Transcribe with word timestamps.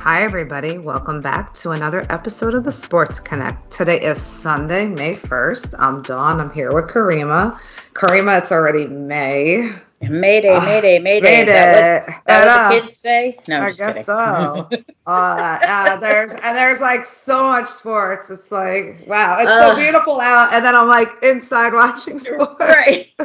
Hi, 0.00 0.22
everybody. 0.22 0.78
Welcome 0.78 1.20
back 1.20 1.52
to 1.56 1.72
another 1.72 2.06
episode 2.08 2.54
of 2.54 2.64
the 2.64 2.72
Sports 2.72 3.20
Connect. 3.20 3.70
Today 3.70 4.00
is 4.00 4.18
Sunday, 4.18 4.88
May 4.88 5.14
1st. 5.14 5.74
I'm 5.78 6.00
Dawn. 6.00 6.40
I'm 6.40 6.50
here 6.50 6.72
with 6.72 6.86
Kariemah. 6.86 7.58
Kariemah, 7.92 8.38
it's 8.38 8.50
already 8.50 8.86
May. 8.86 9.74
Mayday, 10.00 10.58
Mayday, 10.58 10.98
Mayday. 10.98 11.40
Is 11.40 11.46
that 11.48 12.06
what, 12.06 12.24
that 12.26 12.70
what 12.70 12.74
the 12.74 12.80
kids 12.80 12.96
say? 12.96 13.38
No, 13.46 13.60
I 13.60 13.68
just 13.68 13.78
guess 13.78 13.94
kidding. 13.96 14.04
so. 14.06 14.70
uh, 15.06 15.10
uh, 15.10 15.96
there's 15.98 16.32
and 16.32 16.56
there's 16.56 16.80
like 16.80 17.04
so 17.04 17.44
much 17.44 17.66
sports. 17.66 18.30
It's 18.30 18.50
like 18.50 19.04
wow, 19.06 19.36
it's 19.38 19.52
so 19.52 19.76
beautiful 19.76 20.18
out, 20.18 20.54
and 20.54 20.64
then 20.64 20.74
I'm 20.74 20.88
like 20.88 21.10
inside 21.22 21.74
watching 21.74 22.18
sports. 22.18 22.58
Right. 22.58 23.12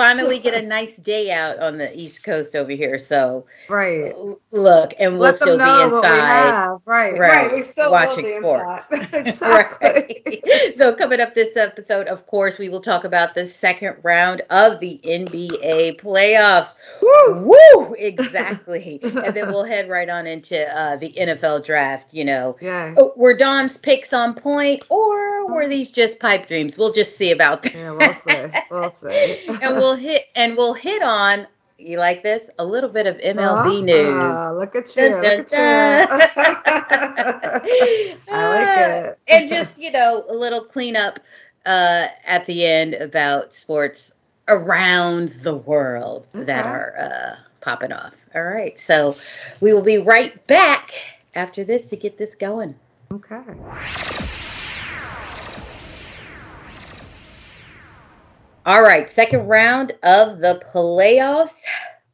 Finally 0.00 0.38
get 0.38 0.54
a 0.54 0.66
nice 0.66 0.96
day 0.96 1.30
out 1.30 1.58
on 1.58 1.76
the 1.76 1.94
East 1.94 2.24
Coast 2.24 2.56
over 2.56 2.70
here. 2.70 2.96
So 2.96 3.44
right. 3.68 4.14
look, 4.50 4.94
and 4.98 5.18
we'll 5.18 5.32
Let 5.32 5.36
still 5.36 5.58
be 5.58 5.62
inside. 5.62 6.78
Right, 6.86 7.18
right. 7.18 7.18
Right. 7.18 7.52
We 7.52 7.60
still 7.60 7.90
Watching 7.90 8.26
sports. 8.38 8.86
exactly. 9.12 10.22
Right. 10.42 10.76
So 10.76 10.94
coming 10.94 11.20
up 11.20 11.34
this 11.34 11.54
episode, 11.54 12.06
of 12.06 12.26
course, 12.26 12.58
we 12.58 12.70
will 12.70 12.80
talk 12.80 13.04
about 13.04 13.34
the 13.34 13.46
second 13.46 13.96
round 14.02 14.40
of 14.48 14.80
the 14.80 14.98
NBA 15.04 16.00
playoffs. 16.00 16.74
Woo. 17.02 17.50
Woo! 17.50 17.94
Exactly. 17.98 19.00
and 19.02 19.34
then 19.34 19.48
we'll 19.48 19.64
head 19.64 19.90
right 19.90 20.08
on 20.08 20.26
into 20.26 20.66
uh, 20.74 20.96
the 20.96 21.12
NFL 21.12 21.64
draft. 21.64 22.14
You 22.14 22.24
know, 22.24 22.56
Yeah. 22.62 22.94
Oh, 22.96 23.12
were 23.16 23.36
Dawn's 23.36 23.76
picks 23.76 24.14
on 24.14 24.34
point, 24.34 24.82
or 24.88 25.52
were 25.52 25.68
these 25.68 25.90
just 25.90 26.18
pipe 26.18 26.48
dreams? 26.48 26.78
We'll 26.78 26.92
just 26.92 27.18
see 27.18 27.32
about 27.32 27.62
that. 27.64 27.74
Yeah, 27.74 27.90
we'll 27.90 28.14
see. 28.14 28.60
We'll 28.70 28.90
see. 28.90 29.46
and 29.62 29.76
we'll 29.76 29.89
hit 29.96 30.26
and 30.34 30.56
we'll 30.56 30.74
hit 30.74 31.02
on 31.02 31.46
you 31.80 31.98
like 31.98 32.22
this 32.22 32.48
a 32.58 32.64
little 32.64 32.90
bit 32.90 33.06
of 33.06 33.16
MLB 33.16 33.82
news. 33.82 34.14
Ah, 34.14 34.52
look 34.52 34.76
at 34.76 34.94
you. 34.96 35.08
Dawn, 35.08 35.20
look 35.22 35.24
at 35.24 35.52
you. 37.64 38.16
I 38.32 38.48
like 38.48 39.08
it. 39.08 39.18
and 39.28 39.48
just 39.48 39.78
you 39.78 39.90
know 39.90 40.24
a 40.28 40.34
little 40.34 40.64
cleanup 40.64 41.20
uh, 41.66 42.08
at 42.24 42.46
the 42.46 42.66
end 42.66 42.94
about 42.94 43.54
sports 43.54 44.12
around 44.48 45.28
the 45.42 45.54
world 45.54 46.26
that 46.32 46.66
are 46.66 46.94
uh, 46.98 47.36
popping 47.60 47.92
off. 47.92 48.14
All 48.34 48.42
right, 48.42 48.78
so 48.78 49.16
we 49.60 49.72
will 49.72 49.82
be 49.82 49.98
right 49.98 50.46
back 50.46 50.92
after 51.34 51.64
this 51.64 51.88
to 51.90 51.96
get 51.96 52.18
this 52.18 52.34
going. 52.34 52.74
Okay. 53.12 53.42
All 58.66 58.82
right, 58.82 59.08
second 59.08 59.46
round 59.48 59.92
of 60.02 60.38
the 60.38 60.62
playoffs 60.72 61.60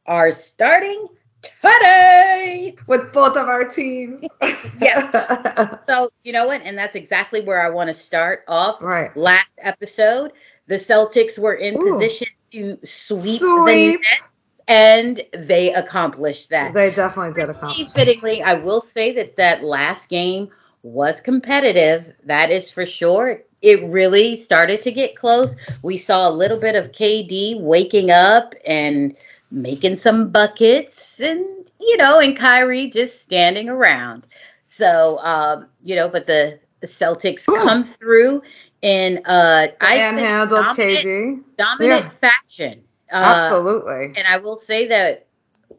are 0.05 0.31
starting 0.31 1.07
today. 1.41 2.75
With 2.87 3.11
both 3.11 3.35
of 3.35 3.47
our 3.47 3.67
teams. 3.67 4.23
Yes. 4.79 5.77
So, 5.87 6.11
you 6.23 6.33
know 6.33 6.47
what? 6.47 6.61
And 6.61 6.77
that's 6.77 6.95
exactly 6.95 7.41
where 7.41 7.65
I 7.65 7.69
want 7.69 7.87
to 7.87 7.93
start 7.93 8.43
off. 8.47 8.81
right. 8.81 9.15
Last 9.17 9.51
episode, 9.59 10.33
the 10.67 10.75
Celtics 10.75 11.39
were 11.39 11.53
in 11.55 11.75
Ooh. 11.75 11.93
position 11.93 12.27
to 12.51 12.77
sweep, 12.83 13.39
Sweep. 13.39 13.65
the 13.65 13.91
Nets, 13.97 14.61
and 14.67 15.21
they 15.33 15.73
accomplished 15.73 16.49
that. 16.49 16.73
They 16.73 16.91
definitely 16.91 17.33
did 17.33 17.49
accomplish. 17.49 17.91
fittingly, 17.93 18.41
I 18.41 18.55
will 18.55 18.81
say 18.81 19.13
that 19.13 19.37
that 19.37 19.63
last 19.63 20.09
game 20.09 20.49
was 20.83 21.21
competitive. 21.21 22.13
That 22.25 22.51
is 22.51 22.69
for 22.71 22.85
sure. 22.85 23.41
It 23.61 23.83
really 23.83 24.35
started 24.35 24.81
to 24.83 24.91
get 24.91 25.15
close. 25.15 25.55
We 25.81 25.97
saw 25.97 26.27
a 26.29 26.31
little 26.31 26.57
bit 26.59 26.75
of 26.75 26.91
KD 26.91 27.59
waking 27.59 28.11
up 28.11 28.53
and 28.65 29.15
making 29.51 29.95
some 29.97 30.31
buckets, 30.31 31.19
and 31.19 31.69
you 31.79 31.97
know, 31.97 32.19
and 32.19 32.35
Kyrie 32.37 32.89
just 32.89 33.21
standing 33.21 33.69
around. 33.69 34.27
So, 34.65 35.19
um, 35.19 35.67
you 35.81 35.95
know, 35.95 36.09
but 36.09 36.27
the 36.27 36.59
Celtics 36.85 37.49
Ooh. 37.49 37.55
come 37.55 37.83
through 37.83 38.41
in 38.81 39.19
uh, 39.25 39.67
I 39.81 39.97
handled 39.97 40.65
dominant, 40.65 40.75
KD. 40.75 41.43
dominant 41.57 42.05
Yeah. 42.05 42.11
fashion. 42.11 42.83
Uh, 43.11 43.23
Absolutely. 43.23 44.15
and 44.15 44.27
I 44.27 44.37
will 44.37 44.55
say 44.55 44.87
that 44.87 45.27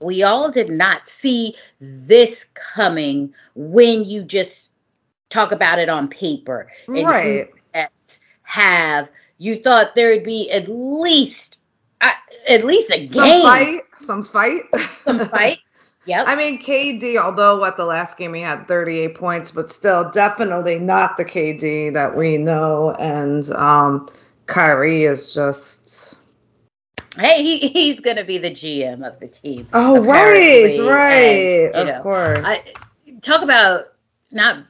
we 0.02 0.22
all 0.22 0.50
did 0.50 0.70
not 0.70 1.06
see 1.06 1.56
this 1.80 2.44
coming 2.54 3.34
when 3.54 4.04
you 4.04 4.22
just 4.22 4.70
talk 5.30 5.52
about 5.52 5.78
it 5.78 5.88
on 5.88 6.08
paper. 6.08 6.70
And 6.94 7.06
Right. 7.06 7.48
Have 8.48 9.10
you 9.36 9.56
thought 9.56 9.94
there 9.94 10.08
would 10.08 10.24
be 10.24 10.50
at 10.50 10.68
least 10.68 11.58
uh, 12.00 12.12
at 12.48 12.64
least 12.64 12.90
a 12.90 12.96
game, 12.96 13.08
Some 13.08 13.42
fight. 13.42 13.80
Some 13.98 14.24
fight. 14.24 14.62
some 15.04 15.28
fight. 15.28 15.58
Yep. 16.06 16.24
I 16.26 16.36
mean, 16.36 16.58
KD, 16.58 17.18
although 17.18 17.58
what 17.58 17.76
the 17.76 17.84
last 17.84 18.16
game 18.16 18.32
he 18.32 18.40
had 18.40 18.66
38 18.66 19.14
points, 19.14 19.50
but 19.50 19.70
still 19.70 20.10
definitely 20.10 20.78
not 20.78 21.18
the 21.18 21.24
KD 21.26 21.92
that 21.92 22.16
we 22.16 22.38
know. 22.38 22.92
And 22.92 23.46
um, 23.50 24.08
Kyrie 24.46 25.04
is 25.04 25.34
just. 25.34 26.18
hey, 27.14 27.42
he, 27.42 27.68
he's 27.68 28.00
gonna 28.00 28.24
be 28.24 28.38
the 28.38 28.50
GM 28.50 29.06
of 29.06 29.20
the 29.20 29.28
team. 29.28 29.68
Oh, 29.74 30.02
apparently, 30.02 30.80
right, 30.80 30.94
right. 30.94 31.70
and, 31.74 31.76
of 31.76 31.86
know, 31.96 32.02
course. 32.02 32.40
I, 32.42 32.62
talk 33.20 33.42
about 33.42 33.92
not 34.30 34.64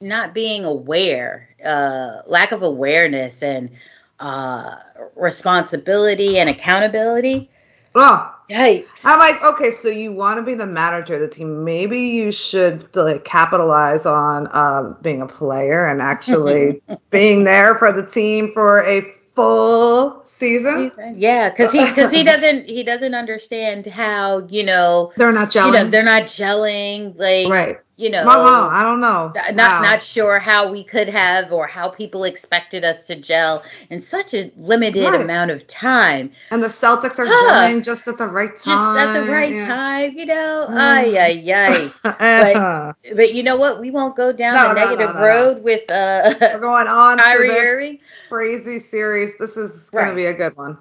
not 0.00 0.32
being 0.32 0.64
aware, 0.64 1.49
uh, 1.64 2.22
lack 2.26 2.52
of 2.52 2.62
awareness 2.62 3.42
and 3.42 3.70
uh, 4.18 4.76
responsibility 5.16 6.38
and 6.38 6.50
accountability. 6.50 7.50
oh, 7.94 8.34
Yikes! 8.50 9.04
I'm 9.04 9.18
like, 9.20 9.42
okay, 9.44 9.70
so 9.70 9.88
you 9.88 10.12
want 10.12 10.38
to 10.38 10.42
be 10.42 10.54
the 10.54 10.66
manager 10.66 11.14
of 11.14 11.20
the 11.20 11.28
team. 11.28 11.62
Maybe 11.62 12.00
you 12.00 12.32
should 12.32 12.94
like 12.96 13.24
capitalize 13.24 14.06
on 14.06 14.48
um, 14.50 14.96
being 15.02 15.22
a 15.22 15.26
player 15.26 15.86
and 15.86 16.02
actually 16.02 16.82
being 17.10 17.44
there 17.44 17.76
for 17.76 17.92
the 17.92 18.04
team 18.04 18.52
for 18.52 18.82
a 18.82 19.02
full 19.36 20.20
season. 20.24 20.90
yeah, 21.14 21.50
because 21.50 21.70
he 21.70 21.84
because 21.84 22.10
he 22.10 22.24
doesn't 22.24 22.68
he 22.68 22.82
doesn't 22.82 23.14
understand 23.14 23.86
how 23.86 24.46
you 24.48 24.64
know 24.64 25.12
They're 25.16 25.32
not 25.32 25.54
you 25.54 25.70
know 25.70 25.88
they're 25.88 26.02
not 26.02 26.24
gelling 26.24 27.16
like 27.16 27.48
right. 27.48 27.76
You 28.00 28.10
know 28.10 28.22
Uh-huh, 28.22 28.68
I 28.72 28.82
don't 28.84 29.00
know. 29.00 29.32
not 29.34 29.56
Wow. 29.56 29.82
not 29.82 30.02
sure 30.02 30.38
how 30.38 30.70
we 30.72 30.82
could 30.84 31.08
have 31.08 31.52
or 31.52 31.66
how 31.66 31.90
people 31.90 32.24
expected 32.24 32.82
us 32.84 33.02
to 33.08 33.16
gel 33.16 33.62
in 33.90 34.00
such 34.00 34.32
a 34.34 34.50
limited 34.56 35.04
Right. 35.04 35.20
amount 35.20 35.50
of 35.50 35.66
time. 35.66 36.32
And 36.50 36.62
the 36.62 36.68
Celtics 36.68 37.18
are 37.18 37.26
Huh. 37.28 37.68
gelling 37.68 37.84
just 37.84 38.08
at 38.08 38.16
the 38.18 38.26
right 38.26 38.56
time. 38.56 38.96
Just 38.96 38.96
at 39.08 39.12
the 39.20 39.30
right 39.30 39.52
yeah. 39.54 39.66
time, 39.66 40.12
you 40.16 40.26
know. 40.26 40.66
Mm. 40.70 40.76
Ay 40.78 41.18
ay 41.18 41.52
ay. 41.52 41.92
Uh, 42.60 42.92
But 43.14 43.32
you 43.34 43.42
know 43.42 43.56
what? 43.56 43.80
We 43.80 43.90
won't 43.90 44.16
go 44.16 44.32
down 44.32 44.54
No, 44.54 44.68
the 44.68 44.74
negative 44.74 45.14
no, 45.14 45.20
no. 45.20 45.26
road 45.26 45.62
with 45.62 45.90
uh. 45.90 46.34
We're 46.40 46.46
uh 46.56 46.58
going 46.58 46.86
on 46.88 47.18
Kyrie 47.18 47.48
to 47.48 47.54
this 47.54 48.08
crazy 48.28 48.78
series. 48.78 49.36
This 49.38 49.56
is 49.56 49.90
going 49.90 50.04
Right. 50.04 50.10
to 50.10 50.16
be 50.16 50.26
a 50.26 50.34
good 50.34 50.56
one. 50.56 50.78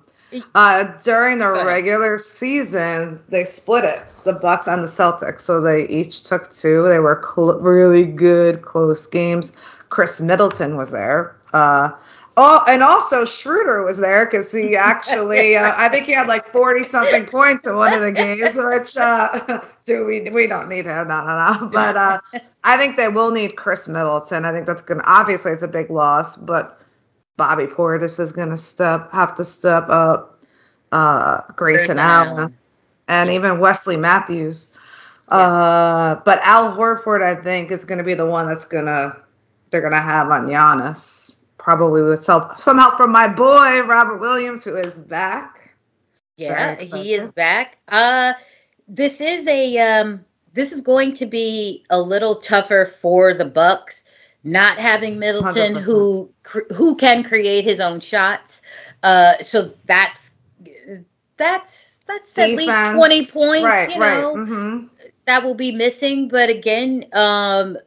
Uh, 0.53 0.83
during 1.03 1.39
the 1.39 1.49
regular 1.65 2.19
season, 2.19 3.19
they 3.29 3.43
split 3.43 3.85
it, 3.85 4.03
the 4.23 4.33
Bucks 4.33 4.67
and 4.67 4.83
the 4.83 4.87
Celtics. 4.87 5.41
So 5.41 5.61
they 5.61 5.87
each 5.87 6.23
took 6.23 6.51
two. 6.51 6.87
They 6.87 6.99
were 6.99 7.21
cl- 7.23 7.59
really 7.59 8.05
good, 8.05 8.61
close 8.61 9.07
games. 9.07 9.53
Khris 9.89 10.21
Middleton 10.21 10.77
was 10.77 10.91
there. 10.91 11.35
Uh, 11.51 11.91
oh, 12.37 12.63
and 12.67 12.83
also 12.83 13.25
Schroeder 13.25 13.83
was 13.83 13.97
there 13.97 14.25
because 14.25 14.51
he 14.51 14.75
actually, 14.75 15.55
uh, 15.55 15.73
I 15.75 15.89
think 15.89 16.05
he 16.05 16.13
had 16.13 16.27
like 16.27 16.51
40 16.51 16.83
something 16.83 17.25
points 17.25 17.65
in 17.65 17.75
one 17.75 17.93
of 17.93 18.01
the 18.01 18.11
games, 18.11 18.55
which, 18.55 18.97
uh, 18.97 19.61
do 19.85 20.05
we, 20.05 20.29
we 20.29 20.45
don't 20.45 20.69
need 20.69 20.85
him, 20.85 21.07
no, 21.07 21.25
no, 21.25 21.59
no. 21.59 21.67
But 21.69 21.97
uh, 21.97 22.19
I 22.63 22.77
think 22.77 22.97
they 22.97 23.09
will 23.09 23.31
need 23.31 23.55
Khris 23.55 23.87
Middleton. 23.87 24.45
I 24.45 24.51
think 24.51 24.67
that's 24.67 24.83
going 24.83 24.99
to, 24.99 25.11
obviously, 25.11 25.53
it's 25.53 25.63
a 25.63 25.67
big 25.67 25.89
loss, 25.89 26.37
but 26.37 26.78
Bobby 27.39 27.65
Portis 27.65 28.19
is 28.19 28.33
going 28.33 28.49
to 28.49 28.57
step, 28.57 29.13
have 29.13 29.35
to 29.35 29.45
step 29.45 29.89
up. 29.89 30.43
Uh, 30.91 31.41
Grayson 31.55 31.97
Allen 31.97 32.37
Allen. 32.37 32.57
and 33.07 33.29
even 33.29 33.59
Wesley 33.59 33.95
Matthews. 33.95 34.75
Uh, 35.27 36.15
but 36.25 36.39
Al 36.43 36.75
Horford, 36.75 37.21
I 37.23 37.41
think, 37.41 37.71
is 37.71 37.85
going 37.85 37.99
to 37.99 38.03
be 38.03 38.15
the 38.15 38.25
one 38.25 38.47
that's 38.47 38.65
gonna 38.65 39.17
they're 39.69 39.81
gonna 39.81 40.01
have 40.01 40.29
on 40.31 40.47
Giannis, 40.47 41.35
probably 41.57 42.01
with 42.01 42.25
help, 42.25 42.59
some 42.59 42.79
help 42.79 42.97
from 42.97 43.11
my 43.11 43.27
boy 43.27 43.83
Robert 43.83 44.17
Williams, 44.17 44.63
who 44.63 44.75
is 44.75 44.97
back. 44.97 45.75
Yeah, 46.35 46.75
he 46.75 47.13
is 47.13 47.27
back. 47.27 47.77
Uh 47.87 48.33
this 48.87 49.21
is 49.21 49.47
a 49.47 49.77
um 49.77 50.25
this 50.53 50.71
is 50.71 50.81
going 50.81 51.13
to 51.13 51.27
be 51.27 51.85
a 51.91 52.01
little 52.01 52.41
tougher 52.41 52.85
for 52.85 53.35
the 53.35 53.45
Bucks 53.45 53.98
not 54.43 54.77
having 54.77 55.19
Middleton 55.19 55.75
100%. 55.75 55.81
who 55.81 56.31
who 56.75 56.95
can 56.95 57.23
create 57.23 57.63
his 57.63 57.79
own 57.79 57.99
shots. 57.99 58.61
Uh 59.03 59.41
so 59.41 59.73
that's 59.85 60.31
that's 61.37 61.99
that's 62.07 62.37
at 62.37 62.55
least 62.55 62.91
20 62.91 63.25
points, 63.25 63.63
right, 63.63 63.89
you 63.89 63.99
right. 63.99 64.19
know. 64.21 64.35
hmm 64.35 64.85
that 65.25 65.43
will 65.43 65.55
be 65.55 65.71
missing. 65.71 66.27
But 66.27 66.49
again, 66.49 67.05
um, 67.13 67.77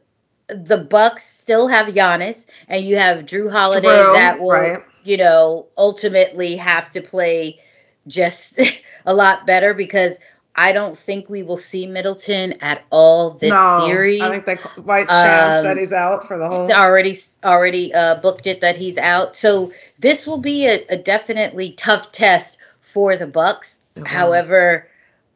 the 0.47 0.77
Bucks 0.77 1.23
still 1.23 1.67
have 1.67 1.87
Giannis, 1.87 2.45
and 2.67 2.85
you 2.85 2.97
have 2.97 3.25
Jrue 3.25 3.51
Holiday 3.51 3.87
Drew, 3.87 4.13
that 4.13 4.39
will, 4.39 4.51
right. 4.51 4.83
you 5.03 5.17
know, 5.17 5.67
ultimately 5.77 6.55
have 6.57 6.91
to 6.91 7.01
play 7.01 7.59
just 8.07 8.59
a 9.05 9.13
lot 9.13 9.45
better 9.45 9.73
because 9.73 10.17
I 10.55 10.71
don't 10.71 10.97
think 10.97 11.29
we 11.29 11.41
will 11.41 11.57
see 11.57 11.87
Middleton 11.87 12.53
at 12.61 12.83
all 12.91 13.31
this 13.31 13.49
no, 13.49 13.87
series. 13.87 14.21
I 14.21 14.39
think 14.39 14.45
they 14.45 14.81
White 14.81 15.09
Sham 15.09 15.53
Um, 15.53 15.63
said 15.63 15.77
he's 15.77 15.93
out 15.93 16.27
for 16.27 16.37
the 16.37 16.47
whole. 16.47 16.71
Already 16.71 17.19
already 17.43 17.93
uh, 17.93 18.15
booked 18.21 18.45
it 18.45 18.61
that 18.61 18.77
he's 18.77 18.97
out. 18.97 19.35
So 19.35 19.71
this 19.97 20.27
will 20.27 20.39
be 20.39 20.67
a, 20.67 20.85
a 20.89 20.97
definitely 20.97 21.71
tough 21.71 22.11
test 22.11 22.57
for 22.81 23.17
the 23.17 23.25
Bucks. 23.25 23.79
Mhm. 23.95 24.05
However, 24.05 24.87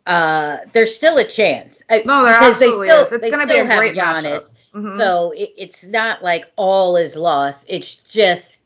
uh, 0.06 0.58
there's 0.74 0.96
still 0.96 1.18
a 1.18 1.26
chance. 1.26 1.82
No, 1.90 2.24
there 2.24 2.34
absolutely 2.34 2.90
is. 2.90 3.12
It's 3.12 3.28
gonna 3.28 3.48
be 3.48 3.58
a 3.58 3.66
great 3.66 3.96
Giannis. 3.96 4.24
matchup. 4.24 4.54
Mhm. 4.76 4.98
So 4.98 5.32
it, 5.32 5.54
it's 5.58 5.84
not 5.84 6.24
like 6.24 6.46
all 6.56 6.96
is 6.96 7.16
lost. 7.16 7.66
It's 7.68 7.96
just 7.96 8.60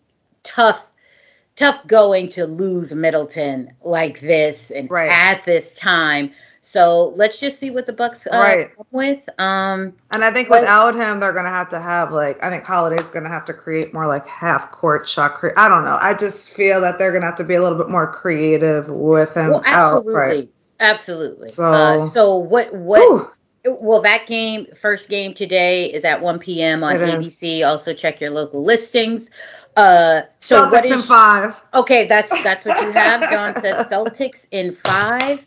tough, 0.44 0.86
tough 1.56 1.86
going 1.88 2.30
to 2.30 2.46
lose 2.46 2.94
Middleton 2.94 3.74
like 3.82 4.20
this 4.20 4.72
and 4.72 4.90
Right. 4.90 5.10
at 5.10 5.44
this 5.44 5.74
time. 5.74 6.32
So 6.64 7.12
let's 7.16 7.40
just 7.40 7.60
see 7.60 7.72
what 7.72 7.88
the 7.88 7.94
Bucks 7.94 8.28
uh, 8.28 8.38
Right. 8.38 8.76
come 8.76 8.86
with. 8.92 9.28
Um, 9.40 9.94
And 10.12 10.24
I 10.24 10.30
think 10.32 10.50
Well- 10.50 10.62
without 10.62 10.96
him, 10.96 11.20
they're 11.20 11.34
gonna 11.34 11.50
have 11.50 11.70
to 11.70 11.80
have 11.80 12.12
like 12.14 12.44
I 12.44 12.50
think 12.52 12.66
Holiday's 12.66 13.10
gonna 13.10 13.30
have 13.30 13.46
to 13.46 13.54
create 13.54 13.94
more 13.94 14.06
like 14.08 14.28
half 14.28 14.72
court 14.72 15.10
shot. 15.10 15.34
Cre- 15.34 15.58
I 15.58 15.68
don't 15.68 15.84
know. 15.84 15.98
I 16.00 16.14
just 16.14 16.50
feel 16.50 16.82
that 16.82 17.00
they're 17.00 17.12
gonna 17.12 17.26
have 17.26 17.38
to 17.38 17.44
be 17.44 17.56
a 17.56 17.62
little 17.62 17.78
bit 17.80 17.90
more 17.90 18.06
creative 18.12 18.90
with 18.90 19.34
him 19.36 19.50
well, 19.50 19.64
out. 19.66 19.96
absolutely, 19.98 20.14
Right. 20.14 20.50
absolutely. 20.80 21.50
So- 21.50 21.74
uh, 21.74 21.98
so 22.10 22.38
what? 22.38 22.74
What? 22.74 23.00
Whew. 23.02 23.32
Well, 23.64 24.02
that 24.02 24.26
game, 24.26 24.66
first 24.76 25.08
game 25.08 25.36
today, 25.36 25.86
is 25.86 26.04
at 26.04 26.20
1 26.22 26.40
p.m. 26.40 26.84
on 26.84 26.96
It 26.96 27.02
is. 27.04 27.14
ABC. 27.14 27.64
Also, 27.64 27.94
check 27.94 28.20
your 28.20 28.32
local 28.32 28.64
listings. 28.64 29.30
Uh, 29.78 30.22
so 30.40 30.68
what 30.70 30.84
Celtics 30.84 30.86
is? 30.86 30.92
in 30.92 31.02
five. 31.02 31.56
Okay, 31.74 32.08
that's 32.08 32.30
that's 32.44 32.66
what 32.66 32.82
you 32.82 32.92
have. 32.92 33.22
Dawn 33.30 33.56
says 33.62 33.88
Celtics 33.88 34.48
in 34.52 34.74
five. 34.76 35.46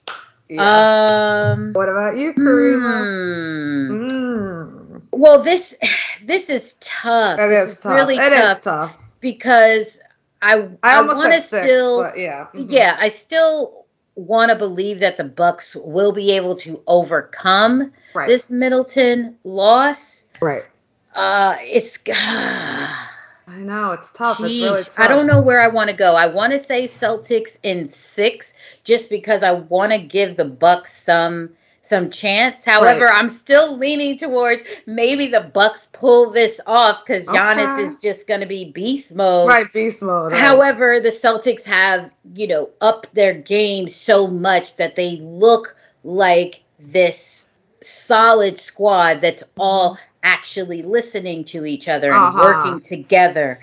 Yes. 0.48 0.60
Um. 0.60 1.72
what 1.72 1.88
about 1.88 2.16
you, 2.16 2.32
Kariemah? 2.34 3.88
hmm. 3.88 4.08
Mm. 4.08 5.02
Well, 5.12 5.42
this 5.42 5.74
this 6.24 6.48
is 6.50 6.74
tough. 6.80 7.38
It 7.40 7.50
is 7.50 7.78
tough. 7.78 7.94
Really 7.94 8.16
It 8.16 8.32
is 8.32 8.38
tough, 8.38 8.60
tough. 8.62 8.96
because 9.20 9.98
I 10.42 10.68
I 10.82 10.98
I, 10.98 11.00
want 11.02 11.32
to 11.32 11.40
six, 11.42 11.46
still 11.64 12.12
yeah. 12.16 12.46
Mhm. 12.54 12.66
yeah 12.70 12.96
I 12.98 13.08
still 13.10 13.84
want 14.16 14.50
to 14.50 14.56
believe 14.56 15.00
that 15.00 15.16
the 15.16 15.24
Bucks 15.24 15.74
will 15.76 16.12
be 16.12 16.32
able 16.32 16.56
to 16.56 16.82
overcome 16.86 17.92
Right. 18.14 18.28
this 18.28 18.48
Middleton 18.50 19.36
loss. 19.44 20.24
right. 20.40 20.64
Uh, 21.14 21.56
it's 21.60 21.96
I 23.46 23.56
know 23.58 23.92
it's 23.92 24.12
tough. 24.12 24.42
it's 24.42 24.58
really 24.58 24.82
tough. 24.82 24.98
I 24.98 25.06
don't 25.06 25.26
know 25.26 25.40
where 25.40 25.60
I 25.60 25.68
want 25.68 25.90
to 25.90 25.96
go. 25.96 26.14
I 26.14 26.26
want 26.28 26.52
to 26.52 26.58
say 26.58 26.88
Celtics 26.88 27.58
in 27.62 27.88
six, 27.88 28.52
just 28.84 29.10
because 29.10 29.42
I 29.42 29.52
want 29.52 29.92
to 29.92 29.98
give 29.98 30.36
the 30.36 30.44
Bucks 30.44 30.96
some 30.96 31.50
some 31.82 32.08
chance. 32.08 32.64
However, 32.64 33.04
Right. 33.04 33.14
I'm 33.14 33.28
still 33.28 33.76
leaning 33.76 34.16
towards 34.16 34.64
maybe 34.86 35.26
the 35.26 35.40
Bucks 35.42 35.86
pull 35.92 36.30
this 36.30 36.58
off 36.66 37.04
because 37.04 37.26
Giannis 37.26 37.74
Okay. 37.74 37.82
is 37.82 37.96
just 37.96 38.26
going 38.26 38.40
to 38.40 38.46
be 38.46 38.70
beast 38.70 39.14
mode. 39.14 39.48
Right, 39.48 39.70
beast 39.70 40.00
mode. 40.00 40.32
right. 40.32 40.40
However, 40.40 41.00
the 41.00 41.10
Celtics 41.10 41.64
have 41.64 42.10
you 42.34 42.46
know 42.46 42.70
up 42.80 43.06
their 43.12 43.34
game 43.34 43.88
so 43.88 44.26
much 44.26 44.76
that 44.76 44.94
they 44.96 45.16
look 45.20 45.76
like 46.02 46.62
this 46.78 47.46
solid 47.82 48.58
squad 48.58 49.20
that's 49.20 49.44
all 49.58 49.98
actually 50.24 50.82
listening 50.82 51.44
to 51.44 51.64
each 51.64 51.86
other 51.88 52.10
and 52.12 52.24
Uh-huh. 52.24 52.42
working 52.42 52.80
together. 52.80 53.60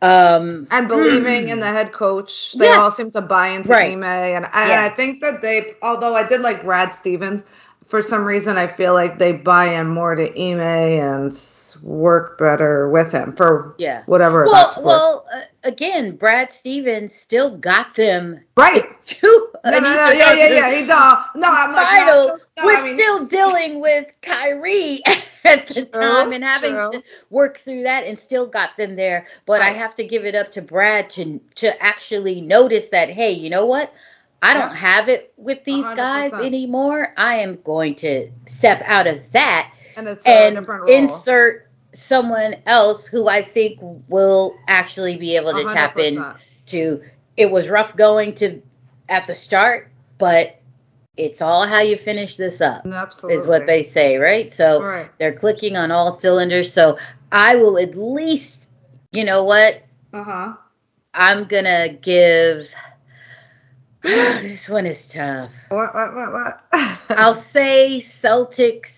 Um, 0.00 0.68
and 0.70 0.88
believing 0.88 1.48
in 1.48 1.58
the 1.60 1.66
head 1.66 1.92
coach. 1.92 2.52
They 2.56 2.70
all 2.70 2.90
seem 2.90 3.10
to 3.12 3.20
buy 3.20 3.48
into 3.48 3.70
Right. 3.72 3.92
Ime, 3.92 4.04
and, 4.04 4.44
and 4.44 4.70
Yeah. 4.70 4.84
I 4.84 4.88
think 4.88 5.20
that 5.22 5.42
they, 5.42 5.74
although 5.82 6.14
I 6.14 6.26
did 6.26 6.40
like 6.40 6.62
Brad 6.62 6.94
Stevens, 6.94 7.44
for 7.84 8.02
some 8.02 8.24
reason 8.24 8.58
I 8.58 8.66
feel 8.66 8.92
like 8.92 9.18
they 9.18 9.32
buy 9.32 9.74
in 9.74 9.88
more 9.88 10.14
to 10.14 10.40
Ime 10.40 10.60
and 10.60 11.32
work 11.82 12.38
better 12.38 12.88
with 12.90 13.10
him 13.10 13.32
for 13.32 13.74
Yeah. 13.78 14.02
whatever 14.06 14.44
well, 14.46 14.54
that's 14.54 14.76
well, 14.76 15.26
uh, 15.34 15.40
again, 15.64 16.16
Brad 16.16 16.52
Stevens 16.52 17.14
still 17.14 17.56
got 17.58 17.94
them 17.94 18.40
right. 18.56 18.84
To 19.20 19.50
No, 19.64 19.78
no, 19.78 19.94
no, 19.94 20.10
yeah, 20.10 20.32
yeah, 20.32 20.48
yeah. 20.48 20.74
He 20.74 20.86
don't. 20.86 21.18
No, 21.36 21.48
I'm 21.50 21.72
like, 21.72 21.90
final. 21.90 22.16
no, 22.26 22.38
no, 22.56 22.62
We're 22.62 22.76
I 22.76 22.82
mean, 22.84 23.02
still 23.02 23.26
dealing 23.26 23.80
with 23.80 24.12
Kyrie 24.22 25.02
at 25.44 25.68
the 25.68 25.84
True, 25.92 25.92
time 25.92 26.32
and 26.32 26.44
having 26.44 26.80
true. 26.80 26.92
to 26.92 27.02
work 27.30 27.58
through 27.58 27.82
that 27.84 28.06
and 28.06 28.18
still 28.18 28.46
got 28.48 28.76
them 28.76 28.96
there. 28.96 29.26
But 29.46 29.62
I 29.62 29.70
have 29.70 29.94
to 29.96 30.04
give 30.04 30.24
it 30.24 30.34
up 30.34 30.52
to 30.52 30.62
Brad 30.62 31.10
to 31.10 31.40
to 31.56 31.82
actually 31.82 32.40
notice 32.40 32.88
that, 32.88 33.10
hey, 33.10 33.32
you 33.32 33.50
know 33.50 33.66
what? 33.66 33.92
I 34.42 34.54
don't 34.54 34.70
Yeah. 34.70 34.74
have 34.74 35.08
it 35.08 35.32
with 35.36 35.64
these 35.64 35.90
hundred 35.90 35.92
guys 35.92 36.38
anymore. 36.38 37.12
I 37.16 37.36
am 37.36 37.60
going 37.62 37.96
to 37.96 38.30
step 38.46 38.82
out 38.84 39.06
of 39.06 39.32
that 39.32 39.72
and 39.96 40.08
and 40.24 40.68
insert 40.86 41.68
someone 41.94 42.56
else 42.66 43.06
who 43.06 43.28
I 43.28 43.42
think 43.42 43.78
will 44.08 44.62
actually 44.68 45.16
be 45.16 45.36
able 45.36 45.54
to 45.54 45.64
A 45.64 45.64
tap 45.64 45.96
hundred 45.96 45.98
in 45.98 46.26
to 46.66 47.02
it 47.36 47.50
was 47.50 47.68
rough 47.68 47.96
going 47.96 48.34
to 48.36 48.62
at 49.08 49.26
the 49.26 49.34
start, 49.34 49.90
but 50.18 50.60
it's 51.16 51.42
all 51.42 51.66
how 51.66 51.80
you 51.80 51.96
finish 51.96 52.36
this 52.36 52.60
up 52.60 52.86
Absolutely. 52.86 53.40
is 53.42 53.46
what 53.46 53.66
they 53.66 53.82
say, 53.82 54.16
right? 54.18 54.52
So 54.52 54.82
Right. 54.82 55.10
they're 55.18 55.32
clicking 55.32 55.76
on 55.76 55.90
all 55.90 56.18
cylinders. 56.18 56.72
So 56.72 56.98
I 57.32 57.56
will 57.56 57.78
at 57.78 57.96
least, 57.96 58.68
you 59.12 59.24
know 59.24 59.44
what? 59.44 59.82
Uh 60.12 60.22
huh. 60.22 60.52
I'm 61.12 61.46
gonna 61.46 61.88
give 61.88 62.68
this 64.02 64.68
one 64.68 64.86
is 64.86 65.08
tough. 65.08 65.50
What? 65.70 65.94
What? 65.94 66.14
What? 66.14 66.32
What? 66.32 66.60
I'll 67.10 67.34
say 67.34 67.98
Celtics 68.00 68.97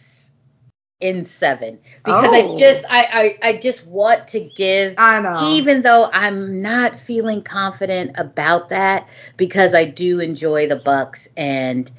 in 1.00 1.24
seven 1.24 1.78
because 2.04 2.28
Oh. 2.28 2.54
I 2.54 2.58
just 2.58 2.84
I, 2.88 3.38
I 3.42 3.48
I 3.48 3.56
just 3.58 3.86
want 3.86 4.28
to 4.28 4.40
give 4.40 4.94
I 4.98 5.20
know. 5.20 5.38
even 5.52 5.82
though 5.82 6.10
I'm 6.12 6.60
not 6.60 6.96
feeling 6.96 7.42
confident 7.42 8.12
about 8.16 8.68
that 8.68 9.08
because 9.36 9.74
I 9.74 9.86
do 9.86 10.20
enjoy 10.20 10.68
the 10.68 10.76
Bucks 10.76 11.28
and 11.36 11.90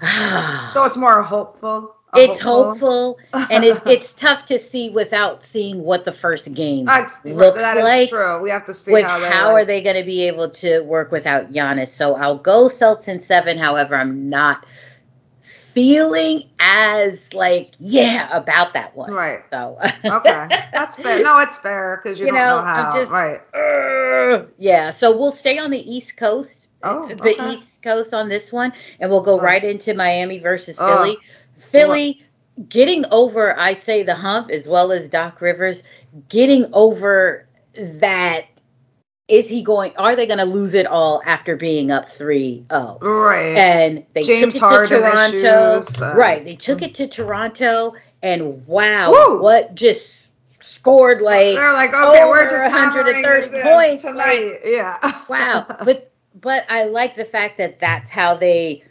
so 0.00 0.84
it's 0.84 0.96
more 0.96 1.20
hopeful. 1.22 1.96
it's 2.14 2.38
hopeful 2.38 3.18
and 3.32 3.64
it, 3.64 3.82
it's 3.86 4.12
tough 4.12 4.44
to 4.46 4.58
see 4.60 4.90
without 4.90 5.42
seeing 5.44 5.82
what 5.82 6.04
the 6.04 6.12
first 6.12 6.54
game 6.54 6.84
That's, 6.84 7.24
looks 7.24 7.58
that 7.58 7.76
is 7.76 7.82
like 7.82 8.08
true. 8.08 8.40
We 8.40 8.50
have 8.50 8.66
to 8.66 8.74
see 8.74 8.92
with 8.92 9.04
how, 9.04 9.18
how, 9.18 9.54
are 9.54 9.64
they 9.64 9.82
going 9.82 9.96
to 9.96 10.04
be 10.04 10.28
able 10.28 10.50
to 10.50 10.80
work 10.82 11.10
without 11.10 11.52
Giannis. 11.52 11.88
So 11.88 12.14
I'll 12.14 12.38
go 12.38 12.68
Celtics 12.68 13.08
in 13.08 13.20
seven. 13.20 13.58
However, 13.58 13.96
I'm 13.96 14.30
not 14.30 14.64
feeling 15.78 16.42
as 16.58 17.32
like 17.32 17.72
yeah 17.78 18.28
about 18.36 18.72
that 18.74 18.96
one. 18.96 19.12
Right. 19.12 19.38
So 19.48 19.78
Okay, 20.04 20.46
that's 20.72 20.96
fair. 20.96 21.22
No, 21.22 21.38
it's 21.40 21.56
fair 21.58 22.00
because 22.02 22.18
you, 22.18 22.26
You 22.26 22.32
don't 22.32 22.40
know, 22.40 22.56
know, 22.58 22.64
how. 22.64 22.96
Just- 22.96 23.10
right. 23.12 23.40
Ugh. 23.54 24.48
yeah. 24.58 24.90
So 24.90 25.16
we'll 25.16 25.30
stay 25.32 25.58
on 25.58 25.70
the 25.70 25.78
East 25.96 26.16
Coast. 26.16 26.58
Oh, 26.82 27.04
uh, 27.04 27.08
the 27.14 27.14
okay. 27.34 27.52
East 27.54 27.82
Coast 27.82 28.12
on 28.12 28.28
this 28.28 28.52
one, 28.52 28.72
and 28.98 29.10
we'll 29.10 29.20
go 29.22 29.38
Oh. 29.38 29.42
right 29.42 29.62
into 29.62 29.94
Miami 29.94 30.38
versus 30.40 30.78
Oh. 30.80 30.96
Philly. 30.96 31.18
Philly 31.58 32.24
getting 32.68 33.04
over, 33.12 33.56
I 33.58 33.74
say, 33.74 34.02
the 34.02 34.14
hump 34.16 34.50
as 34.50 34.66
well 34.68 34.90
as 34.90 35.08
Doc 35.08 35.40
Rivers 35.40 35.82
getting 36.28 36.66
over 36.72 37.46
that. 37.76 38.46
Is 39.28 39.48
he 39.48 39.62
going? 39.62 39.94
Are 39.96 40.16
they 40.16 40.26
going 40.26 40.38
to 40.38 40.44
lose 40.44 40.74
it 40.74 40.86
all 40.86 41.22
after 41.24 41.54
being 41.54 41.90
up 41.90 42.08
3-0? 42.08 43.00
Right. 43.02 43.56
And 43.56 44.06
they 44.14 44.22
James 44.22 44.54
took 44.54 44.62
it 44.62 44.66
Harden 44.66 44.88
to 44.88 44.98
Toronto. 45.00 45.76
issues, 45.76 46.00
uh, 46.00 46.14
right. 46.14 46.44
They 46.44 46.56
took 46.56 46.80
it 46.80 46.94
to 46.94 47.08
Toronto, 47.08 47.94
and 48.22 48.66
wow, 48.66 49.10
Woo! 49.10 49.42
what 49.42 49.74
just 49.74 50.32
scored 50.62 51.20
like 51.20 51.54
They're 51.54 51.72
like, 51.74 51.94
okay, 51.94 52.24
we're 52.24 52.48
just 52.48 52.72
130 52.72 53.22
130 53.22 53.62
points, 53.62 54.02
tonight. 54.02 54.60
yeah. 54.64 55.22
wow. 55.28 55.66
But 55.84 56.10
but 56.34 56.64
I 56.68 56.84
like 56.84 57.16
the 57.16 57.24
fact 57.24 57.58
that 57.58 57.80
that's 57.80 58.08
how 58.08 58.34
they 58.34 58.84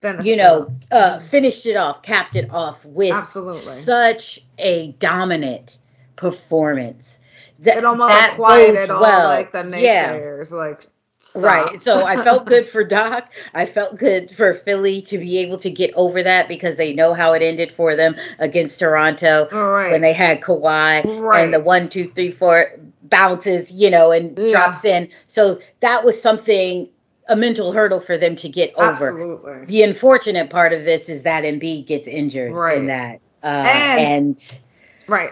Finish 0.00 0.24
you 0.24 0.36
know, 0.36 0.74
uh, 0.90 1.20
finished 1.20 1.66
it 1.66 1.76
off, 1.76 2.02
capped 2.02 2.34
it 2.34 2.50
off 2.50 2.82
with 2.86 3.12
Absolutely. 3.12 3.60
such 3.60 4.40
a 4.56 4.92
dominant 4.92 5.76
performance. 6.16 7.18
That, 7.60 7.78
it 7.78 7.84
almost 7.84 8.08
that 8.08 8.36
quieted 8.36 8.90
all 8.90 9.02
well. 9.02 9.28
like 9.28 9.52
the 9.52 9.64
Yeah, 9.78 10.14
naysayers. 10.14 10.50
Like, 10.50 10.86
stop. 11.20 11.42
right. 11.42 11.80
So 11.82 12.04
I 12.06 12.16
felt 12.22 12.46
good 12.46 12.64
for 12.72 12.84
Doc. 12.84 13.30
I 13.52 13.66
felt 13.66 13.98
good 13.98 14.32
for 14.32 14.54
Philly 14.54 15.02
to 15.02 15.18
be 15.18 15.38
able 15.38 15.58
to 15.58 15.70
get 15.70 15.92
over 15.94 16.22
that 16.22 16.48
because 16.48 16.76
they 16.76 16.92
know 16.94 17.12
how 17.14 17.34
it 17.34 17.42
ended 17.42 17.70
for 17.70 17.96
them 17.96 18.16
against 18.38 18.78
Toronto 18.78 19.48
right. 19.52 19.90
when 19.92 20.00
they 20.00 20.12
had 20.14 20.40
Kawhi 20.40 21.04
Right. 21.20 21.44
and 21.44 21.52
the 21.52 21.60
one, 21.60 21.88
two, 21.88 22.04
three, 22.06 22.30
four 22.32 22.72
bounces, 23.02 23.70
you 23.70 23.90
know, 23.90 24.10
and 24.12 24.38
Yeah. 24.38 24.50
drops 24.52 24.84
in. 24.84 25.08
So 25.28 25.60
that 25.80 26.04
was 26.04 26.20
something 26.20 26.88
a 27.28 27.36
mental 27.36 27.72
hurdle 27.72 28.00
for 28.00 28.16
them 28.18 28.34
to 28.36 28.48
get 28.48 28.72
over. 28.76 28.90
Absolutely. 28.90 29.64
The 29.66 29.82
unfortunate 29.82 30.50
part 30.50 30.72
of 30.72 30.84
this 30.84 31.08
is 31.08 31.22
that 31.22 31.44
Embiid 31.44 31.86
gets 31.86 32.08
injured 32.08 32.52
Right. 32.52 32.78
in 32.78 32.86
that. 32.86 33.20
Uh, 33.42 33.62
And- 33.66 34.08
and, 34.08 34.58
Right. 35.06 35.30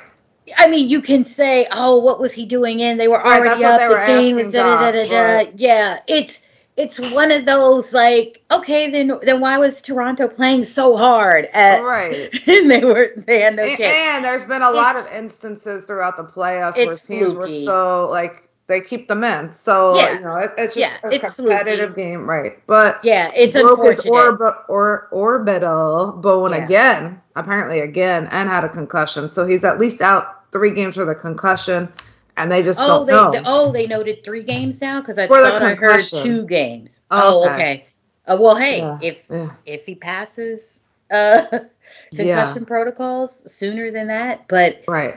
I 0.57 0.69
mean, 0.69 0.89
you 0.89 1.01
can 1.03 1.25
say, 1.25 1.67
"Oh, 1.71 1.99
what 2.01 2.21
was 2.21 2.33
he 2.33 2.47
doing 2.47 2.81
in?" 2.81 2.97
They 2.99 3.09
were 3.09 3.25
Right, 3.25 3.41
already 3.41 3.63
what 3.63 3.77
up. 3.77 3.77
they 3.77 3.89
the 3.89 3.97
were 3.97 3.99
game 3.99 4.37
was 4.37 4.51
da, 4.51 4.63
da, 4.63 4.77
da, 4.77 4.91
da, 4.93 5.07
da. 5.45 5.51
Yeah, 5.57 6.01
it's 6.07 6.41
it's 6.77 6.99
one 7.01 7.31
of 7.33 7.45
those 7.47 7.93
like, 7.93 8.43
okay, 8.51 8.91
then 8.91 9.13
then 9.23 9.41
why 9.41 9.59
was 9.59 9.83
Toronto 9.83 10.29
playing 10.29 10.65
so 10.65 10.97
hard 10.97 11.47
at 11.53 11.89
Right. 11.89 12.31
and 12.47 12.71
they 12.71 12.85
were 12.85 13.13
they 13.17 13.41
had 13.41 13.57
no 13.57 13.69
And, 13.69 13.71
chance. 13.71 13.99
and 14.17 14.25
there's 14.25 14.45
been 14.45 14.63
a 14.63 14.71
lot 14.71 14.97
of 14.97 15.07
instances 15.13 15.85
throughout 15.85 16.17
the 16.17 16.25
playoffs 16.25 16.83
where 16.83 16.95
It's 16.95 16.99
teams 16.99 17.35
were 17.35 17.49
fluky. 17.49 17.49
so 17.49 18.09
like 18.11 18.49
they 18.67 18.81
keep 18.81 19.09
them 19.09 19.25
in. 19.25 19.53
So 19.53 20.09
Yeah. 20.09 20.13
you 20.13 20.21
know, 20.21 20.37
it, 20.37 20.53
it's 20.59 20.77
just 20.77 20.99
Yeah, 20.99 20.99
a 21.05 21.13
it's 21.13 21.15
competitive 21.15 21.97
game, 21.97 22.29
right? 22.29 22.65
But 22.67 23.03
Yeah, 23.03 23.31
it's 23.35 23.55
broke 23.55 23.85
his 23.85 24.01
orb- 24.01 24.65
or 24.69 25.09
orbital 25.11 26.13
bone 26.13 26.53
Yeah. 26.53 26.65
again, 26.65 27.21
apparently 27.37 27.81
again, 27.81 28.29
and 28.31 28.49
had 28.49 28.65
a 28.65 28.69
concussion. 28.69 29.29
So 29.31 29.47
he's 29.47 29.65
at 29.65 29.79
least 29.81 30.01
out 30.03 30.38
three 30.53 30.73
games 30.73 30.95
for 30.95 31.05
the 31.05 31.15
concussion, 31.15 31.89
and 32.37 32.51
they 32.51 32.63
just 32.63 32.81
Oh, 32.81 33.05
they 33.05 33.13
know. 33.13 33.43
oh 33.45 33.73
they 33.73 33.87
noted 33.87 34.25
three 34.25 34.43
games 34.45 34.81
now 34.81 35.01
because 35.01 35.19
I 35.19 35.27
For 35.27 35.41
thought 35.41 35.63
I 35.63 35.75
heard 35.75 36.01
two 36.03 36.47
games. 36.47 37.01
Oh, 37.11 37.41
Oh, 37.41 37.45
okay. 37.45 37.53
okay. 37.53 37.87
Uh, 38.27 38.37
well, 38.41 38.57
hey, 38.57 38.81
Yeah, 38.81 38.99
if 39.01 39.23
yeah. 39.31 39.51
if 39.67 39.87
he 39.87 39.95
passes 39.95 40.79
uh 41.11 41.43
Yeah. 42.13 42.17
concussion 42.17 42.65
protocols 42.67 43.51
sooner 43.53 43.91
than 43.91 44.09
that, 44.09 44.47
but 44.49 44.83
Right. 44.87 45.17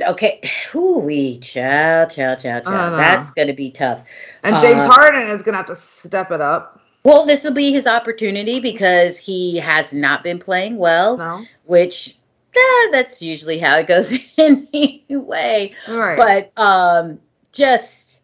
okay, 0.00 0.40
whoo 0.74 0.98
wee, 0.98 1.38
chow 1.38 2.06
chow 2.06 2.34
chow 2.34 2.60
chow. 2.60 2.96
That's 2.96 3.30
gonna 3.30 3.54
be 3.54 3.70
tough. 3.70 4.04
And 4.42 4.58
James 4.60 4.84
Uh, 4.84 4.88
Harden 4.90 5.28
is 5.28 5.42
gonna 5.42 5.58
have 5.58 5.66
to 5.66 5.76
step 5.76 6.30
it 6.30 6.40
up. 6.40 6.80
Well, 7.04 7.26
this 7.26 7.42
will 7.44 7.52
be 7.54 7.72
his 7.72 7.86
opportunity 7.86 8.60
because 8.60 9.18
he 9.18 9.58
has 9.58 9.92
not 9.92 10.22
been 10.22 10.38
playing 10.38 10.76
well, 10.76 11.18
No. 11.18 11.44
which 11.64 12.16
eh, 12.54 12.88
that's 12.92 13.22
usually 13.22 13.58
how 13.58 13.78
it 13.78 13.86
goes 13.86 14.12
anyway. 14.38 15.74
Right. 15.88 16.16
But 16.16 16.52
um, 16.60 17.20
just 17.52 18.20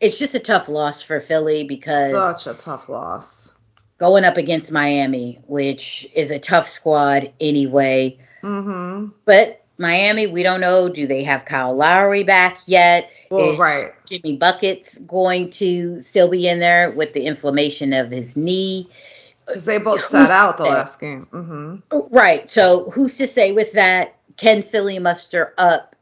it's 0.00 0.18
just 0.18 0.34
a 0.34 0.40
tough 0.40 0.68
loss 0.68 1.02
for 1.02 1.20
Philly 1.20 1.64
because 1.64 2.12
such 2.12 2.46
a 2.46 2.58
tough 2.58 2.88
loss. 2.88 3.54
going 3.98 4.24
up 4.24 4.36
against 4.36 4.72
Miami, 4.72 5.40
which 5.46 6.08
is 6.14 6.30
a 6.30 6.38
tough 6.38 6.68
squad 6.68 7.32
anyway. 7.40 8.18
Mm-hmm. 8.42 9.10
But 9.24 9.64
Miami, 9.78 10.26
we 10.26 10.42
don't 10.42 10.60
know. 10.60 10.88
Do 10.88 11.06
they 11.06 11.24
have 11.24 11.44
Kyle 11.44 11.74
Lowry 11.74 12.24
back 12.24 12.58
yet? 12.66 13.10
Well, 13.30 13.56
right. 13.56 13.92
Jimmy 14.06 14.36
Buckets 14.36 14.98
going 14.98 15.50
to 15.52 16.02
still 16.02 16.28
be 16.28 16.46
in 16.46 16.58
there 16.58 16.90
with 16.90 17.14
the 17.14 17.24
inflammation 17.24 17.92
of 17.92 18.10
his 18.10 18.36
knee? 18.36 18.90
Because 19.46 19.64
they 19.64 19.78
both 19.78 20.04
sat 20.04 20.30
out 20.30 20.56
the 20.56 20.64
last 20.64 21.00
game. 21.00 21.26
Mm-hmm. 21.32 22.14
Right. 22.14 22.48
So 22.48 22.90
who's 22.90 23.16
to 23.18 23.26
say 23.26 23.52
with 23.52 23.72
that? 23.72 24.16
Can 24.36 24.62
Philly 24.62 24.98
muster 24.98 25.52
up 25.58 25.94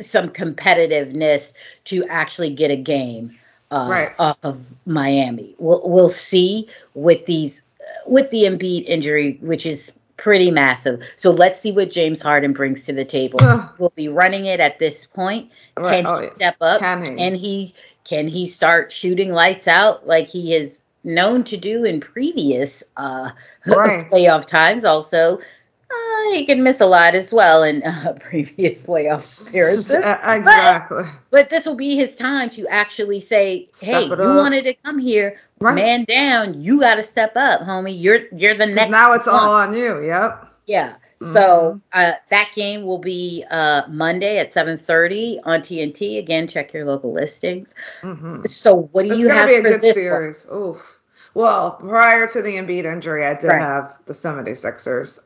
some 0.00 0.28
competitiveness 0.30 1.52
to 1.84 2.04
actually 2.06 2.54
get 2.54 2.70
a 2.70 2.76
game 2.76 3.38
uh, 3.70 3.86
Right. 3.90 4.12
off 4.18 4.38
of 4.42 4.60
Miami? 4.86 5.54
We'll 5.58 5.82
we'll 5.88 6.10
see 6.10 6.68
with 6.94 7.26
these 7.26 7.62
with 8.06 8.30
the 8.30 8.42
Embiid 8.44 8.84
injury, 8.86 9.38
which 9.40 9.66
is 9.66 9.92
pretty 10.16 10.50
massive. 10.50 11.02
So 11.16 11.30
let's 11.30 11.58
see 11.58 11.72
what 11.72 11.90
James 11.90 12.20
Harden 12.20 12.52
brings 12.52 12.84
to 12.86 12.92
the 12.92 13.04
table. 13.06 13.38
Ugh. 13.42 13.70
we'll 13.78 13.92
be 13.96 14.08
running 14.08 14.44
it 14.44 14.60
at 14.60 14.78
this 14.78 15.06
point. 15.06 15.50
Right. 15.78 16.04
Can 16.04 16.06
Oh, 16.06 16.20
he 16.20 16.28
step 16.36 16.56
up? 16.60 16.80
Can 16.80 17.02
he? 17.04 17.16
Can 17.16 17.34
he 17.34 17.74
can 18.04 18.28
he 18.28 18.46
start 18.46 18.92
shooting 18.92 19.32
lights 19.32 19.66
out 19.68 20.06
like 20.06 20.28
he 20.28 20.54
is 20.54 20.79
known 21.04 21.44
to 21.44 21.56
do 21.56 21.84
in 21.84 22.00
previous 22.00 22.82
uh, 22.96 23.30
Right. 23.66 24.06
playoff 24.10 24.46
times? 24.46 24.84
Also, 24.84 25.38
uh, 25.38 26.30
he 26.32 26.44
can 26.46 26.62
miss 26.62 26.80
a 26.80 26.86
lot 26.86 27.14
as 27.14 27.32
well 27.32 27.62
in 27.62 27.82
uh, 27.84 28.14
previous 28.20 28.82
playoff 28.82 29.48
appearances. 29.48 29.94
Uh, 29.94 30.18
exactly. 30.38 31.04
But 31.30 31.50
this 31.50 31.66
will 31.66 31.76
be 31.76 31.96
his 31.96 32.14
time 32.14 32.50
to 32.50 32.66
actually 32.68 33.20
say, 33.20 33.68
"Hey, 33.80 34.04
you 34.04 34.12
up. 34.12 34.18
wanted 34.18 34.62
to 34.64 34.74
come 34.74 34.98
here, 34.98 35.40
Right. 35.60 35.74
man 35.74 36.04
down. 36.04 36.60
You 36.60 36.80
got 36.80 36.96
to 36.96 37.02
step 37.02 37.32
up, 37.36 37.60
homie. 37.62 38.00
You're 38.00 38.28
you're 38.36 38.54
the 38.54 38.66
next." 38.66 38.90
now 38.90 39.14
it's 39.14 39.26
one." 39.26 39.36
all 39.36 39.52
on 39.52 39.74
you. 39.74 40.04
Yep. 40.04 40.46
Yeah. 40.66 40.94
Mm-hmm. 41.22 41.32
So 41.34 41.80
uh, 41.92 42.12
that 42.30 42.52
game 42.54 42.82
will 42.84 42.98
be 42.98 43.44
uh, 43.50 43.82
Monday 43.88 44.38
at 44.38 44.52
7:30 44.54 45.40
on 45.44 45.60
TNT. 45.60 46.18
Again, 46.18 46.48
check 46.48 46.72
your 46.72 46.86
local 46.86 47.12
listings. 47.12 47.74
Mm-hmm. 48.02 48.46
So 48.46 48.88
what 48.92 49.04
do 49.04 49.12
It's 49.12 49.20
you 49.20 49.28
have 49.28 49.48
be 49.48 49.56
a 49.56 49.62
for 49.62 49.68
good 49.68 49.82
this 49.82 49.94
series. 49.94 50.46
Oof. 50.50 50.98
Well, 51.34 51.72
prior 51.72 52.26
to 52.26 52.42
the 52.42 52.56
Embiid 52.56 52.84
injury, 52.90 53.24
I 53.26 53.34
did 53.34 53.48
Right. 53.48 53.60
have 53.60 53.98
the 54.06 54.14
76ers. 54.14 55.20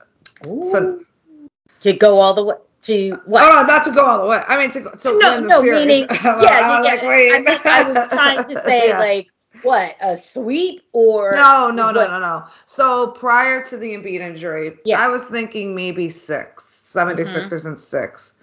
one? 0.45 0.63
So- 0.65 0.83
Ooh. 0.83 1.07
to 1.83 1.93
go 1.93 2.21
all 2.21 2.35
the 2.35 2.43
way 2.45 2.57
to 2.83 3.13
what? 3.25 3.43
Oh 3.45 3.63
no, 3.63 3.67
not 3.67 3.85
to 3.85 3.93
go 3.93 4.05
all 4.05 4.19
the 4.19 4.27
way. 4.27 4.43
I 4.47 4.59
mean 4.59 4.71
to 4.73 4.81
go- 4.81 4.91
to 4.91 5.19
no, 5.19 5.33
win 5.33 5.43
the 5.43 5.49
no, 5.49 5.63
series. 5.63 5.87
meaning 5.87 6.07
yeah, 6.25 6.43
yeah, 6.43 6.81
like, 6.81 7.03
yeah. 7.03 7.09
I, 7.37 7.41
meant, 7.41 7.67
I 7.67 7.83
was 7.91 8.09
trying 8.09 8.45
to 8.55 8.61
say 8.65 8.89
Yeah. 8.89 8.99
like 8.99 9.29
what 9.65 9.97
a 10.01 10.17
sweep 10.17 10.83
or 10.93 11.33
No, 11.33 11.71
no, 11.71 11.91
no, 11.91 12.01
what- 12.01 12.11
no, 12.11 12.21
no. 12.21 12.45
So 12.67 13.11
prior 13.13 13.65
to 13.65 13.77
the 13.77 13.95
Embiid 13.95 14.21
injury, 14.21 14.79
Yeah. 14.85 15.01
I 15.01 15.09
was 15.09 15.29
thinking 15.29 15.75
maybe 15.75 16.11
six, 16.11 16.65
76ers 16.95 17.65
and 17.67 17.79
six. 17.79 18.35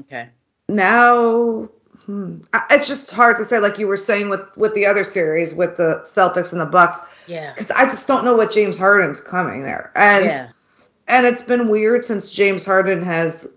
Okay. 0.00 0.28
Now, 0.68 1.68
hmm, 2.06 2.38
it's 2.70 2.86
just 2.88 3.10
hard 3.10 3.36
to 3.38 3.44
say. 3.44 3.58
Like 3.58 3.78
you 3.78 3.86
were 3.86 3.96
saying 3.96 4.28
with 4.30 4.40
with 4.56 4.74
the 4.74 4.86
other 4.86 5.04
series 5.04 5.52
with 5.54 5.76
the 5.76 6.00
Celtics 6.04 6.52
and 6.52 6.60
the 6.60 6.66
Bucks, 6.66 6.98
Yeah. 7.26 7.52
because 7.52 7.70
I 7.70 7.84
just 7.84 8.06
don't 8.08 8.24
know 8.24 8.34
what 8.34 8.50
James 8.52 8.78
Harden's 8.78 9.20
coming 9.20 9.62
there, 9.64 9.90
and 9.94 10.24
yeah. 10.26 10.48
and 11.08 11.26
it's 11.26 11.42
been 11.42 11.68
weird 11.68 12.04
since 12.04 12.30
James 12.30 12.64
Harden 12.64 13.02
has 13.02 13.52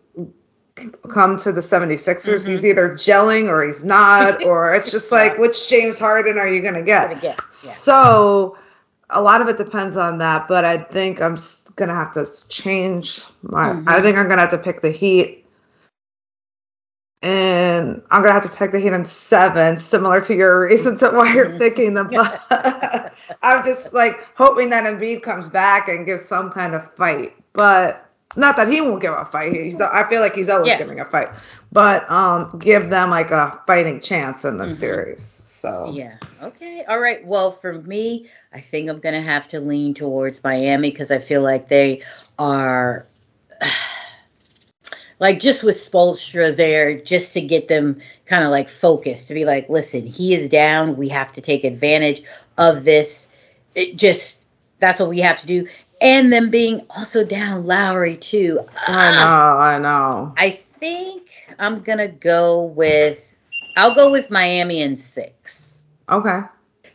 come 1.10 1.38
to 1.40 1.52
the 1.52 1.62
76ers. 1.62 2.46
Mhm. 2.46 2.50
He's 2.50 2.66
either 2.66 2.90
gelling 2.92 3.48
or 3.48 3.64
he's 3.64 3.86
not, 3.86 4.44
or 4.44 4.74
it's 4.74 4.92
just 4.92 5.12
like, 5.20 5.38
which 5.38 5.70
James 5.70 6.00
Harden 6.00 6.38
are 6.38 6.48
you 6.48 6.62
going 6.62 6.74
to 6.76 6.84
get? 6.84 7.10
Gonna 7.10 7.22
get- 7.22 7.36
yeah. 7.38 7.46
So 7.50 8.58
a 9.10 9.22
lot 9.22 9.42
of 9.42 9.50
it 9.50 9.58
depends 9.58 9.98
on 9.98 10.18
that, 10.20 10.48
but 10.48 10.66
I 10.66 10.78
think 10.78 11.22
I'm 11.22 11.38
going 11.76 11.90
to 11.90 11.96
have 11.96 12.14
to 12.14 12.26
change 12.50 13.22
my, 13.44 13.68
Mhm. 13.70 13.88
I 13.88 14.02
think 14.02 14.18
I'm 14.18 14.26
going 14.28 14.38
to 14.38 14.42
have 14.42 14.52
to 14.52 14.58
pick 14.58 14.82
the 14.82 14.90
Heat. 14.92 15.40
And 17.22 18.02
I'm 18.12 18.22
gonna 18.22 18.34
have 18.34 18.44
to 18.44 18.50
pick 18.50 18.74
the 18.74 18.80
Heat 18.82 18.92
in 18.92 19.06
seven, 19.06 19.78
similar 19.78 20.20
to 20.20 20.36
your 20.36 20.60
reasons 20.68 21.02
of 21.04 21.14
why 21.14 21.32
you're 21.34 21.52
Mhm. 21.52 21.58
picking 21.58 21.94
them. 21.94 22.08
But 22.12 23.14
I'm 23.42 23.64
just 23.64 23.94
like 23.94 24.20
hoping 24.36 24.72
that 24.72 24.84
Embiid 24.84 25.22
comes 25.24 25.50
back 25.50 25.88
and 25.88 26.06
gives 26.06 26.26
some 26.26 26.52
kind 26.52 26.76
of 26.76 26.94
fight. 26.96 27.34
But 27.54 28.03
not 28.36 28.58
that 28.58 28.68
he 28.68 28.82
won't 28.82 29.02
give 29.02 29.14
a 29.14 29.26
fight. 29.26 29.54
He's 29.54 29.80
I 29.80 30.08
feel 30.10 30.22
like 30.22 30.36
he's 30.36 30.50
always 30.50 30.72
Yeah. 30.72 30.78
giving 30.78 31.00
a 31.00 31.06
fight. 31.06 31.30
But 31.72 32.10
um, 32.12 32.60
give 32.60 32.90
them 32.90 33.10
like 33.10 33.32
a 33.32 33.60
fighting 33.68 34.00
chance 34.00 34.46
in 34.46 34.58
the 34.58 34.66
Mhm. 34.66 34.70
series. 34.70 35.42
So 35.46 35.92
Yeah. 35.94 36.18
Okay. 36.42 36.84
All 36.88 37.00
right. 37.00 37.26
Well, 37.26 37.52
for 37.52 37.74
me, 37.74 38.30
I 38.54 38.62
think 38.62 38.90
I'm 38.90 39.00
gonna 39.00 39.22
have 39.22 39.48
to 39.50 39.60
lean 39.60 39.94
towards 39.94 40.44
Miami 40.44 40.92
because 40.92 41.12
I 41.12 41.20
feel 41.20 41.42
like 41.42 41.68
they 41.68 42.02
are, 42.38 43.06
like, 45.20 45.40
just 45.40 45.64
with 45.64 45.78
Spoelstra 45.78 46.56
there, 46.56 46.98
just 47.00 47.34
to 47.34 47.42
get 47.42 47.68
them 47.68 48.02
kind 48.26 48.44
of 48.44 48.52
like 48.52 48.70
focused 48.70 49.28
to 49.28 49.34
be 49.34 49.46
like, 49.46 49.70
listen, 49.70 50.06
he 50.06 50.34
is 50.36 50.50
down. 50.50 50.98
We 50.98 51.10
have 51.10 51.32
to 51.34 51.42
take 51.42 51.64
advantage 51.64 52.24
of 52.58 52.84
this. 52.84 53.28
It 53.76 53.96
just 53.96 54.40
that's 54.80 55.00
what 55.00 55.10
we 55.10 55.20
have 55.20 55.40
to 55.42 55.48
do. 55.48 55.68
And 56.04 56.32
them 56.32 56.52
being 56.52 56.86
also 56.90 57.26
down 57.26 57.66
Lowry 57.66 58.18
too. 58.18 58.60
I 58.88 59.12
know, 59.12 59.58
I 59.60 59.80
know. 59.80 60.34
I 60.38 60.52
think 60.52 61.30
I'm 61.60 61.82
gonna 61.82 62.10
go 62.10 62.66
with. 62.66 63.36
I'll 63.78 63.96
go 63.96 64.12
with 64.12 64.30
Miami 64.30 64.82
in 64.82 64.98
six 64.98 65.74
Okay. 66.10 66.42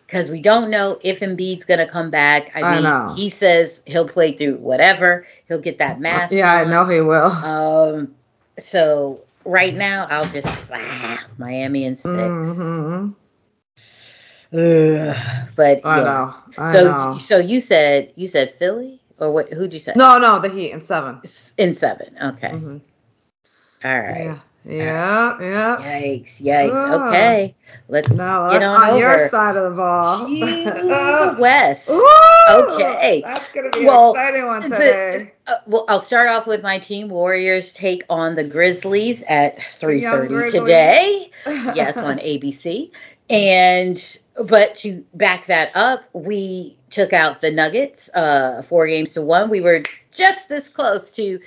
because 0.07 0.31
we 0.31 0.41
don't 0.41 0.71
know 0.71 0.99
if 1.03 1.21
Embiid's 1.21 1.65
gonna 1.65 1.89
come 1.89 2.11
back. 2.11 2.53
I 2.55 2.63
I 2.63 2.81
mean, 2.81 2.83
know. 2.83 3.15
he 3.15 3.31
says 3.31 3.83
he'll 3.87 4.09
play 4.09 4.33
through 4.37 4.57
whatever. 4.57 5.27
He'll 5.49 5.61
get 5.61 5.79
that 5.79 6.01
mask. 6.01 6.35
Yeah, 6.35 6.53
I 6.53 6.65
know 6.65 6.85
he 6.85 7.01
will. 7.01 7.31
Um, 7.31 8.15
so 8.59 9.21
right 9.45 9.75
now 9.75 10.07
I'll 10.11 10.29
just 10.29 10.47
ah, 10.73 11.27
Miami 11.39 11.85
in 11.85 11.97
6 11.97 12.35
hmm 12.47 13.09
Ugh, 14.53 15.17
but 15.57 15.81
I 15.85 15.99
yeah. 15.99 16.05
know. 16.05 16.35
I 16.57 16.73
so 16.73 16.85
know. 16.85 17.19
so 17.19 17.39
you 17.39 17.61
said 17.61 18.13
you 18.17 18.29
said 18.29 18.55
Philly 18.59 19.01
or 19.19 19.31
what? 19.31 19.53
Who'd 19.53 19.73
you 19.75 19.79
say? 19.79 19.93
No, 19.97 20.19
no, 20.19 20.39
the 20.39 20.49
Heat 20.49 20.71
in 20.73 20.81
seven. 20.81 21.21
in 21.59 21.75
seven. 21.75 22.17
Okay. 22.23 22.51
hmm 22.51 22.79
All 23.85 24.01
right. 24.01 24.25
Yeah. 24.25 24.39
Yeah, 24.65 25.39
yeah. 25.41 25.77
Yikes! 25.81 26.43
Yikes! 26.43 27.07
Okay, 27.09 27.55
let's 27.89 28.11
No, 28.11 28.49
get 28.51 28.63
on, 28.63 28.77
on, 28.83 28.91
over 28.91 28.99
your 28.99 29.19
side 29.19 29.57
of 29.57 29.71
the 29.71 29.77
ball. 29.77 30.27
the 30.29 31.37
West. 31.41 31.89
Ooh, 31.89 32.07
Okay. 32.51 33.23
That's 33.25 33.49
gonna 33.51 33.71
be 33.71 33.87
Well, 33.87 34.11
an 34.15 34.21
exciting 34.21 34.47
one 34.47 34.63
the- 34.63 34.69
today. 34.69 35.33
Uh, 35.47 35.55
well, 35.67 35.85
I'll 35.89 36.01
start 36.03 36.29
off 36.29 36.47
with 36.47 36.63
my 36.63 36.79
team. 36.81 37.09
Warriors 37.09 37.73
take 37.73 38.03
on 38.11 38.35
the 38.35 38.45
Grizzlies 38.45 39.23
at 39.29 39.57
3:30 39.59 40.51
today. 40.51 41.31
yes, 41.47 41.97
on 41.97 42.19
ABC. 42.19 42.91
And 43.31 44.19
but 44.45 44.77
to 44.77 45.05
back 45.15 45.47
that 45.47 45.71
up, 45.75 46.05
we 46.13 46.77
took 46.91 47.13
out 47.13 47.41
the 47.41 47.51
Nuggets, 47.51 48.09
uh, 48.15 48.63
four 48.63 48.87
games 48.87 49.13
to 49.15 49.23
one. 49.23 49.51
We 49.51 49.61
were 49.61 49.83
just 50.13 50.49
this 50.49 50.69
close 50.69 51.11
to 51.13 51.41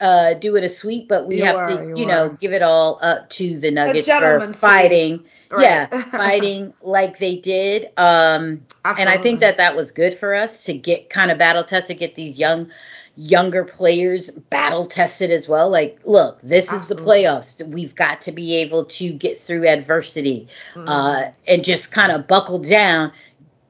uh, 0.00 0.34
doing 0.34 0.64
a 0.64 0.68
sweep, 0.68 1.08
but 1.08 1.26
we 1.26 1.38
You 1.38 1.44
have 1.44 1.56
were, 1.56 1.76
to, 1.76 1.84
you 1.88 1.96
you 1.98 2.06
know, 2.06 2.36
give 2.40 2.52
it 2.52 2.62
all 2.62 2.98
up 3.02 3.30
to 3.30 3.58
the 3.58 3.70
Nuggets 3.70 4.06
for 4.06 4.52
fighting. 4.52 5.24
right. 5.50 5.62
yeah, 5.62 5.86
fighting 6.10 6.74
like 6.82 7.18
they 7.18 7.36
did. 7.36 7.90
Um, 7.96 8.66
and 8.84 9.08
I 9.08 9.18
think 9.18 9.40
that 9.40 9.56
that 9.58 9.76
was 9.76 9.92
good 9.92 10.12
for 10.14 10.34
us 10.34 10.64
to 10.64 10.74
get 10.74 11.08
kind 11.08 11.30
of 11.30 11.38
battle 11.38 11.62
tested, 11.64 11.98
get 11.98 12.16
these 12.16 12.38
young, 12.38 12.70
younger 13.16 13.64
players 13.64 14.30
battle 14.30 14.86
tested 14.86 15.30
as 15.30 15.46
well. 15.46 15.68
Like, 15.68 16.00
look, 16.04 16.40
this 16.42 16.72
is 16.72 16.88
the 16.88 16.94
playoffs. 16.94 17.64
We've 17.66 17.94
got 17.94 18.22
to 18.22 18.32
be 18.32 18.56
able 18.56 18.86
to 18.86 19.12
get 19.12 19.38
through 19.38 19.68
adversity 19.68 20.48
Mhm. 20.74 20.84
uh, 20.86 21.30
and 21.46 21.62
just 21.62 21.92
kind 21.92 22.10
of 22.10 22.26
buckle 22.26 22.58
down, 22.58 23.12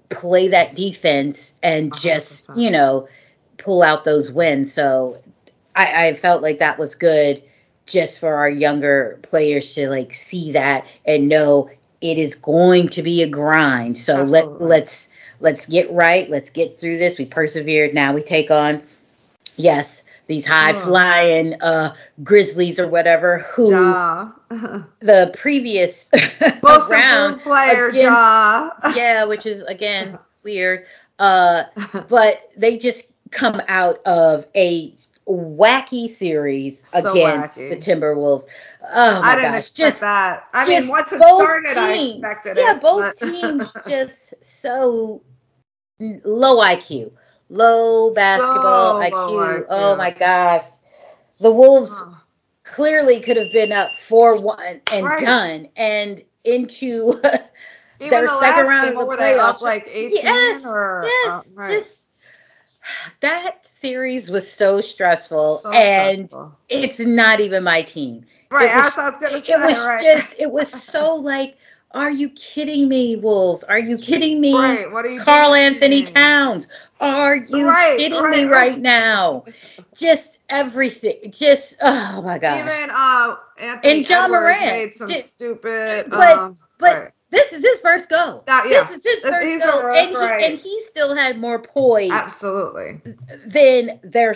play 0.08 0.48
that 0.48 0.74
defense, 0.76 1.54
and 1.62 1.92
just 1.96 2.48
100%. 2.48 2.58
you 2.62 2.70
know 2.70 3.08
pull 3.58 3.82
out 3.82 4.04
those 4.04 4.30
wins. 4.30 4.72
So 4.72 5.18
I, 5.74 6.08
I 6.08 6.14
felt 6.14 6.42
like 6.42 6.58
that 6.58 6.78
was 6.78 6.94
good 6.96 7.42
just 7.86 8.20
for 8.20 8.34
our 8.34 8.48
younger 8.48 9.18
players 9.22 9.74
to 9.74 9.88
like 9.88 10.14
see 10.14 10.52
that 10.52 10.86
and 11.04 11.28
know 11.28 11.70
it 12.00 12.18
is 12.18 12.34
going 12.36 12.88
to 12.90 13.02
be 13.02 13.22
a 13.22 13.28
grind. 13.28 13.98
So 13.98 14.22
let 14.22 14.60
let's 14.60 15.08
let's 15.40 15.66
get 15.66 15.90
right. 15.92 16.28
Let's 16.30 16.50
get 16.50 16.78
through 16.80 16.98
this. 16.98 17.18
We 17.18 17.24
persevered. 17.26 17.94
Now 17.94 18.12
we 18.14 18.22
take 18.22 18.50
on 18.50 18.82
yes 19.56 20.02
these 20.28 20.46
high 20.46 20.72
flying 20.72 21.54
uh 21.60 21.94
Grizzlies 22.22 22.78
or 22.78 22.88
whatever 22.88 23.38
who 23.54 23.70
Ja. 23.72 24.30
the 25.00 25.30
previous 25.36 26.08
Most 26.62 26.90
round 26.90 27.40
player, 27.42 27.88
against- 27.88 28.04
Ja. 28.04 28.70
yeah, 28.96 29.24
which 29.24 29.46
is 29.46 29.62
again 29.62 30.18
weird. 30.42 30.86
Uh, 31.18 31.64
but 32.08 32.50
they 32.56 32.78
just 32.78 33.06
come 33.30 33.60
out 33.68 34.00
of 34.06 34.46
a 34.56 34.94
wacky 35.28 36.08
series 36.08 36.86
So 36.88 37.12
against 37.12 37.58
wacky. 37.58 37.70
the 37.70 37.76
Timberwolves. 37.76 38.44
Oh 38.82 39.20
my 39.20 39.20
I 39.20 39.34
didn't 39.36 39.52
gosh, 39.52 39.58
expect 39.58 39.76
just 39.78 40.00
that. 40.00 40.48
I 40.52 40.68
mean, 40.68 40.88
once 40.88 41.12
it 41.12 41.20
both 41.20 41.42
started, 41.42 41.76
I 41.78 41.94
expected 41.94 42.56
yeah, 42.58 42.76
it. 42.76 42.82
both 42.82 43.14
but- 43.20 43.28
teams 43.28 43.70
just 43.88 44.34
so 44.40 45.22
low 46.00 46.56
IQ, 46.60 47.12
low 47.52 48.12
basketball 48.14 48.96
oh, 48.96 49.00
So 49.00 49.06
IQ. 49.06 49.66
Oh 49.68 49.96
my 49.96 50.10
gosh, 50.10 50.64
the 51.40 51.50
Wolves 51.50 51.90
Oh, 51.90 52.20
clearly 52.64 53.20
could 53.20 53.36
have 53.36 53.52
been 53.52 53.72
up 53.72 53.98
four 53.98 54.40
one 54.40 54.80
and 54.90 55.04
Right. 55.04 55.18
done 55.18 55.68
and 55.76 56.22
into 56.44 57.20
their 58.10 58.26
the 58.26 58.28
second 58.28 58.66
round 58.66 58.88
of 58.90 58.96
the 58.98 59.04
what 59.04 59.08
were 59.08 59.16
they 59.16 59.34
up 59.36 59.60
playoffs. 59.60 59.62
like 59.62 59.88
18 59.90 60.22
yes, 60.24 60.64
or 60.64 61.16
uh, 61.22 61.42
yes, 61.42 61.48
oh, 61.50 61.54
right. 61.54 61.68
this 61.68 62.00
that 63.20 63.66
series 63.66 64.30
was 64.30 64.50
so 64.50 64.80
stressful 64.80 65.56
So 65.56 65.72
and 65.72 66.28
stressful. 66.30 66.58
it's 66.68 66.98
not 67.00 67.40
even 67.40 67.64
my 67.64 67.82
team. 67.82 68.26
right, 68.50 68.70
it 68.70 68.76
was- 68.76 68.86
as 68.86 68.98
I 68.98 69.10
was 69.10 69.18
gonna 69.20 69.40
say, 69.40 69.52
it 69.54 69.62
was 69.62 69.86
right. 69.86 70.00
just 70.00 70.34
it 70.38 70.50
was 70.50 70.70
so 70.72 71.14
like 71.16 71.56
are 71.94 72.10
you 72.10 72.28
kidding 72.30 72.88
me, 72.88 73.16
Wolves? 73.16 73.64
Are 73.64 73.78
you 73.78 73.98
kidding 73.98 74.40
me? 74.40 74.54
right. 74.54 74.90
What 74.90 75.04
are 75.04 75.10
you 75.10 75.20
Karl 75.20 75.50
doing? 75.50 75.62
Anthony 75.62 76.02
Towns. 76.04 76.66
Are 77.00 77.36
you 77.36 77.68
Right, 77.68 77.96
kidding 77.98 78.20
right, 78.22 78.30
me 78.30 78.44
right. 78.44 78.78
now? 78.78 79.44
Just 79.96 80.38
everything. 80.48 81.30
Just 81.32 81.76
oh 81.82 82.22
my 82.22 82.38
god. 82.38 82.60
Even 82.60 82.90
uh, 82.90 83.36
Anthony 83.58 83.98
And 83.98 84.06
John 84.06 84.24
Edwards 84.34 84.42
Morant 84.42 84.60
made 84.66 84.94
some 84.94 85.08
did- 85.08 85.22
stupid. 85.24 86.06
but- 86.10 86.36
um, 86.38 86.58
but 86.78 87.12
this 87.30 87.52
is 87.52 87.62
his 87.62 87.78
first 87.80 88.08
go. 88.08 88.42
That- 88.46 88.66
yeah. 88.68 88.84
This 88.84 88.96
is 88.96 89.04
his 89.04 89.22
This- 89.22 89.62
first 89.62 89.64
go, 89.64 89.92
and 89.94 90.10
he 90.40 90.46
and 90.46 90.58
he 90.58 90.80
still 90.82 91.14
had 91.14 91.38
more 91.38 91.58
poise 91.60 92.10
absolutely. 92.10 93.00
than 93.46 94.00
their 94.02 94.34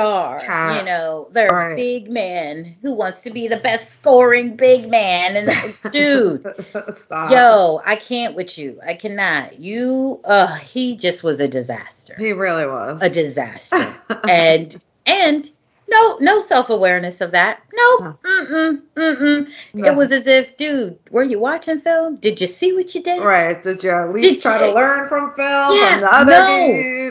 star. 0.00 0.76
You 0.78 0.84
know, 0.84 1.28
their 1.32 1.48
Right. 1.48 1.76
big 1.76 2.10
man 2.10 2.76
who 2.82 2.94
wants 2.94 3.20
to 3.22 3.30
be 3.30 3.48
the 3.48 3.56
best 3.56 3.92
scoring 3.92 4.56
big 4.56 4.88
man. 4.90 5.36
And 5.36 5.74
dude, 5.92 6.46
Stop. 6.94 7.30
yo, 7.30 7.80
I 7.84 7.96
can't 7.96 8.34
with 8.34 8.58
you. 8.58 8.80
I 8.86 8.94
cannot. 8.94 9.58
You, 9.60 10.20
uh, 10.24 10.54
he 10.56 10.96
just 10.96 11.22
was 11.22 11.40
a 11.40 11.48
disaster. 11.48 12.14
he 12.18 12.32
really 12.32 12.66
was 12.66 13.02
A 13.02 13.10
disaster. 13.10 13.94
and 14.28 14.80
and 15.06 15.48
no 15.88 16.18
no 16.20 16.42
self 16.42 16.70
awareness 16.70 17.20
of 17.20 17.30
that. 17.32 17.60
Nope. 17.72 18.00
No. 18.00 18.18
Mm 18.24 18.46
mm 18.48 18.82
mm 18.96 19.46
No. 19.74 19.86
It 19.86 19.94
was 19.96 20.12
as 20.12 20.26
if, 20.26 20.56
dude, 20.56 20.98
were 21.10 21.22
you 21.22 21.38
watching 21.38 21.80
film? 21.80 22.16
Did 22.16 22.40
you 22.40 22.46
see 22.46 22.72
what 22.72 22.94
you 22.94 23.02
did? 23.02 23.22
Right. 23.22 23.62
Did 23.62 23.82
you 23.84 23.90
at 23.90 24.12
least 24.12 24.36
Did 24.36 24.42
try 24.42 24.60
you- 24.66 24.70
to 24.72 24.74
learn 24.74 25.08
from 25.08 25.34
film 25.34 25.76
Yeah, 25.76 25.92
from 25.92 26.00
the 26.00 26.12
other 26.12 26.32
no, 26.32 26.66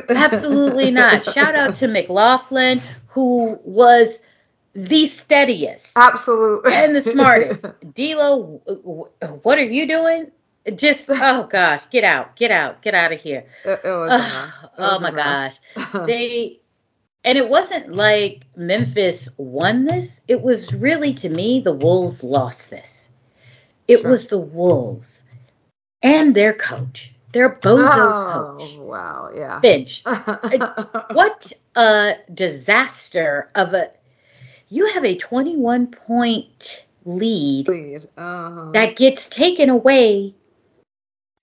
dude? 0.07 0.11
Absolutely 0.17 0.91
not. 0.91 1.25
Shout 1.25 1.55
out 1.55 1.75
to 1.75 1.87
McLaughlin, 1.87 2.81
who 3.07 3.59
was 3.63 4.21
the 4.73 5.05
steadiest 5.07 5.93
Absolutely. 5.95 6.73
and 6.73 6.95
the 6.95 7.01
smartest. 7.01 7.65
W- 7.95 8.59
what 9.43 9.57
are 9.57 9.63
you 9.63 9.87
doing? 9.87 10.31
Just 10.75 11.09
oh 11.11 11.47
gosh, 11.49 11.85
get 11.91 12.03
out, 12.03 12.35
get 12.35 12.49
out, 12.51 12.81
get 12.81 12.95
out 12.95 13.13
of 13.13 13.21
here. 13.21 13.45
It, 13.63 13.81
it 13.83 13.89
was. 13.89 14.11
It 14.11 14.71
oh 14.79 14.99
my 14.99 15.11
gosh 15.11 15.59
They 16.07 16.59
and 17.25 17.37
it 17.37 17.49
wasn't 17.49 17.91
like 17.91 18.45
Memphis 18.55 19.27
won 19.37 19.85
this. 19.85 20.21
It 20.27 20.41
was 20.41 20.71
really 20.73 21.13
to 21.15 21.29
me 21.29 21.59
the 21.59 21.73
Wolves 21.73 22.23
lost 22.23 22.69
this. 22.69 23.09
It 23.87 24.01
Sure. 24.01 24.11
was 24.11 24.27
the 24.27 24.37
Wolves 24.39 25.23
and 26.01 26.35
their 26.35 26.53
coach, 26.53 27.13
their 27.33 27.49
bozo 27.49 28.57
coach, 28.57 28.75
oh, 28.77 28.83
wow. 28.83 29.29
Yeah. 29.35 29.59
Finch. 29.59 30.03
what 31.13 31.51
a 31.75 32.15
disaster 32.33 33.49
of 33.55 33.73
a 33.73 33.91
you 34.69 34.85
have 34.87 35.03
a 35.05 35.15
21 35.15 35.87
point 35.87 36.85
lead 37.05 37.67
Lead. 37.67 38.07
Uh-huh. 38.17 38.71
that 38.71 38.95
gets 38.95 39.27
taken 39.29 39.69
away 39.69 40.33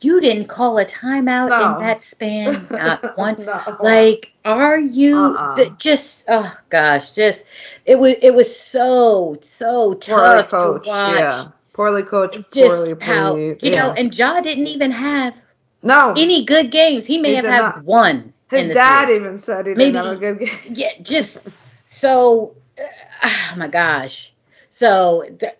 you 0.04 0.20
didn't 0.20 0.46
call 0.46 0.78
a 0.78 0.84
timeout 0.84 1.48
No. 1.50 1.76
in 1.76 1.82
that 1.82 2.02
span 2.02 2.66
not 2.70 3.16
one 3.16 3.44
No. 3.44 3.76
like 3.80 4.32
are 4.44 4.78
you 4.78 5.16
Uh-uh. 5.16 5.56
th- 5.56 5.72
just 5.78 6.24
oh 6.28 6.54
gosh 6.70 7.12
just 7.12 7.44
it 7.84 7.98
was 7.98 8.14
it 8.22 8.34
was 8.34 8.54
so 8.56 9.38
so 9.42 9.94
poorly 9.94 10.42
tough 10.42 10.50
coached. 10.50 10.84
to 10.84 10.90
watch 10.90 11.18
Yeah. 11.18 11.44
Poorly 11.72 12.02
coached. 12.02 12.38
just 12.52 12.68
poorly 12.68 12.96
how 13.00 13.32
played. 13.32 13.62
you 13.62 13.70
know 13.70 13.92
and 13.92 14.16
Ja 14.16 14.40
didn't 14.40 14.66
even 14.68 14.90
have 14.90 15.34
no. 15.82 16.12
any 16.16 16.44
good 16.44 16.70
games 16.70 17.06
he 17.06 17.18
may 17.18 17.30
He 17.30 17.34
have 17.36 17.44
had 17.44 17.60
not. 17.60 17.84
one 17.84 18.32
His 18.50 18.68
dad 18.68 19.06
series. 19.06 19.20
even 19.22 19.38
said 19.38 19.66
he 19.66 19.74
Maybe- 19.74 19.92
didn't 19.92 20.04
have 20.06 20.16
a 20.16 20.20
good 20.20 20.38
game. 20.38 20.58
yeah, 20.74 20.90
just 21.02 21.38
so. 21.86 22.54
uh, 22.78 22.84
Oh 23.52 23.56
my 23.56 23.68
gosh. 23.68 24.32
So 24.70 25.24
the 25.38 25.54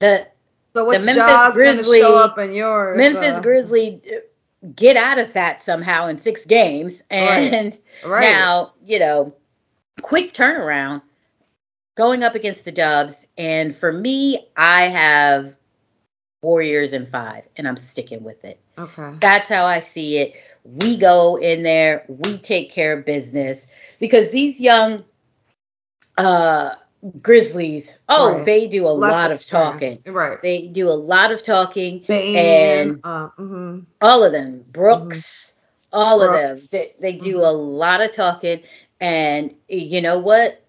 the 0.00 0.26
So 0.74 0.84
which 0.84 1.04
Memphis 1.04 1.16
jaw's 1.16 1.54
Grizzly- 1.54 2.00
show 2.00 2.16
up 2.16 2.38
in 2.38 2.52
yours? 2.52 2.96
Memphis 2.98 3.36
uh, 3.36 3.40
Grizzly 3.40 4.02
get 4.74 4.96
out 4.96 5.18
of 5.18 5.32
that 5.34 5.60
somehow 5.60 6.06
in 6.06 6.16
six 6.16 6.44
games, 6.44 7.02
and 7.10 7.78
Right. 8.04 8.22
now 8.30 8.72
you 8.82 8.98
know, 8.98 9.34
quick 10.02 10.32
turnaround 10.32 11.02
going 11.96 12.22
up 12.24 12.34
against 12.34 12.64
the 12.64 12.72
Dubs, 12.72 13.26
and 13.38 13.74
for 13.74 13.92
me, 13.92 14.48
I 14.56 14.88
have 14.88 15.56
Warriors 16.42 16.92
in 16.92 17.06
five, 17.06 17.44
and 17.56 17.68
I'm 17.68 17.76
sticking 17.76 18.22
with 18.24 18.44
it. 18.44 18.58
Okay. 18.76 19.12
That's 19.20 19.48
how 19.48 19.64
I 19.64 19.78
see 19.78 20.18
it. 20.18 20.34
We 20.64 20.96
go 20.96 21.36
in 21.36 21.62
there, 21.62 22.04
we 22.08 22.36
take 22.38 22.72
care 22.72 22.98
of 22.98 23.04
business 23.04 23.64
because 24.00 24.30
these 24.30 24.60
young 24.60 25.04
uh 26.18 26.74
Grizzlies, 27.22 27.98
oh, 28.08 28.32
Right. 28.32 28.46
they 28.46 28.66
do 28.66 28.86
a 28.86 28.88
Less 28.90 29.12
lot 29.12 29.32
of 29.32 29.46
talking. 29.46 29.98
Right. 30.06 30.40
They 30.42 30.68
do 30.68 30.88
a 30.88 30.90
lot 30.94 31.32
of 31.32 31.42
talking. 31.42 32.04
And- 32.08 33.00
uh, 33.04 33.28
hmm 33.36 33.80
All 34.00 34.22
of 34.24 34.32
them, 34.32 34.64
Brooks, 34.72 35.54
all 35.92 36.22
of 36.22 36.32
them, 36.32 36.56
they, 36.72 36.86
they 37.00 37.12
do 37.12 37.36
Mhm. 37.36 37.46
a 37.48 37.52
lot 37.52 38.00
of 38.00 38.12
talking. 38.12 38.60
And 39.00 39.54
you 39.68 40.00
know 40.00 40.18
what? 40.18 40.60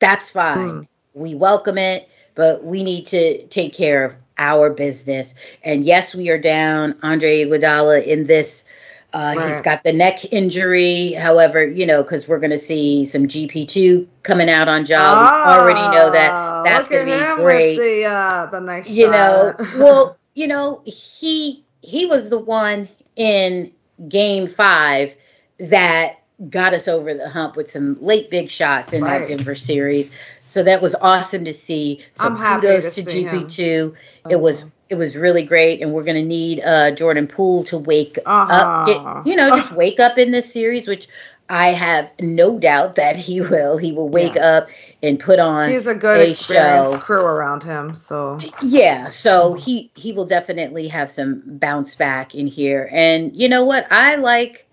That's 0.00 0.30
fine. 0.30 0.58
Mm. 0.82 0.88
We 1.14 1.34
welcome 1.34 1.78
it, 1.78 2.08
but 2.34 2.64
we 2.64 2.82
need 2.82 3.06
to 3.06 3.46
take 3.48 3.72
care 3.74 4.04
of 4.04 4.14
our 4.38 4.70
business. 4.70 5.34
And 5.62 5.84
yes, 5.84 6.14
we 6.14 6.30
are 6.30 6.38
down 6.38 6.96
Andre 7.02 7.44
Iguodala 7.44 8.04
in 8.06 8.26
this. 8.26 8.64
Uh, 9.12 9.32
He's 9.32 9.56
Right. 9.56 9.64
got 9.64 9.82
the 9.84 9.92
neck 9.92 10.32
injury. 10.32 11.12
However, 11.12 11.66
you 11.66 11.86
know, 11.86 12.02
because 12.02 12.28
we're 12.28 12.38
going 12.38 12.50
to 12.50 12.58
see 12.58 13.04
some 13.06 13.26
GP2 13.26 14.06
coming 14.22 14.48
out 14.48 14.68
on 14.68 14.84
job. 14.84 15.18
we 15.20 15.26
already 15.44 15.88
know 15.88 16.10
that 16.10 16.32
Ah, 16.34 16.62
that's 16.64 16.88
going 16.88 17.06
to 17.06 17.12
be 17.12 17.42
great 17.42 17.76
With 17.76 17.84
the 17.84 18.04
uh, 18.06 18.46
the 18.46 18.60
nice 18.60 18.88
you 18.88 19.10
know 19.10 19.54
well 19.78 20.16
you 20.34 20.46
know 20.46 20.82
he 20.84 21.64
he 21.82 22.06
was 22.06 22.28
the 22.30 22.38
one 22.38 22.88
in 23.16 23.72
game 24.08 24.46
five 24.48 25.14
that 25.58 26.16
got 26.48 26.72
us 26.72 26.88
over 26.88 27.12
the 27.14 27.28
hump 27.28 27.56
with 27.56 27.70
some 27.70 27.96
late 28.00 28.30
big 28.30 28.48
shots 28.50 28.92
in 28.92 29.02
Right. 29.02 29.20
that 29.20 29.26
denver 29.26 29.54
series 29.54 30.10
so 30.46 30.62
that 30.62 30.80
was 30.80 30.94
awesome 30.94 31.44
to 31.44 31.52
see 31.52 32.00
so 32.14 32.28
I'm 32.28 32.36
happy 32.36 32.66
kudos 32.66 32.84
to 32.84 32.90
to, 32.90 33.02
see 33.02 33.22
him. 33.22 33.36
gp2 33.36 33.94
it 34.28 34.40
was 34.40 34.62
Uh-huh. 34.62 34.70
It 34.90 34.96
was 34.96 35.16
really 35.16 35.42
great 35.42 35.80
and 35.80 35.92
we're 35.92 36.04
going 36.04 36.16
to 36.16 36.22
need 36.22 36.60
uh 36.60 36.90
jordan 36.90 37.26
poole 37.26 37.64
to 37.64 37.78
wake 37.78 38.18
Uh-huh. 38.26 38.52
up 38.52 38.86
get, 38.86 39.30
you 39.30 39.36
know 39.36 39.48
just 39.56 39.72
wake 39.76 39.98
up 40.00 40.18
in 40.18 40.30
this 40.32 40.52
series 40.52 40.86
which 40.86 41.08
I 41.52 41.72
have 41.72 42.08
no 42.20 42.60
doubt 42.60 42.94
that 42.94 43.18
he 43.18 43.40
will. 43.40 43.76
He 43.76 43.90
will 43.90 44.08
wake 44.08 44.36
yeah. 44.36 44.58
up 44.58 44.68
and 45.02 45.18
put 45.18 45.40
on. 45.40 45.68
He's 45.72 45.88
a 45.88 45.96
good 45.96 46.20
a 46.20 46.28
experienced 46.28 46.92
show. 46.92 46.98
crew 47.00 47.24
around 47.24 47.64
him, 47.64 47.92
so 47.92 48.38
yeah. 48.62 49.08
So 49.08 49.54
he 49.54 49.90
he 49.96 50.12
will 50.12 50.26
definitely 50.26 50.86
have 50.86 51.10
some 51.10 51.42
bounce 51.44 51.96
back 51.96 52.36
in 52.36 52.46
here. 52.46 52.88
And 52.92 53.34
you 53.34 53.48
know 53.48 53.64
what? 53.64 53.84
I 53.90 54.14
like 54.14 54.68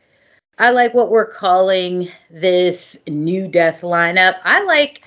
I 0.60 0.69
like 0.69 0.93
what 0.93 1.10
we're 1.10 1.32
calling 1.32 2.12
this 2.30 2.95
new 3.08 3.47
death 3.47 3.82
lineup. 3.82 4.36
I 4.43 4.63
like 4.63 5.03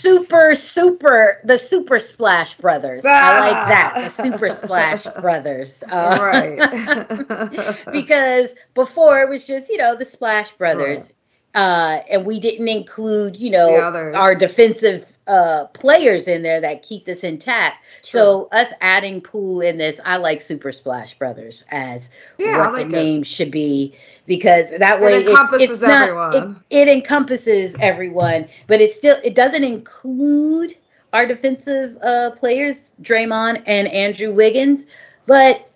super 0.00 0.54
super 0.54 1.40
the 1.44 1.58
super 1.58 1.98
splash 1.98 2.54
brothers. 2.54 3.02
Ah. 3.06 3.36
i 3.36 3.40
like 3.40 3.68
that 3.68 3.94
the 4.04 4.08
super 4.22 4.48
splash 4.50 5.04
brothers. 5.20 5.82
Uh, 5.88 6.18
right. 6.20 7.76
Because 7.92 8.54
before 8.74 9.20
it 9.20 9.28
was 9.28 9.46
just 9.46 9.68
you 9.68 9.78
know 9.78 9.96
the 9.96 10.04
splash 10.04 10.50
brothers. 10.52 11.10
Right. 11.54 11.62
uh, 11.62 12.02
and 12.10 12.24
we 12.26 12.38
didn't 12.40 12.68
include 12.68 13.36
you 13.36 13.50
know 13.50 13.82
our 14.14 14.34
defensive 14.34 15.17
uh, 15.28 15.66
players 15.66 16.26
in 16.26 16.42
there 16.42 16.60
that 16.62 16.82
keep 16.82 17.04
this 17.04 17.22
intact. 17.22 17.84
True. 18.02 18.20
So 18.20 18.48
us 18.50 18.72
adding 18.80 19.20
Poole 19.20 19.60
in 19.60 19.76
this, 19.76 20.00
I 20.04 20.16
like 20.16 20.40
Super 20.40 20.72
Splash 20.72 21.16
Brothers 21.18 21.64
as 21.70 22.08
yeah, 22.38 22.58
what 22.58 22.72
like 22.72 22.86
the 22.86 22.92
name 22.92 23.22
should 23.22 23.50
be 23.50 23.94
because 24.26 24.70
that 24.70 25.00
way 25.00 25.18
it 25.18 25.28
encompasses 25.28 25.70
it's, 25.70 25.72
it's 25.74 25.82
everyone. 25.82 26.30
Not, 26.30 26.50
it, 26.70 26.88
it 26.88 26.88
encompasses 26.88 27.76
everyone, 27.78 28.48
but 28.66 28.80
it 28.80 28.92
still 28.92 29.20
it 29.22 29.34
doesn't 29.34 29.64
include 29.64 30.74
our 31.12 31.26
defensive 31.26 31.96
uh, 32.02 32.32
players, 32.32 32.76
Draymond 33.02 33.62
and 33.66 33.88
Andrew 33.88 34.32
Wiggins, 34.32 34.84
but 35.26 35.70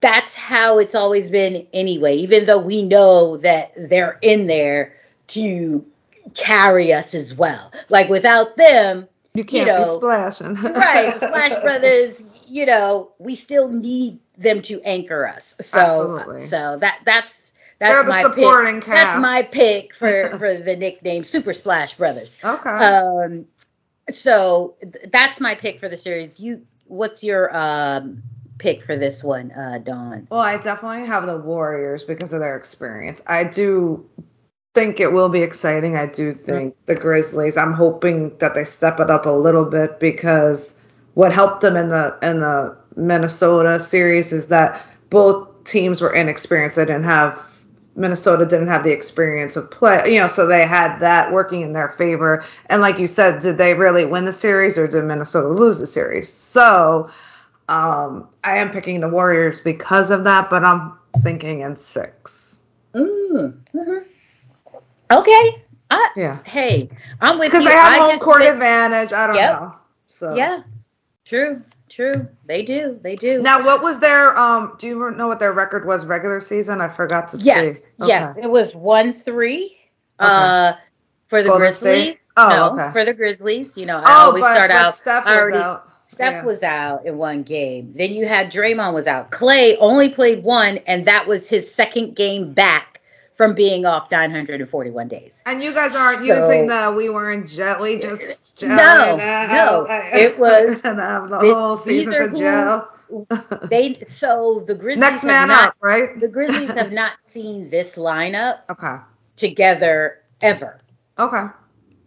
that's 0.00 0.34
how 0.34 0.78
it's 0.78 0.94
always 0.94 1.30
been 1.30 1.66
anyway. 1.72 2.16
Even 2.16 2.46
though 2.46 2.58
we 2.58 2.82
know 2.82 3.36
that 3.38 3.72
they're 3.76 4.18
in 4.22 4.46
there 4.46 4.96
to 5.28 5.86
carry 6.34 6.92
us 6.92 7.14
as 7.14 7.34
well. 7.34 7.72
Like 7.88 8.08
without 8.08 8.56
them, 8.56 9.08
you 9.34 9.44
can't 9.44 9.66
you 9.66 9.72
know, 9.72 9.84
be 9.84 9.90
splashing. 9.90 10.54
right, 10.74 11.16
Splash 11.16 11.60
Brothers. 11.62 12.22
You 12.46 12.66
know, 12.66 13.12
we 13.18 13.36
still 13.36 13.68
need 13.68 14.18
them 14.36 14.62
to 14.62 14.80
anchor 14.82 15.26
us. 15.26 15.54
So, 15.60 15.78
Absolutely. 15.78 16.40
so 16.46 16.78
that 16.80 17.00
that's 17.04 17.52
that's 17.78 18.08
my 18.08 18.24
pick. 18.34 18.82
Cast. 18.82 18.86
That's 18.86 19.22
my 19.22 19.42
pick 19.50 19.94
for 19.94 20.30
for 20.38 20.56
the 20.56 20.76
nickname 20.76 21.24
Super 21.24 21.52
Splash 21.52 21.94
Brothers. 21.94 22.36
Okay. 22.42 22.70
Um, 22.70 23.46
so 24.10 24.74
th- 24.80 25.06
that's 25.12 25.40
my 25.40 25.54
pick 25.54 25.78
for 25.78 25.88
the 25.88 25.96
series. 25.96 26.38
You, 26.40 26.66
what's 26.86 27.22
your 27.22 27.56
um 27.56 28.22
pick 28.58 28.82
for 28.82 28.96
this 28.96 29.24
one, 29.24 29.52
uh, 29.52 29.78
Dawn? 29.78 30.26
Well, 30.30 30.40
I 30.40 30.58
definitely 30.58 31.06
have 31.06 31.26
the 31.26 31.38
Warriors 31.38 32.04
because 32.04 32.32
of 32.32 32.40
their 32.40 32.56
experience. 32.56 33.22
I 33.26 33.44
do 33.44 34.08
think 34.74 35.00
it 35.00 35.12
will 35.12 35.28
be 35.28 35.42
exciting. 35.42 35.96
I 35.96 36.06
do 36.06 36.32
think 36.32 36.76
the 36.86 36.94
Grizzlies. 36.94 37.56
I'm 37.56 37.72
hoping 37.72 38.36
that 38.38 38.54
they 38.54 38.64
step 38.64 39.00
it 39.00 39.10
up 39.10 39.26
a 39.26 39.30
little 39.30 39.64
bit 39.64 40.00
because 40.00 40.80
what 41.14 41.32
helped 41.32 41.60
them 41.60 41.76
in 41.76 41.88
the 41.88 42.18
in 42.22 42.40
the 42.40 42.76
Minnesota 42.96 43.80
series 43.80 44.32
is 44.32 44.48
that 44.48 44.84
both 45.08 45.64
teams 45.64 46.00
were 46.00 46.14
inexperienced. 46.14 46.76
They 46.76 46.84
didn't 46.84 47.04
have 47.04 47.40
Minnesota 47.96 48.46
didn't 48.46 48.68
have 48.68 48.84
the 48.84 48.92
experience 48.92 49.56
of 49.56 49.70
play, 49.70 50.14
you 50.14 50.20
know, 50.20 50.28
so 50.28 50.46
they 50.46 50.66
had 50.66 51.00
that 51.00 51.32
working 51.32 51.62
in 51.62 51.72
their 51.72 51.88
favor. 51.88 52.44
And 52.66 52.80
like 52.80 52.98
you 52.98 53.06
said, 53.06 53.42
did 53.42 53.58
they 53.58 53.74
really 53.74 54.04
win 54.04 54.24
the 54.24 54.32
series 54.32 54.78
or 54.78 54.86
did 54.86 55.04
Minnesota 55.04 55.48
lose 55.48 55.80
the 55.80 55.86
series? 55.86 56.32
So 56.32 57.10
um, 57.68 58.28
I 58.44 58.58
am 58.58 58.70
picking 58.70 59.00
the 59.00 59.08
Warriors 59.08 59.60
because 59.60 60.10
of 60.10 60.24
that, 60.24 60.50
but 60.50 60.64
I'm 60.64 60.92
thinking 61.22 61.60
in 61.60 61.76
six. 61.76 62.58
Mm, 62.94 63.60
mm-hmm. 63.74 64.09
Okay. 65.10 65.64
I, 65.90 66.10
yeah. 66.16 66.38
Hey, 66.44 66.88
I'm 67.20 67.38
with 67.38 67.52
you. 67.52 67.58
Because 67.58 67.64
they 67.64 67.72
have 67.72 68.00
I 68.00 68.10
home 68.10 68.18
court 68.20 68.42
advantage. 68.42 69.12
I 69.12 69.26
don't 69.26 69.36
yep. 69.36 69.60
know. 69.60 69.76
So. 70.06 70.34
Yeah. 70.34 70.62
True. 71.24 71.58
True. 71.88 72.28
They 72.46 72.62
do. 72.62 72.98
They 73.02 73.16
do. 73.16 73.42
Now, 73.42 73.64
what 73.64 73.82
was 73.82 73.98
their 73.98 74.36
um? 74.38 74.76
Do 74.78 74.86
you 74.86 75.10
know 75.10 75.26
what 75.26 75.40
their 75.40 75.52
record 75.52 75.84
was 75.84 76.06
regular 76.06 76.38
season? 76.38 76.80
I 76.80 76.88
forgot 76.88 77.28
to 77.30 77.38
yes. 77.38 77.94
see. 77.96 78.02
Okay. 78.02 78.08
Yes. 78.08 78.36
It 78.36 78.48
was 78.48 78.74
one 78.74 79.12
three. 79.12 79.76
Okay. 80.20 80.28
Uh, 80.30 80.74
for 81.26 81.42
the 81.42 81.48
Golden 81.48 81.68
Grizzlies. 81.68 82.20
State? 82.20 82.32
Oh, 82.36 82.48
no, 82.48 82.74
okay. 82.74 82.92
for 82.92 83.04
the 83.04 83.14
Grizzlies. 83.14 83.70
You 83.76 83.86
know, 83.86 83.98
I 83.98 84.04
oh, 84.06 84.26
always 84.26 84.42
but, 84.42 84.54
start 84.54 84.70
but 84.70 84.76
out. 84.76 84.94
Steph 84.94 85.24
was 85.24 85.34
already, 85.34 85.56
out. 85.56 85.88
Steph 86.04 86.32
yeah. 86.32 86.44
was 86.44 86.62
out 86.62 87.06
in 87.06 87.16
one 87.16 87.44
game. 87.44 87.94
Then 87.96 88.12
you 88.12 88.26
had 88.26 88.52
Draymond 88.52 88.94
was 88.94 89.06
out. 89.06 89.30
Clay 89.30 89.76
only 89.76 90.08
played 90.08 90.42
one, 90.42 90.78
and 90.78 91.06
that 91.06 91.28
was 91.28 91.48
his 91.48 91.72
second 91.72 92.16
game 92.16 92.52
back 92.52 92.89
from 93.40 93.54
being 93.54 93.86
off 93.86 94.10
941 94.10 95.08
days. 95.08 95.42
And 95.46 95.62
you 95.62 95.72
guys 95.72 95.96
aren't 95.96 96.18
so, 96.18 96.24
using 96.24 96.66
the 96.66 96.92
we 96.94 97.08
weren't 97.08 97.48
gel, 97.48 97.80
we 97.80 97.98
just 97.98 98.58
gel. 98.58 98.68
No, 98.68 99.16
no, 99.16 99.86
it 99.88 100.38
was 100.38 100.82
the 100.82 101.38
whole 101.40 101.78
season 101.78 102.22
of 102.22 102.36
gel. 102.36 102.92
they 103.70 104.02
so 104.02 104.62
the 104.66 104.74
Grizzlies 104.74 105.00
next 105.00 105.24
man 105.24 105.48
not, 105.48 105.68
up, 105.68 105.76
right? 105.80 106.20
the 106.20 106.28
Grizzlies 106.28 106.68
have 106.68 106.92
not 107.02 107.22
seen 107.22 107.70
this 107.70 107.94
lineup 107.94 108.58
okay 108.68 108.96
together 109.36 110.18
ever. 110.42 110.78
Okay. 111.18 111.46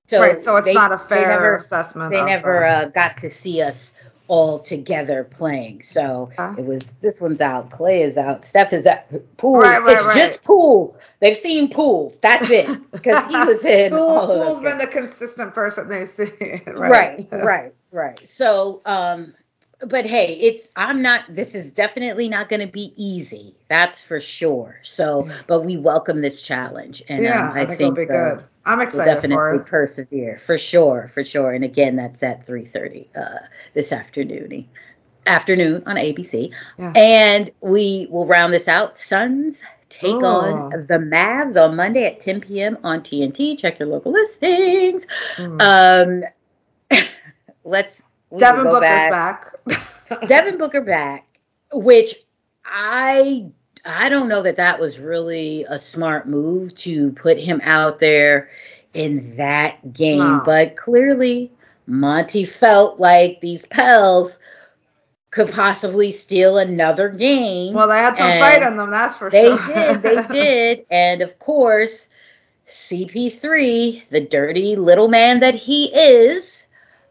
So 0.05 0.19
right, 0.19 0.39
so 0.39 0.55
it's 0.57 0.67
they, 0.67 0.73
not 0.73 0.91
a 0.91 0.99
fair 0.99 1.21
they 1.21 1.27
never, 1.33 1.55
assessment. 1.55 2.11
They 2.11 2.23
never 2.23 2.63
uh, 2.63 2.85
got 2.85 3.17
to 3.17 3.31
see 3.31 3.63
us 3.63 3.91
all 4.27 4.59
together 4.59 5.23
playing. 5.23 5.81
So 5.81 6.31
huh? 6.37 6.55
it 6.57 6.65
was 6.65 6.81
this 7.01 7.19
one's 7.19 7.41
out, 7.41 7.71
Clay 7.71 8.03
is 8.03 8.17
out, 8.17 8.43
Steph 8.43 8.73
is 8.73 8.85
out, 8.85 9.03
Poole. 9.37 9.59
Right, 9.59 9.81
right, 9.81 9.97
it's 9.97 10.05
right. 10.05 10.15
just 10.15 10.43
Poole. 10.43 10.97
They've 11.19 11.37
seen 11.37 11.69
Poole. 11.69 12.13
That's 12.21 12.49
it 12.49 12.91
because 12.91 13.27
he 13.27 13.37
was 13.37 13.63
in. 13.65 13.91
Poole, 13.91 14.01
all 14.01 14.31
of 14.31 14.41
Poole's 14.41 14.59
been 14.59 14.77
the 14.77 14.87
consistent 14.87 15.53
person 15.53 15.89
they 15.89 16.05
see. 16.05 16.31
right, 16.67 17.27
right, 17.31 17.43
right, 17.43 17.73
right. 17.91 18.29
So 18.29 18.81
um, 18.85 19.33
but 19.85 20.05
hey, 20.05 20.33
it's 20.39 20.69
I'm 20.75 21.01
not 21.01 21.23
this 21.29 21.55
is 21.55 21.71
definitely 21.71 22.29
not 22.29 22.49
going 22.49 22.61
to 22.61 22.71
be 22.71 22.93
easy. 22.95 23.55
That's 23.69 24.01
for 24.01 24.19
sure. 24.19 24.79
So, 24.83 25.29
but 25.47 25.61
we 25.61 25.77
welcome 25.77 26.21
this 26.21 26.45
challenge 26.45 27.03
and 27.09 27.23
yeah, 27.23 27.49
um, 27.49 27.57
I, 27.57 27.61
I, 27.61 27.65
think, 27.65 27.77
think 27.77 27.97
it'll 27.99 28.05
be 28.05 28.13
uh, 28.13 28.35
good. 28.35 28.43
I'm 28.65 28.81
excited 28.81 29.05
we'll 29.05 29.15
definitely 29.15 29.57
for 29.59 29.63
persevere 29.63 30.39
for 30.39 30.57
sure, 30.57 31.09
for 31.13 31.25
sure. 31.25 31.51
And 31.51 31.63
again, 31.63 31.95
that's 31.95 32.23
at 32.23 32.45
3:30 32.45 33.07
uh, 33.15 33.39
this 33.73 33.91
afternoon 33.91 34.67
afternoon 35.25 35.83
on 35.85 35.95
ABC. 35.95 36.53
Yeah. 36.77 36.93
And 36.95 37.51
we 37.61 38.07
will 38.09 38.25
round 38.25 38.53
this 38.53 38.67
out. 38.67 38.97
Suns 38.97 39.63
take 39.89 40.23
on 40.23 40.71
the 40.71 40.97
Mavs 40.97 41.61
on 41.61 41.75
Monday 41.75 42.05
at 42.05 42.19
10 42.19 42.41
p.m. 42.41 42.77
on 42.83 43.01
TNT. 43.01 43.57
Check 43.57 43.79
your 43.79 43.87
local 43.87 44.11
listings. 44.11 45.05
Mm. 45.35 46.23
Um, 46.91 46.99
let's 47.63 48.01
Devin 48.35 48.63
Booker's 48.63 48.81
back. 48.81 49.53
back. 49.65 50.27
Devin 50.27 50.57
Booker 50.57 50.81
back, 50.81 51.27
which 51.71 52.15
I 52.65 53.51
I 53.85 54.09
don't 54.09 54.29
know 54.29 54.43
that 54.43 54.57
that 54.57 54.79
was 54.79 54.99
really 54.99 55.65
a 55.67 55.77
smart 55.77 56.27
move 56.27 56.73
to 56.75 57.11
put 57.11 57.37
him 57.37 57.59
out 57.63 57.99
there 57.99 58.49
in 58.93 59.35
that 59.37 59.93
game, 59.93 60.41
but 60.45 60.75
clearly 60.75 61.51
Monty 61.85 62.45
felt 62.45 62.99
like 62.99 63.41
these 63.41 63.65
Pels 63.67 64.39
could 65.31 65.51
possibly 65.51 66.11
steal 66.11 66.57
another 66.57 67.09
game. 67.09 67.73
Well, 67.73 67.87
they 67.87 67.97
had 67.97 68.15
some 68.15 68.39
fight 68.39 68.63
on 68.63 68.77
them, 68.77 68.91
that's 68.91 69.17
for 69.17 69.29
they 69.29 69.57
sure. 69.57 69.57
They 69.57 69.73
did, 69.73 70.01
they 70.01 70.27
did, 70.31 70.85
and 70.91 71.21
of 71.21 71.39
course, 71.39 72.07
CP3, 72.67 74.07
the 74.09 74.21
dirty 74.21 74.75
little 74.75 75.09
man 75.09 75.41
that 75.41 75.55
he 75.55 75.85
is, 75.93 76.52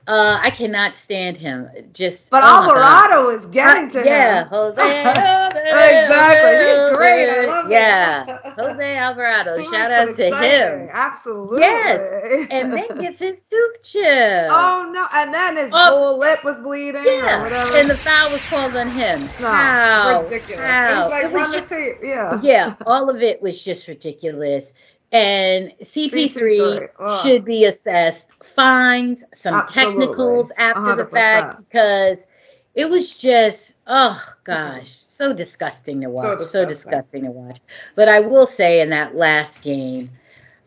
uh, 0.09 0.41
I 0.43 0.51
cannot 0.51 0.97
stand 0.97 1.37
him. 1.37 1.69
Just 1.93 2.29
but 2.31 2.43
oh 2.43 2.65
Alvarado 2.65 3.29
is 3.29 3.47
getting 3.47 3.89
to 3.91 4.05
yeah, 4.05 4.43
him. 4.43 4.49
Jose, 4.49 4.83
Jose 4.83 5.15
exactly. 5.55 6.51
He's 6.59 6.97
great. 6.97 7.31
I 7.31 7.47
love 7.47 7.71
yeah. 7.71 8.25
him. 8.25 8.39
Yeah, 8.45 8.55
Jose 8.57 8.97
Alvarado. 8.97 9.63
Shout 9.63 9.93
out 9.93 10.17
to 10.17 10.25
him. 10.25 10.89
Absolutely. 10.93 11.61
Yes, 11.61 12.49
and 12.51 12.73
then 12.73 12.89
gets 13.01 13.21
his 13.21 13.43
tooth 13.43 13.83
chipped. 13.85 14.51
Oh 14.51 14.91
no! 14.93 15.07
And 15.15 15.33
then 15.33 15.57
his 15.57 15.71
oh, 15.73 15.79
whole 15.79 16.19
lip 16.19 16.43
was 16.43 16.59
bleeding. 16.59 17.05
Yeah, 17.05 17.77
and 17.77 17.89
the 17.89 17.97
foul 17.97 18.33
was 18.33 18.43
called 18.47 18.77
on 18.77 18.91
him. 18.91 19.21
No, 19.41 19.51
How? 19.51 20.23
ridiculous. 20.23 20.65
How? 20.65 20.91
It 20.91 20.97
was 20.97 21.11
like 21.11 21.25
it 21.25 21.33
was 21.33 21.53
just, 21.53 21.73
yeah. 22.03 22.41
Yeah, 22.43 22.75
all 22.87 23.09
of 23.09 23.23
it 23.23 23.41
was 23.41 23.63
just 23.63 23.87
ridiculous. 23.87 24.73
And 25.13 25.73
CP3 25.83 27.23
should 27.23 27.45
be 27.45 27.67
assessed 27.67 28.32
fines, 28.55 29.23
some 29.35 29.55
Absolutely. 29.55 30.07
technicals 30.07 30.53
after 30.57 30.81
100%. 30.81 30.97
the 30.97 31.07
fact 31.07 31.59
because 31.59 32.27
it 32.75 32.89
was 32.89 33.17
just 33.17 33.75
oh 33.87 34.21
gosh, 34.45 35.05
so 35.09 35.33
disgusting 35.33 36.01
to 36.03 36.09
watch. 36.11 36.25
So 36.25 36.37
disgusting. 36.37 36.61
so 36.63 36.69
disgusting 36.69 37.25
to 37.25 37.31
watch. 37.31 37.61
But 37.95 38.09
I 38.09 38.21
will 38.21 38.47
say 38.47 38.81
in 38.81 38.91
that 38.91 39.15
last 39.15 39.63
game, 39.63 40.11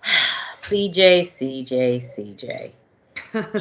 CJ, 0.54 1.22
CJ, 1.22 2.04
CJ. 2.04 2.72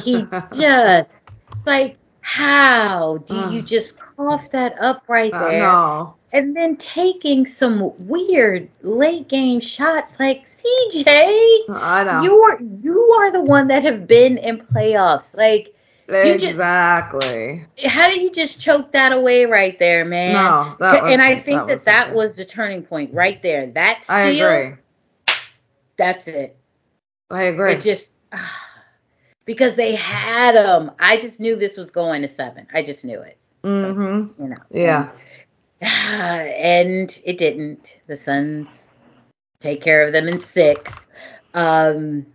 He 0.01 0.25
just 0.57 1.29
like 1.65 1.97
how 2.21 3.17
do 3.19 3.35
you 3.51 3.61
just 3.61 3.99
cough 3.99 4.49
that 4.51 4.79
up 4.79 5.03
right 5.07 5.33
Uh, 5.33 5.39
there? 5.49 5.59
no. 5.59 6.15
And 6.33 6.55
then 6.55 6.75
taking 6.75 7.45
some 7.47 7.93
weird 8.07 8.67
late 8.81 9.27
game 9.29 9.59
shots 9.61 10.19
like 10.19 10.47
CJ, 10.65 11.69
I 11.69 12.03
know. 12.03 12.23
you're 12.23 12.61
you 12.61 12.99
are 13.19 13.31
the 13.31 13.41
one 13.41 13.67
that 13.67 13.83
have 13.83 14.07
been 14.07 14.37
in 14.37 14.59
playoffs. 14.59 15.35
Like, 15.35 15.75
you 16.07 16.33
just- 16.33 16.45
exactly. 16.45 17.65
how 17.83 18.09
did 18.09 18.21
you 18.21 18.31
just 18.31 18.59
choke 18.59 18.91
that 18.93 19.11
away 19.11 19.45
right 19.45 19.77
there, 19.79 20.05
man? 20.05 20.33
no, 20.33 20.75
that 20.79 21.03
was, 21.03 21.13
and 21.13 21.21
I 21.21 21.35
think 21.35 21.57
that 21.59 21.67
was 21.67 21.83
that, 21.85 22.13
was 22.13 22.35
the 22.35 22.45
turning 22.45 22.83
point 22.83 23.13
right 23.13 23.41
there. 23.41 23.67
That 23.67 24.03
steal, 24.03 24.15
I 24.15 24.21
agree. 24.29 24.77
that's 25.97 26.27
it. 26.27 26.57
I 27.29 27.43
agree. 27.43 27.73
It 27.73 27.81
just 27.81 28.15
because 29.45 29.75
they 29.75 29.95
had 29.95 30.55
them. 30.55 30.91
I 30.99 31.17
just 31.17 31.39
knew 31.39 31.55
this 31.55 31.77
was 31.77 31.91
going 31.91 32.21
to 32.23 32.27
seven. 32.27 32.67
I 32.73 32.83
just 32.83 33.05
knew 33.05 33.21
it. 33.21 33.37
Mm-hmm. 33.63 34.43
You 34.43 34.49
know. 34.49 34.57
Yeah. 34.71 35.11
And 35.81 37.19
it 37.25 37.37
didn't. 37.37 37.97
The 38.07 38.15
Suns 38.15 38.84
take 39.65 39.81
care 39.81 40.03
of 40.03 40.13
them 40.13 40.27
in 40.27 40.39
six. 40.41 41.07
Um, 41.53 42.25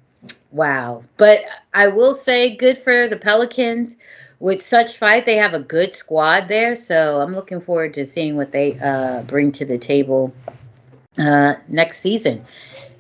wow. 0.51 1.05
But 1.17 1.45
I 1.73 1.89
will 1.89 2.15
say, 2.15 2.57
good 2.57 2.79
for 2.79 3.09
the 3.09 3.17
Pelicans. 3.17 3.97
With 4.41 4.63
such 4.63 4.97
fight, 4.97 5.27
they 5.27 5.37
have 5.37 5.55
a 5.55 5.61
good 5.61 5.95
squad 5.95 6.49
there. 6.49 6.75
So 6.75 7.21
I'm 7.21 7.35
looking 7.35 7.61
forward 7.61 7.95
to 7.95 8.07
seeing 8.07 8.37
what 8.37 8.53
they 8.53 8.79
uh, 8.79 9.23
bring 9.25 9.53
to 9.53 9.65
the 9.65 9.79
table 9.79 10.33
uh, 11.19 11.55
next 11.69 12.01
season. 12.01 12.45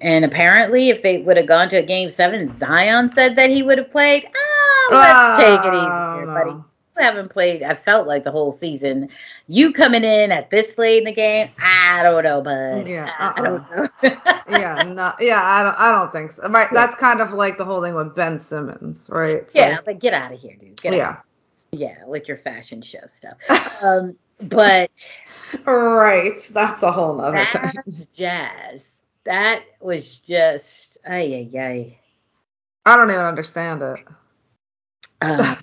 And 0.03 0.25
apparently, 0.25 0.91
if 0.91 1.03
they 1.03 1.19
would 1.19 1.37
have 1.37 1.47
gone 1.47 1.69
to 1.71 1.77
a 1.77 1.83
game 1.83 2.11
seven, 2.11 2.51
Zion 2.59 3.13
said 3.15 3.37
that 3.37 3.51
he 3.51 3.63
would 3.63 3.79
have 3.79 3.91
played. 3.91 4.27
Oh, 4.35 4.89
let's 4.93 5.39
take 5.39 5.61
it 5.61 5.75
easy 5.75 6.17
here, 6.17 6.27
no. 6.27 6.35
buddy. 6.35 6.70
Haven't 7.01 7.31
played, 7.31 7.63
I 7.63 7.75
felt 7.75 8.07
like 8.07 8.25
the 8.25 8.31
whole 8.31 8.53
season. 8.53 9.09
You 9.49 9.73
coming 9.73 10.05
in 10.05 10.31
at 10.31 10.51
this 10.51 10.79
late 10.79 10.99
in 10.99 11.05
the 11.05 11.13
game, 11.13 11.51
I 11.63 12.03
don't 12.03 12.23
know, 12.23 12.43
bud. 12.43 12.87
Yeah, 12.87 13.11
I 13.19 13.43
don't 13.43 13.71
know. 13.71 13.89
yeah, 14.51 14.83
no, 14.83 15.13
yeah, 15.21 15.41
I 15.43 15.63
don't, 15.63 15.79
I 15.79 15.93
don't 15.93 16.13
think 16.13 16.33
so. 16.33 16.49
Right, 16.49 16.69
that's 16.73 16.95
kind 16.95 17.21
of 17.21 17.33
like 17.33 17.59
the 17.59 17.65
whole 17.65 17.83
thing 17.83 17.95
with 17.95 18.15
Ben 18.15 18.39
Simmons, 18.39 19.09
right? 19.13 19.37
It's 19.37 19.55
yeah, 19.55 19.71
like- 19.77 19.85
but 19.85 19.99
get 19.99 20.15
out 20.15 20.33
of 20.33 20.41
here, 20.41 20.55
dude. 20.59 20.81
Get 20.81 20.93
out. 20.95 21.23
yeah, 21.73 21.89
Yeah, 21.99 22.05
with 22.07 22.29
your 22.29 22.37
fashion 22.37 22.83
show 22.83 23.07
stuff. 23.07 23.39
Um, 23.83 24.17
but 24.43 24.91
right. 25.65 26.39
That's 26.53 26.83
a 26.83 26.93
whole 26.93 27.17
nother 27.17 27.45
thing. 27.53 27.95
jazz. 28.15 29.01
That 29.25 29.63
was 29.81 30.19
just, 30.19 30.99
ay, 31.07 31.49
ay, 31.55 31.59
ay. 31.59 31.99
I 32.87 32.97
don't 32.97 33.11
even 33.11 33.23
understand 33.23 33.83
it. 33.83 33.99
Um, 35.23 35.57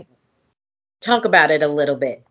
talk 1.07 1.25
about 1.25 1.51
it 1.51 1.63
a 1.63 1.67
little 1.67 1.95
bit. 1.95 2.23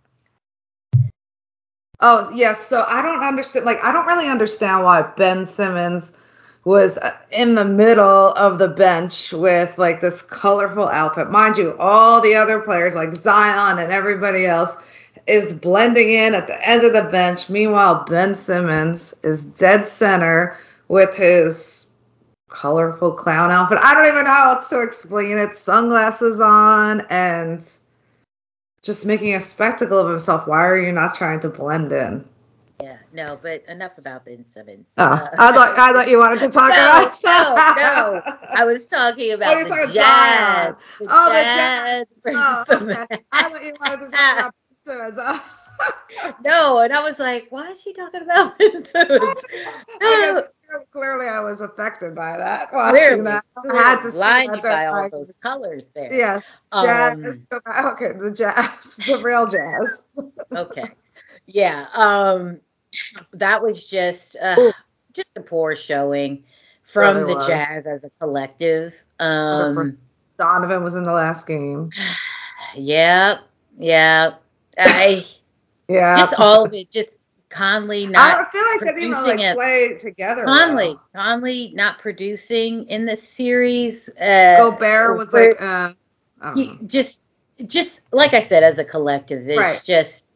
Oh, 1.98 2.30
yes. 2.34 2.66
so 2.66 2.84
I 2.86 3.02
don't 3.02 3.22
understand. 3.22 3.64
Like, 3.64 3.82
I 3.82 3.92
don't 3.92 4.06
really 4.06 4.28
understand 4.28 4.84
why 4.84 5.02
Ben 5.16 5.46
Simmons 5.46 6.12
was 6.64 6.98
uh, 6.98 7.16
in 7.30 7.54
the 7.54 7.64
middle 7.64 8.04
of 8.04 8.58
the 8.58 8.68
bench 8.68 9.32
with 9.32 9.78
like 9.78 10.00
this 10.00 10.20
colorful 10.20 10.88
outfit. 10.88 11.30
Mind 11.30 11.56
you, 11.56 11.76
all 11.78 12.20
the 12.20 12.34
other 12.34 12.60
players 12.60 12.94
like 12.94 13.14
Zion 13.14 13.78
and 13.78 13.92
everybody 13.92 14.44
else 14.46 14.76
is 15.26 15.52
blending 15.52 16.10
in 16.10 16.34
at 16.34 16.48
the 16.48 16.68
end 16.68 16.84
of 16.84 16.92
the 16.92 17.08
bench. 17.10 17.48
Meanwhile, 17.48 18.04
Ben 18.08 18.34
Simmons 18.34 19.14
is 19.22 19.44
dead 19.44 19.86
center 19.86 20.58
with 20.88 21.16
his 21.16 21.90
colorful 22.48 23.12
clown 23.12 23.50
outfit. 23.50 23.78
I 23.80 23.94
don't 23.94 24.06
even 24.06 24.24
know 24.24 24.30
how 24.30 24.54
else 24.54 24.68
to 24.70 24.82
explain 24.82 25.38
it. 25.38 25.54
Sunglasses 25.54 26.40
on 26.40 27.02
and 27.10 27.62
just 28.86 29.04
making 29.04 29.34
a 29.34 29.40
spectacle 29.40 29.98
of 29.98 30.08
himself. 30.08 30.46
Why 30.46 30.64
are 30.64 30.78
you 30.78 30.92
not 30.92 31.16
trying 31.16 31.40
to 31.40 31.48
blend 31.50 31.92
in? 31.92 32.24
Yeah, 32.80 32.98
no, 33.12 33.38
but 33.42 33.64
enough 33.68 33.98
about 33.98 34.24
Ben 34.26 34.44
Simmons. 34.46 34.86
Oh, 34.98 35.04
Uh, 35.04 35.28
I 35.38 35.52
thought 35.52 35.78
I 35.78 35.92
thought 35.92 36.08
you 36.08 36.18
wanted 36.18 36.40
to 36.40 36.50
talk 36.50 36.70
no, 36.76 36.76
about 36.76 37.18
no, 37.24 37.74
no. 37.82 38.22
I 38.48 38.64
was 38.64 38.86
talking 38.86 39.32
about 39.32 39.56
you 39.58 39.64
the 39.64 39.70
talking 39.70 39.94
jazz. 39.94 40.74
The 40.98 41.06
Oh, 41.10 41.28
the 41.28 41.42
jazz 41.42 42.20
Oh, 42.26 42.64
the 42.68 43.00
okay. 43.12 43.24
I 43.32 43.48
thought 43.48 43.64
you 43.64 43.74
wanted 43.80 44.04
to 44.04 44.10
talk 44.10 44.38
about 44.38 44.54
Ben 44.86 45.12
Simmons. 45.14 45.40
No, 46.42 46.78
and 46.78 46.92
I 46.92 47.02
was 47.02 47.18
like, 47.18 47.48
why 47.50 47.70
is 47.70 47.82
she 47.82 47.92
talking 47.92 48.22
about 48.22 48.58
Ben 48.58 48.82
Simmons? 48.86 49.40
Guess 50.00 50.48
clearly 50.92 51.26
I 51.26 51.40
was 51.40 51.60
affected 51.60 52.14
by 52.14 52.36
that. 52.36 52.72
Watching 52.72 53.00
Clearly, 53.00 53.22
that. 53.24 53.44
I 53.56 53.76
had 53.76 54.02
to 54.02 54.10
see 54.10 54.16
blinded 54.18 54.62
that. 54.62 54.72
by 54.72 54.86
all 54.86 55.10
those 55.10 55.32
colors 55.40 55.82
there. 55.94 56.12
Yeah, 56.12 56.40
Um, 56.72 56.86
jazz. 56.86 57.40
okay, 57.52 58.12
the 58.18 58.32
jazz, 58.32 58.96
the 59.06 59.18
real 59.22 59.46
jazz. 59.46 60.02
okay. 60.52 60.90
Yeah. 61.46 61.86
Um, 61.94 62.60
that 63.32 63.62
was 63.62 63.86
just 63.88 64.36
uh, 64.40 64.72
just 65.12 65.30
a 65.36 65.40
poor 65.40 65.74
showing 65.76 66.44
from 66.82 67.16
Really 67.16 67.32
the 67.32 67.38
was. 67.38 67.46
Jazz 67.46 67.86
as 67.86 68.04
a 68.04 68.10
collective. 68.20 68.94
Um, 69.18 69.98
Donovan 70.38 70.82
was 70.84 70.94
in 70.94 71.04
the 71.04 71.12
last 71.12 71.46
game. 71.46 71.90
yeah, 72.76 73.38
yeah. 73.78 74.34
I 74.78 75.26
Yeah. 75.88 76.16
just 76.18 76.34
all 76.38 76.64
of 76.66 76.74
it. 76.74 76.90
Just 76.90 77.15
Conley 77.48 78.04
I 78.06 78.08
not 78.10 78.36
don't 78.36 78.50
feel 78.50 78.62
like 78.66 78.80
they 78.80 79.00
didn't 79.00 79.12
producing 79.14 79.38
like 79.38 79.46
it. 79.46 79.56
play 79.56 79.94
together. 79.98 80.44
Conley, 80.44 80.88
well. 80.88 81.02
Conley 81.14 81.72
not 81.74 81.98
producing 81.98 82.88
in 82.88 83.04
this 83.06 83.26
series. 83.26 84.08
Uh, 84.20 84.56
Gobert 84.58 85.16
was 85.16 85.32
like, 85.32 85.60
uh, 85.62 85.92
I 86.40 86.46
don't 86.46 86.56
he- 86.56 86.66
know. 86.66 86.78
just, 86.86 87.22
just 87.66 88.00
like 88.12 88.34
I 88.34 88.40
said, 88.40 88.62
as 88.62 88.78
a 88.78 88.84
collective, 88.84 89.48
it's 89.48 89.56
Right. 89.58 89.80
just. 89.84 90.30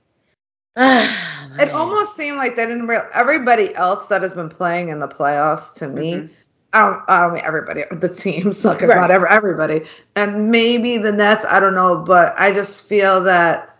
ah, 0.76 1.48
It 1.54 1.66
man. 1.66 1.70
almost 1.72 2.16
seemed 2.16 2.36
like 2.36 2.56
they 2.56 2.64
didn't 2.66 2.86
real. 2.86 3.02
Everybody 3.12 3.74
else 3.74 4.06
that 4.06 4.22
has 4.22 4.32
been 4.32 4.48
playing 4.50 4.88
in 4.88 5.00
the 5.00 5.08
playoffs, 5.08 5.74
to 5.80 5.88
me, 5.88 6.12
Mhm. 6.14 6.30
I 6.72 6.80
don't. 6.88 7.02
I 7.08 7.20
don't 7.22 7.34
mean 7.34 7.42
everybody. 7.44 7.82
The 7.90 8.08
teams, 8.08 8.62
because 8.62 8.88
Right. 8.90 8.96
not 9.00 9.10
ever 9.10 9.26
everybody, 9.26 9.86
and 10.14 10.50
maybe 10.52 10.98
the 10.98 11.10
Nets. 11.10 11.44
I 11.44 11.58
don't 11.58 11.74
know, 11.74 11.96
but 11.96 12.38
I 12.38 12.52
just 12.52 12.88
feel 12.88 13.22
that 13.24 13.76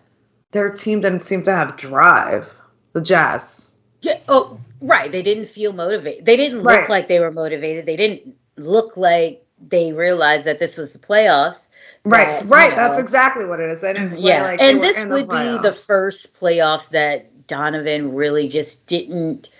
their 0.50 0.70
team 0.70 1.00
didn't 1.00 1.20
seem 1.22 1.44
to 1.44 1.52
have 1.52 1.76
drive. 1.76 2.50
The 2.92 3.00
Jazz. 3.00 3.74
Yeah, 4.02 4.18
oh, 4.28 4.58
right. 4.80 5.12
They 5.12 5.22
didn't 5.22 5.46
feel 5.46 5.72
motivated. 5.72 6.24
They 6.24 6.36
didn't 6.36 6.58
look 6.62 6.66
Right. 6.66 6.88
like 6.88 7.08
they 7.08 7.20
were 7.20 7.30
motivated. 7.30 7.86
They 7.86 7.96
didn't 7.96 8.34
look 8.56 8.96
like 8.96 9.44
they 9.68 9.92
realized 9.92 10.46
that 10.46 10.58
this 10.58 10.76
was 10.76 10.92
the 10.92 10.98
playoffs. 10.98 11.60
Right, 12.04 12.28
that, 12.28 12.44
you 12.44 12.50
right. 12.50 12.70
know, 12.70 12.76
That's 12.76 12.98
exactly 12.98 13.44
what 13.44 13.60
it 13.60 13.70
is. 13.70 13.82
They 13.82 13.92
didn't 13.92 14.20
yeah. 14.20 14.42
like 14.42 14.60
and 14.62 14.82
this 14.82 14.96
would 14.98 15.28
be 15.28 15.58
the 15.58 15.72
first 15.72 16.32
playoffs 16.40 16.88
that 16.90 17.46
Donovan 17.46 18.14
really 18.14 18.48
just 18.48 18.86
didn't 18.86 19.50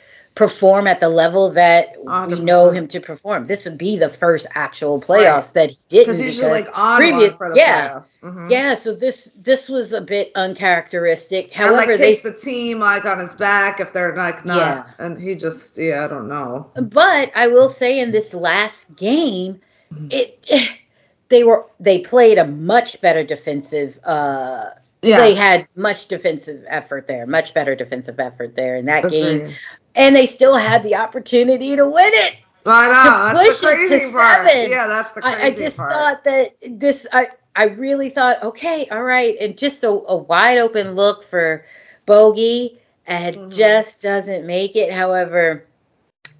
perform 0.41 0.87
at 0.87 1.01
the 1.01 1.09
level 1.11 1.53
that 1.53 1.97
we 2.01 2.07
100%. 2.07 2.43
know 2.45 2.71
him 2.71 2.89
to 2.89 2.99
perform. 2.99 3.45
This 3.45 3.67
would 3.67 3.77
be 3.77 3.99
the 3.99 4.09
first 4.09 4.47
actual 4.55 4.99
playoffs 4.99 5.53
that 5.53 5.69
he 5.69 5.79
didn't 5.91 6.07
Because 6.07 6.21
usually 6.23 6.51
like 6.51 6.79
on 6.79 6.97
previous, 6.97 7.35
for 7.35 7.51
the 7.51 7.57
yeah, 7.59 7.91
playoffs. 7.91 8.19
Mhm. 8.21 8.51
yeah. 8.51 8.75
So 8.75 8.95
this 8.95 9.31
this 9.37 9.69
was 9.69 9.93
a 9.93 10.01
bit 10.01 10.33
uncharacteristic. 10.35 11.45
and 11.47 11.67
However, 11.67 11.77
like 11.77 11.99
they 11.99 12.15
takes 12.15 12.23
the 12.23 12.33
team 12.33 12.81
like 12.81 13.05
on 13.05 13.19
his 13.19 13.35
back 13.35 13.81
if 13.81 13.93
they're 13.93 14.17
like 14.17 14.47
not. 14.47 14.57
Yeah. 14.57 14.85
And 15.05 15.21
he 15.21 15.35
just 15.35 15.77
yeah, 15.77 16.05
I 16.05 16.09
don't 16.09 16.29
know. 16.29 16.71
But 16.75 17.33
I 17.37 17.49
will 17.49 17.69
say 17.69 18.01
in 18.01 18.11
this 18.11 18.33
last 18.35 18.97
game, 18.97 19.61
Mm-hmm. 19.93 20.07
it 20.11 20.49
they 21.29 21.45
were 21.45 21.67
they 21.81 21.99
played 21.99 22.39
a 22.39 22.47
much 22.47 23.01
better 23.03 23.25
defensive. 23.25 23.99
Uh, 24.05 24.71
Yes. 25.03 25.21
They 25.21 25.35
had 25.35 25.67
much 25.75 26.09
defensive 26.09 26.65
effort 26.69 27.07
there, 27.07 27.27
much 27.27 27.55
better 27.55 27.75
defensive 27.75 28.21
effort 28.21 28.55
there 28.55 28.77
in 28.77 28.85
that 28.87 29.09
game, 29.09 29.55
and 29.95 30.15
they 30.15 30.27
still 30.27 30.55
had 30.57 30.83
the 30.83 30.97
opportunity 30.97 31.75
to 31.77 31.89
win 31.89 32.11
it. 32.13 32.37
I 32.67 33.33
know. 33.33 33.39
to 33.39 33.45
push 33.47 33.63
it 33.65 33.89
to 33.89 33.89
crazy 33.89 34.13
part. 34.13 34.47
seven. 34.49 34.71
Yeah, 34.71 34.87
that's 34.87 35.13
the 35.15 35.23
crazy 35.23 35.43
I, 35.43 35.47
I 35.47 35.51
just 35.53 35.77
part. 35.79 35.91
thought 35.93 36.25
that 36.25 36.57
this 36.81 37.07
I 37.11 37.29
I 37.57 37.65
really 37.65 38.11
thought 38.11 38.43
okay, 38.43 38.87
all 38.91 39.03
right, 39.03 39.37
and 39.41 39.57
just 39.57 39.85
a, 39.85 39.89
a 39.89 40.17
wide 40.17 40.59
open 40.59 40.93
look 40.93 41.25
for 41.25 41.65
Bogey 42.05 42.79
and 43.07 43.37
Mhm. 43.37 43.55
just 43.57 44.03
doesn't 44.03 44.47
make 44.47 44.77
it. 44.77 44.93
However, 44.93 45.65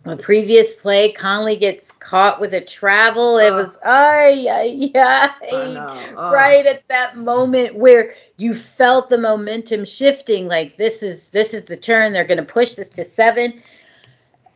the 0.05 0.17
previous 0.17 0.75
play, 0.75 1.13
Conley 1.13 1.57
gets 1.57 1.90
caught 2.01 2.41
with 2.41 2.55
a 2.55 2.61
travel. 2.61 3.39
It 3.39 3.53
was 3.53 3.79
ay 3.85 4.47
ay 4.51 4.91
ay. 4.95 6.13
Right 6.15 6.67
at 6.67 6.89
that 6.89 7.17
moment 7.17 7.77
where 7.77 8.15
you 8.37 8.55
felt 8.55 9.11
the 9.11 9.19
momentum 9.19 9.85
shifting, 9.85 10.49
like 10.49 10.77
this 10.77 11.03
is 11.03 11.31
this 11.31 11.55
is 11.55 11.65
the 11.65 11.77
turn. 11.77 12.13
They're 12.13 12.25
going 12.25 12.39
to 12.39 12.45
push 12.45 12.75
this 12.75 12.89
to 12.89 13.05
seven, 13.05 13.63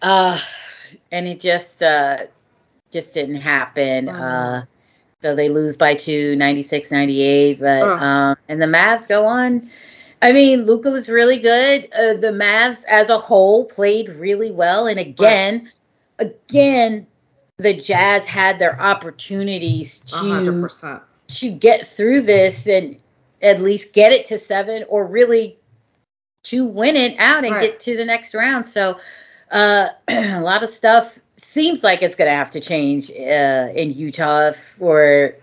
uh, 0.03 0.41
and 1.13 1.29
it 1.29 1.39
just 1.39 1.83
uh, 1.83 2.25
just 2.91 3.15
didn't 3.15 3.41
happen. 3.41 4.07
Mhm. 4.07 4.63
Uh, 4.63 4.65
so 5.21 5.35
they 5.35 5.49
lose 5.49 5.79
by 5.79 5.95
two, 5.95 6.37
96-98. 6.37 7.59
But 7.59 7.83
Ugh. 7.83 8.03
um, 8.03 8.37
and 8.49 8.61
the 8.61 8.67
Mavs 8.67 9.09
go 9.09 9.25
on. 9.25 9.71
I 10.21 10.33
mean, 10.33 10.65
Luka 10.67 10.91
was 10.91 11.09
really 11.09 11.39
good. 11.39 11.89
Uh, 11.93 12.15
the 12.15 12.33
Mavs 12.33 12.85
as 12.87 13.09
a 13.09 13.19
whole 13.19 13.65
played 13.65 14.11
really 14.11 14.51
well, 14.51 14.87
and 14.87 14.99
again, 14.99 15.71
again, 16.19 17.07
the 17.59 17.75
Jazz 17.75 18.27
had 18.27 18.59
their 18.59 18.81
opportunities 18.81 19.99
to 20.07 20.61
percent. 20.61 21.03
to 21.29 21.51
get 21.51 21.87
through 21.87 22.23
this 22.23 22.67
and 22.67 22.97
at 23.43 23.61
least 23.61 23.93
get 23.93 24.13
it 24.13 24.27
to 24.27 24.39
seven 24.39 24.85
or 24.89 25.07
really 25.07 25.59
to 26.45 26.65
win 26.67 26.97
it 26.97 27.17
out 27.19 27.45
and 27.45 27.55
Right. 27.55 27.63
get 27.71 27.81
to 27.81 27.97
the 27.97 28.05
next 28.05 28.35
round. 28.35 28.67
So 28.67 28.99
uh, 29.51 29.89
a 30.09 30.41
lot 30.41 30.63
of 30.65 30.71
stuff 30.71 31.19
seems 31.37 31.83
like 31.85 32.03
it's 32.03 32.17
going 32.17 32.31
to 32.31 32.35
have 32.37 32.51
to 32.53 32.61
change 32.61 33.11
uh, 33.11 33.69
in 33.75 33.93
Utah 33.93 34.53
for 34.77 35.35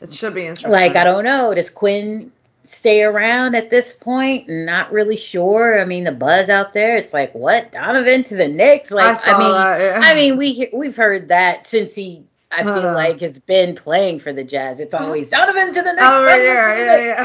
It 0.00 0.12
should 0.12 0.34
be 0.34 0.42
interesting. 0.46 0.70
like 0.72 0.94
I 0.96 1.04
don't 1.04 1.24
know. 1.24 1.54
Does 1.54 1.70
Quin 1.70 2.32
stay 2.80 3.02
around 3.02 3.54
at 3.54 3.68
this 3.68 3.92
point? 3.92 4.48
Not 4.48 4.90
really 4.90 5.16
sure. 5.18 5.78
I 5.78 5.84
mean, 5.84 6.04
the 6.04 6.12
buzz 6.12 6.48
out 6.48 6.72
there, 6.72 6.96
it's 6.96 7.12
like 7.12 7.34
what 7.34 7.72
Donovan 7.72 8.24
to 8.24 8.36
the 8.36 8.48
Knicks. 8.48 8.90
Like 8.90 9.10
I 9.10 9.12
saw 9.14 9.38
mean, 9.38 9.52
that. 9.52 10.02
I 10.02 10.14
mean, 10.14 10.36
we 10.38 10.70
we've 10.72 10.96
heard 10.96 11.28
that 11.28 11.66
since 11.66 11.94
he. 11.94 12.24
I 12.50 12.64
feel 12.64 12.88
Uh. 12.88 12.94
like 12.94 13.20
has 13.20 13.38
been 13.38 13.76
playing 13.76 14.18
for 14.18 14.32
the 14.32 14.42
Jazz. 14.42 14.80
It's 14.80 14.94
always 14.94 15.28
Donovan 15.28 15.68
to 15.74 15.82
the 15.82 15.92
Knicks. 15.92 16.02
Oh, 16.04 16.24
Donovan 16.24 16.44
yeah, 16.44 16.76
yeah, 16.76 17.24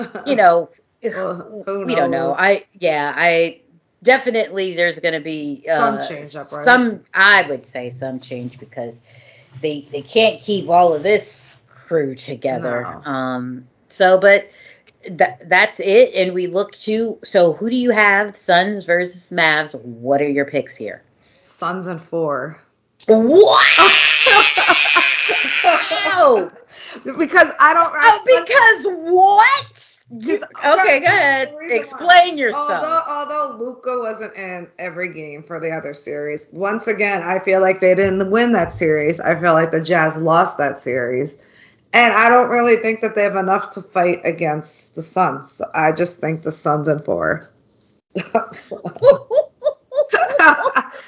So, 0.00 0.22
you 0.26 0.34
know, 0.34 0.70
Well, 1.04 1.84
we 1.86 1.94
don't 1.94 2.10
know. 2.10 2.32
I 2.36 2.64
yeah, 2.80 3.12
I 3.14 3.60
definitely 4.02 4.74
there's 4.74 4.98
going 4.98 5.14
to 5.14 5.20
be 5.20 5.66
uh, 5.70 5.76
Some 5.76 6.08
change 6.08 6.34
up, 6.34 6.50
right? 6.50 6.64
Some 6.64 7.04
I 7.14 7.48
would 7.48 7.66
say 7.66 7.90
some 7.90 8.18
change 8.18 8.58
because 8.58 8.98
they 9.60 9.86
they 9.92 10.02
can't 10.02 10.40
keep 10.40 10.68
all 10.68 10.94
of 10.94 11.02
this 11.04 11.54
crew 11.68 12.14
together. 12.14 12.82
No. 13.04 13.10
Um. 13.12 13.68
So, 13.88 14.18
but 14.20 14.48
that 15.10 15.48
that's 15.48 15.80
it. 15.80 16.14
And 16.14 16.34
we 16.34 16.46
look 16.46 16.72
to 16.80 17.18
so 17.24 17.52
who 17.54 17.70
do 17.70 17.76
you 17.76 17.90
have? 17.90 18.36
Suns 18.36 18.84
versus 18.84 19.30
Mavs. 19.30 19.74
What 19.82 20.20
are 20.20 20.28
your 20.28 20.44
picks 20.46 20.76
here? 20.76 21.02
Suns 21.42 21.86
and 21.86 22.02
four. 22.02 22.60
What? 23.06 23.66
Wow! 25.64 26.50
because 27.18 27.52
I 27.60 27.74
don't. 27.74 27.92
Oh, 27.94 28.20
because 28.24 28.86
what? 29.10 29.92
Because- 30.18 30.44
Okay, 30.64 31.00
go 31.00 31.06
ahead. 31.06 31.54
Reason 31.58 31.76
why- 31.76 31.80
Explain 31.80 32.38
yourself. 32.38 32.70
Although, 32.70 33.02
although 33.08 33.56
Luka 33.58 33.98
wasn't 33.98 34.34
in 34.36 34.68
every 34.78 35.12
game 35.12 35.42
for 35.42 35.58
the 35.58 35.72
other 35.72 35.94
series, 35.94 36.48
once 36.52 36.86
again, 36.86 37.22
I 37.22 37.40
feel 37.40 37.60
like 37.60 37.80
they 37.80 37.94
didn't 37.94 38.30
win 38.30 38.52
that 38.52 38.72
series. 38.72 39.18
I 39.20 39.34
feel 39.40 39.52
like 39.52 39.72
the 39.72 39.80
Jazz 39.80 40.16
lost 40.16 40.58
that 40.58 40.78
series. 40.78 41.38
And 41.92 42.12
I 42.12 42.28
don't 42.28 42.50
really 42.50 42.76
think 42.76 43.00
that 43.00 43.14
they 43.14 43.22
have 43.24 43.36
enough 43.36 43.70
to 43.72 43.82
fight 43.82 44.20
against 44.24 44.94
the 44.94 45.02
Suns. 45.02 45.62
I 45.74 45.92
just 45.92 46.20
think 46.20 46.42
the 46.42 46.52
Suns 46.52 46.88
in 46.88 46.98
four. 47.00 47.48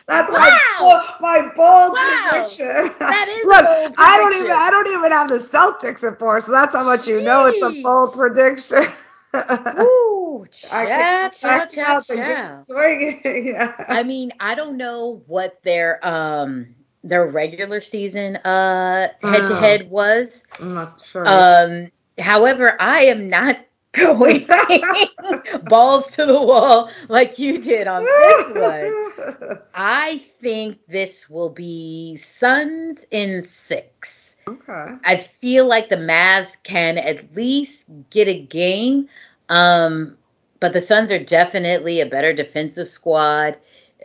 That's 0.06 0.30
my 0.30 0.50
Wow. 0.80 1.04
my 1.20 1.50
bold 1.56 1.92
Wow. 1.92 2.30
prediction. 2.30 2.90
That 3.08 3.28
is 3.28 3.44
Look, 3.44 3.64
bold 3.64 3.96
I 3.98 4.16
don't 4.18 4.34
even 4.34 4.52
I 4.52 4.70
don't 4.70 4.88
even 4.88 5.12
have 5.12 5.28
the 5.28 5.36
Celtics 5.36 6.06
at 6.10 6.18
four, 6.18 6.40
so 6.40 6.52
that's 6.52 6.74
how 6.74 6.84
much 6.84 7.06
you 7.06 7.20
know 7.20 7.46
it's 7.46 7.62
a 7.62 7.70
bold 7.82 8.12
prediction. 8.14 8.84
Ooh, 9.78 10.46
I 10.70 10.86
cha, 10.90 11.28
cha, 11.30 11.66
cha, 11.66 12.00
cha. 12.00 12.64
yeah. 13.24 13.84
I 13.90 14.02
mean, 14.02 14.32
I 14.40 14.54
don't 14.54 14.76
know 14.76 15.22
what 15.26 15.62
their 15.62 16.04
um 16.06 16.74
their 17.08 17.26
regular 17.26 17.80
season 17.80 18.36
uh 18.36 19.08
head 19.22 19.46
to 19.48 19.56
head 19.58 19.90
was. 19.90 20.42
I'm 20.60 20.74
not 20.74 21.04
sure. 21.04 21.24
Um, 21.26 21.90
however, 22.18 22.76
I 22.80 23.04
am 23.06 23.28
not 23.28 23.58
going 23.92 24.46
balls 25.64 26.08
to 26.12 26.26
the 26.26 26.40
wall 26.40 26.90
like 27.08 27.38
you 27.38 27.58
did 27.58 27.86
on 27.88 28.04
this 28.04 28.52
one. 28.52 29.58
I 29.74 30.18
think 30.40 30.78
this 30.88 31.28
will 31.30 31.48
be 31.50 32.16
Suns 32.16 33.04
in 33.10 33.42
six. 33.42 34.36
okay. 34.46 34.94
I 35.04 35.16
feel 35.16 35.66
like 35.66 35.88
the 35.88 35.96
Mavs 35.96 36.56
can 36.62 36.98
at 36.98 37.34
least 37.34 37.84
get 38.10 38.28
a 38.28 38.38
game. 38.40 39.08
Um, 39.48 40.16
but 40.60 40.72
the 40.74 40.80
Suns 40.80 41.10
are 41.10 41.18
definitely 41.24 42.00
a 42.00 42.06
better 42.06 42.32
defensive 42.34 42.88
squad 42.88 43.56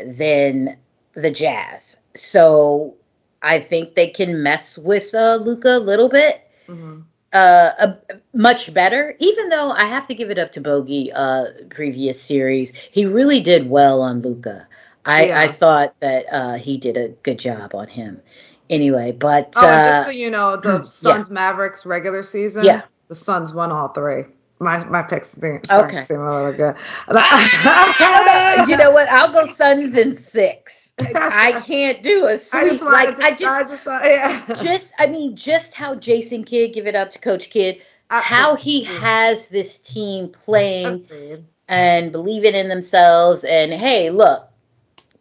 than 0.03 0.77
the 1.13 1.29
Jazz. 1.31 1.97
So 2.15 2.95
I 3.41 3.59
think 3.59 3.95
they 3.95 4.09
can 4.09 4.43
mess 4.43 4.77
with 4.77 5.13
uh, 5.13 5.35
Luka 5.41 5.77
a 5.77 5.79
little 5.79 6.09
bit. 6.09 6.41
hmm 6.67 7.01
Uh, 7.33 7.71
a, 7.79 8.15
much 8.33 8.73
better, 8.73 9.15
even 9.19 9.49
though 9.49 9.71
I 9.71 9.85
have 9.85 10.07
to 10.07 10.13
give 10.15 10.29
it 10.29 10.37
up 10.37 10.51
to 10.53 10.61
Bogey. 10.61 11.11
Uh, 11.11 11.45
previous 11.69 12.21
series, 12.21 12.71
he 12.91 13.05
really 13.07 13.39
did 13.41 13.69
well 13.69 14.01
on 14.01 14.21
Luka. 14.21 14.67
I, 15.05 15.27
Yeah. 15.27 15.41
I 15.41 15.47
thought 15.47 15.95
that 15.99 16.25
uh, 16.31 16.53
he 16.55 16.77
did 16.77 16.95
a 16.97 17.09
good 17.23 17.39
job 17.39 17.73
on 17.75 17.87
him. 17.87 18.21
Anyway, 18.69 19.11
but 19.11 19.53
Oh, 19.55 19.65
uh, 19.67 19.83
just 19.83 20.03
so 20.03 20.09
you 20.11 20.29
know, 20.29 20.57
the 20.57 20.79
yeah. 20.79 20.85
Suns 20.85 21.29
Mavericks 21.29 21.85
regular 21.85 22.23
season. 22.23 22.65
Yeah. 22.65 22.81
The 23.07 23.15
Suns 23.15 23.53
won 23.53 23.71
all 23.71 23.89
three. 23.89 24.25
My 24.59 24.83
my 24.85 25.01
picks 25.03 25.29
seem 25.31 25.59
Okay. 25.69 26.01
seem 26.01 26.21
a 26.21 26.35
little 26.35 26.53
good. 26.53 26.75
you 28.69 28.77
know 28.77 28.91
what? 28.91 29.09
I'll 29.09 29.31
go 29.31 29.45
Suns 29.45 29.95
in 29.97 30.15
six. 30.15 30.82
I 30.99 31.61
can't 31.65 32.01
do 32.03 32.27
a 32.27 32.37
sweep. 32.37 32.63
just 32.63 32.83
Like 32.83 33.15
to. 33.17 33.23
I 33.23 33.31
just, 33.31 33.43
I 33.45 33.63
just 33.63 33.85
yeah. 33.85 34.45
just, 34.61 34.91
I 34.99 35.07
mean, 35.07 35.35
just 35.35 35.73
how 35.73 35.95
Jason 35.95 36.43
Kidd, 36.43 36.73
give 36.73 36.87
it 36.87 36.95
up 36.95 37.11
to 37.11 37.19
Coach 37.19 37.49
Kidd, 37.49 37.81
how 38.09 38.55
he 38.55 38.83
has 38.83 39.47
this 39.47 39.77
team 39.77 40.29
playing 40.29 41.05
Agreed. 41.05 41.45
and 41.67 42.11
believing 42.11 42.53
in 42.53 42.69
themselves. 42.69 43.43
And 43.43 43.73
hey, 43.73 44.09
look, 44.11 44.47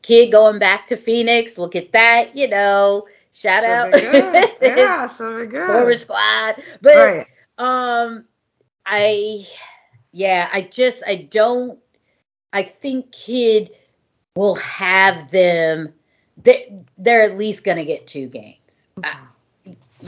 Kidd 0.02 0.30
going 0.32 0.58
back 0.58 0.86
to 0.88 0.96
Phoenix. 0.96 1.56
Look 1.58 1.74
at 1.76 1.92
that, 1.92 2.36
you 2.36 2.48
know. 2.48 3.06
Shout 3.32 3.62
Should 3.62 3.70
out. 3.70 3.94
Yeah, 4.62 5.08
should 5.08 5.38
be 5.40 5.46
good. 5.46 5.66
former 5.66 5.94
squad. 5.94 6.62
But 6.82 6.96
Right. 6.96 7.26
um, 7.56 8.24
I, 8.84 9.46
yeah, 10.12 10.50
I 10.52 10.62
just, 10.62 11.02
I 11.06 11.16
don't, 11.30 11.78
I 12.52 12.64
think 12.64 13.10
Kidd 13.12 13.70
will 14.36 14.54
have 14.56 15.30
them. 15.30 15.92
They, 16.42 16.72
they're 16.98 17.22
at 17.22 17.36
least 17.38 17.64
gonna 17.64 17.84
get 17.84 18.06
two 18.06 18.26
games. 18.28 18.86
I, 19.02 19.16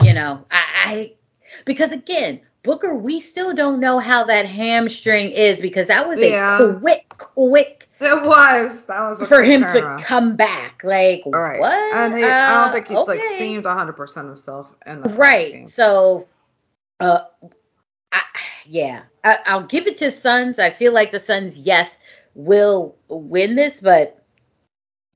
you 0.01 0.13
know, 0.13 0.45
I, 0.51 0.63
I, 0.85 1.11
because 1.65 1.91
again, 1.91 2.41
Booker, 2.63 2.95
we 2.95 3.21
still 3.21 3.53
don't 3.53 3.79
know 3.79 3.99
how 3.99 4.25
that 4.25 4.47
hamstring 4.47 5.29
is 5.31 5.59
because 5.59 5.87
that 5.87 6.07
was 6.07 6.19
a 6.19 6.29
Yeah. 6.31 6.75
quick, 6.79 7.07
quick 7.09 7.87
It 8.01 8.25
was. 8.25 8.85
That 8.85 9.07
was 9.07 9.21
a 9.21 9.27
for 9.27 9.43
him 9.43 9.61
to 9.61 9.97
come 10.03 10.35
back. 10.35 10.81
Like 10.83 11.21
right. 11.27 11.59
what? 11.59 11.95
And 11.95 12.15
he, 12.17 12.23
I 12.23 12.29
don't 12.29 12.69
Uh, 12.69 12.71
think 12.73 12.87
he 12.87 12.95
like 12.95 13.19
okay. 13.19 13.35
seemed 13.37 13.65
100% 13.65 14.15
himself 14.27 14.75
in 14.87 15.01
the 15.01 15.09
right. 15.09 15.51
game. 15.53 15.67
So, 15.67 16.27
uh, 16.99 17.19
I, 18.11 18.21
yeah, 18.65 19.03
I, 19.23 19.37
I'll 19.45 19.63
give 19.63 19.85
it 19.85 19.97
to 19.97 20.11
Suns. 20.11 20.57
I 20.57 20.71
feel 20.71 20.91
like 20.91 21.11
the 21.11 21.19
Suns, 21.19 21.59
yes, 21.59 21.95
will 22.35 22.95
win 23.07 23.55
this, 23.55 23.81
but 23.81 24.21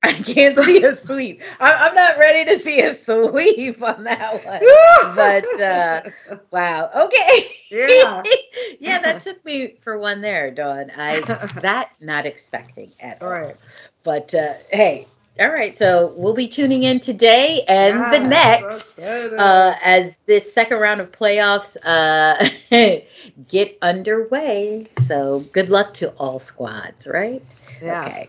I 0.02 0.14
can't 0.14 0.56
see 0.58 0.82
a 0.82 0.94
sweep. 0.96 1.42
I, 1.60 1.72
I'm 1.74 1.94
not 1.94 2.18
ready 2.18 2.50
to 2.50 2.58
see 2.58 2.80
a 2.80 2.94
sweep 2.94 3.82
on 3.82 4.04
that 4.04 4.44
one. 4.44 4.60
But 5.14 5.60
uh, 5.60 6.02
wow, 6.50 6.90
okay. 7.06 7.54
Yeah. 7.70 8.22
yeah, 8.80 9.00
that 9.00 9.20
took 9.20 9.44
me 9.44 9.76
for 9.82 9.98
one 9.98 10.20
there, 10.20 10.50
Dawn. 10.50 10.90
I 10.96 11.20
that 11.60 11.90
not 12.00 12.26
expecting 12.26 12.92
at 13.00 13.20
All 13.20 13.28
all. 13.28 13.34
right. 13.34 13.56
But 14.02 14.34
uh, 14.34 14.54
hey, 14.70 15.06
all 15.38 15.50
right. 15.50 15.76
So 15.76 16.12
we'll 16.16 16.34
be 16.34 16.48
tuning 16.48 16.82
in 16.82 17.00
today 17.00 17.62
and 17.68 18.12
the 18.12 18.28
next 18.28 18.98
uh, 18.98 19.74
as 19.82 20.16
this 20.26 20.52
second 20.52 20.78
round 20.78 21.00
of 21.00 21.12
playoffs 21.12 21.76
uh, 21.82 22.48
get 23.48 23.78
underway. 23.80 24.86
So 25.06 25.40
good 25.52 25.70
luck 25.70 25.94
to 25.94 26.10
all 26.12 26.38
squads, 26.38 27.06
right? 27.06 27.42
Yes. 27.80 28.06
okay. 28.06 28.28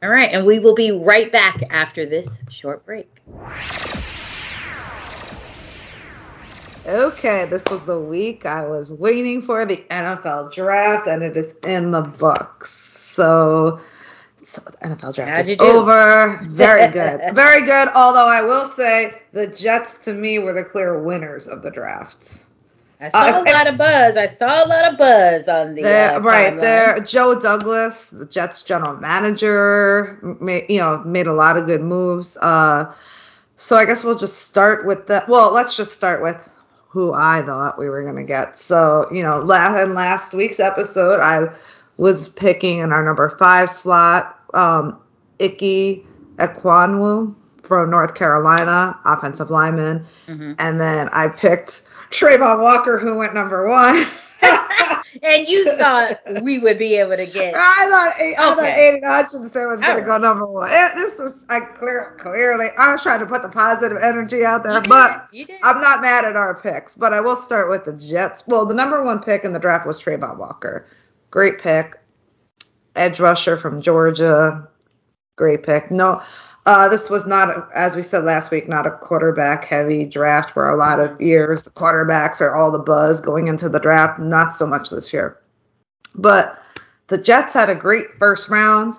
All 0.00 0.10
right, 0.10 0.30
and 0.32 0.46
we 0.46 0.60
will 0.60 0.76
be 0.76 0.92
right 0.92 1.30
back 1.30 1.60
after 1.70 2.06
this 2.06 2.38
short 2.50 2.86
break. 2.86 3.10
Okay, 6.86 7.44
this 7.46 7.64
was 7.68 7.84
the 7.84 7.98
week 7.98 8.46
I 8.46 8.64
was 8.66 8.92
waiting 8.92 9.42
for 9.42 9.66
the 9.66 9.84
NFL 9.90 10.52
draft, 10.54 11.08
and 11.08 11.24
it 11.24 11.36
is 11.36 11.54
in 11.66 11.90
the 11.90 12.00
books. 12.00 12.70
So, 12.72 13.80
so 14.48 14.62
the 14.62 14.76
NFL 14.78 15.14
draft 15.14 15.30
How'd 15.30 15.50
is 15.50 15.60
over. 15.60 16.38
Very 16.42 16.90
good, 16.90 17.20
very 17.34 17.66
good. 17.66 17.88
Although 17.94 18.26
I 18.26 18.42
will 18.42 18.64
say 18.64 19.20
the 19.32 19.46
Jets 19.46 20.04
to 20.06 20.12
me 20.14 20.38
were 20.38 20.52
the 20.52 20.64
clear 20.64 20.98
winners 21.02 21.48
of 21.48 21.62
the 21.62 21.70
draft. 21.70 22.46
I 23.00 23.10
saw 23.10 23.18
Uh, 23.20 23.44
a 23.46 23.52
lot 23.52 23.66
of 23.68 23.78
buzz. 23.78 24.16
I 24.16 24.26
saw 24.26 24.64
a 24.64 24.66
lot 24.66 24.92
of 24.92 24.98
buzz 24.98 25.48
on 25.48 25.74
the 25.74 25.84
uh, 25.84 26.18
right 26.20 26.58
there, 26.60 26.98
Joe 27.00 27.38
Douglas, 27.38 28.10
the 28.10 28.26
Jets 28.26 28.62
general 28.62 28.96
manager, 28.96 30.18
made, 30.40 30.64
you 30.68 30.80
know 30.80 31.02
made 31.04 31.26
a 31.26 31.32
lot 31.34 31.56
of 31.56 31.66
good 31.66 31.80
moves. 31.82 32.36
Uh, 32.36 32.92
so 33.56 33.76
I 33.76 33.84
guess 33.84 34.02
we'll 34.02 34.16
just 34.16 34.38
start 34.46 34.86
with 34.86 35.06
the. 35.06 35.24
Well, 35.28 35.52
let's 35.52 35.76
just 35.76 35.92
start 35.92 36.22
with 36.22 36.50
who 36.88 37.12
I 37.12 37.42
thought 37.42 37.78
we 37.78 37.88
were 37.88 38.02
gonna 38.02 38.24
get. 38.24 38.56
So 38.58 39.08
you 39.12 39.22
know, 39.22 39.40
last 39.40 39.78
in 39.82 39.94
last 39.94 40.32
week's 40.32 40.58
episode, 40.58 41.20
I 41.20 41.50
was 41.96 42.28
picking 42.28 42.78
in 42.78 42.92
our 42.92 43.04
number 43.04 43.28
five 43.38 43.68
slot, 43.70 44.37
um, 44.54 44.98
Ickey 45.38 46.04
Ekwonu 46.36 47.34
from 47.62 47.90
North 47.90 48.14
Carolina, 48.14 48.98
offensive 49.04 49.50
lineman. 49.50 50.06
Mhm. 50.26 50.56
And 50.58 50.80
then 50.80 51.08
I 51.12 51.28
picked 51.28 51.82
Travon 52.10 52.62
Walker, 52.62 52.98
who 52.98 53.18
went 53.18 53.34
number 53.34 53.68
one. 53.68 54.06
and 55.22 55.48
you 55.48 55.76
thought 55.76 56.18
we 56.42 56.58
would 56.58 56.78
be 56.78 56.96
able 56.96 57.16
to 57.16 57.26
get. 57.26 57.54
I 57.56 57.88
thought 57.90 58.22
I 58.22 58.34
thought 58.54 58.58
Okay. 58.58 58.88
Aidan 58.88 59.02
Hutchinson 59.04 59.68
was 59.68 59.80
going 59.80 59.92
All 59.92 59.98
to 59.98 60.04
go 60.06 60.16
number 60.18 60.46
one. 60.46 60.70
Eh, 60.70 60.94
This 60.94 61.18
was 61.18 61.44
I 61.48 61.60
clear, 61.60 62.14
clearly 62.18 62.68
I 62.78 62.92
was 62.92 63.02
trying 63.02 63.20
to 63.20 63.26
put 63.26 63.42
the 63.42 63.48
positive 63.48 63.98
energy 64.00 64.44
out 64.44 64.64
there, 64.64 64.74
You 64.74 64.80
but. 64.82 65.28
I'm 65.62 65.80
not 65.80 66.00
mad 66.00 66.24
at 66.24 66.36
our 66.36 66.54
picks. 66.54 66.94
But 66.94 67.12
I 67.12 67.20
will 67.20 67.36
start 67.36 67.68
with 67.68 67.84
the 67.84 67.92
Jets. 67.92 68.44
Well, 68.46 68.64
the 68.64 68.74
number 68.74 69.04
one 69.04 69.20
pick 69.22 69.44
in 69.44 69.52
the 69.52 69.58
draft 69.58 69.86
was 69.86 70.02
Travon 70.02 70.38
Walker. 70.38 70.86
Great 71.30 71.58
pick. 71.60 71.96
Edge 72.98 73.20
rusher 73.20 73.56
from 73.56 73.82
Georgia. 73.82 74.68
Great 75.36 75.62
pick. 75.62 75.90
No, 75.90 76.22
uh, 76.66 76.88
this 76.88 77.08
was 77.08 77.26
not, 77.26 77.72
as 77.74 77.96
we 77.96 78.02
said 78.02 78.24
last 78.24 78.50
week, 78.50 78.68
not 78.68 78.86
a 78.86 78.90
quarterback 78.90 79.64
heavy 79.64 80.04
draft 80.04 80.54
where 80.54 80.68
a 80.68 80.76
lot 80.76 81.00
of 81.00 81.20
years 81.20 81.62
the 81.62 81.70
quarterbacks 81.70 82.40
are 82.40 82.54
all 82.54 82.70
the 82.70 82.78
buzz 82.78 83.22
going 83.22 83.48
into 83.48 83.68
the 83.68 83.80
draft. 83.80 84.18
Not 84.18 84.54
so 84.54 84.66
much 84.66 84.90
this 84.90 85.12
year. 85.12 85.38
But 86.14 86.60
the 87.06 87.18
Jets 87.18 87.54
had 87.54 87.70
a 87.70 87.74
great 87.74 88.18
first 88.18 88.50
round. 88.50 88.94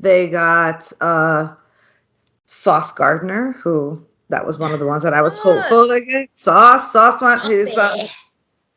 They 0.00 0.28
got 0.28 0.92
uh, 1.00 1.54
Sauce 2.44 2.92
Gardner, 2.92 3.52
who 3.52 4.04
that 4.28 4.46
was 4.46 4.58
one 4.58 4.72
of 4.72 4.80
the 4.80 4.86
ones 4.86 5.04
that 5.04 5.14
I 5.14 5.22
was 5.22 5.38
hopeful 5.38 5.88
to 5.88 6.00
get. 6.00 6.28
Sauce, 6.34 6.92
Sauce, 6.92 7.22
one, 7.22 7.40
who's 7.40 7.76
uh, 7.76 8.06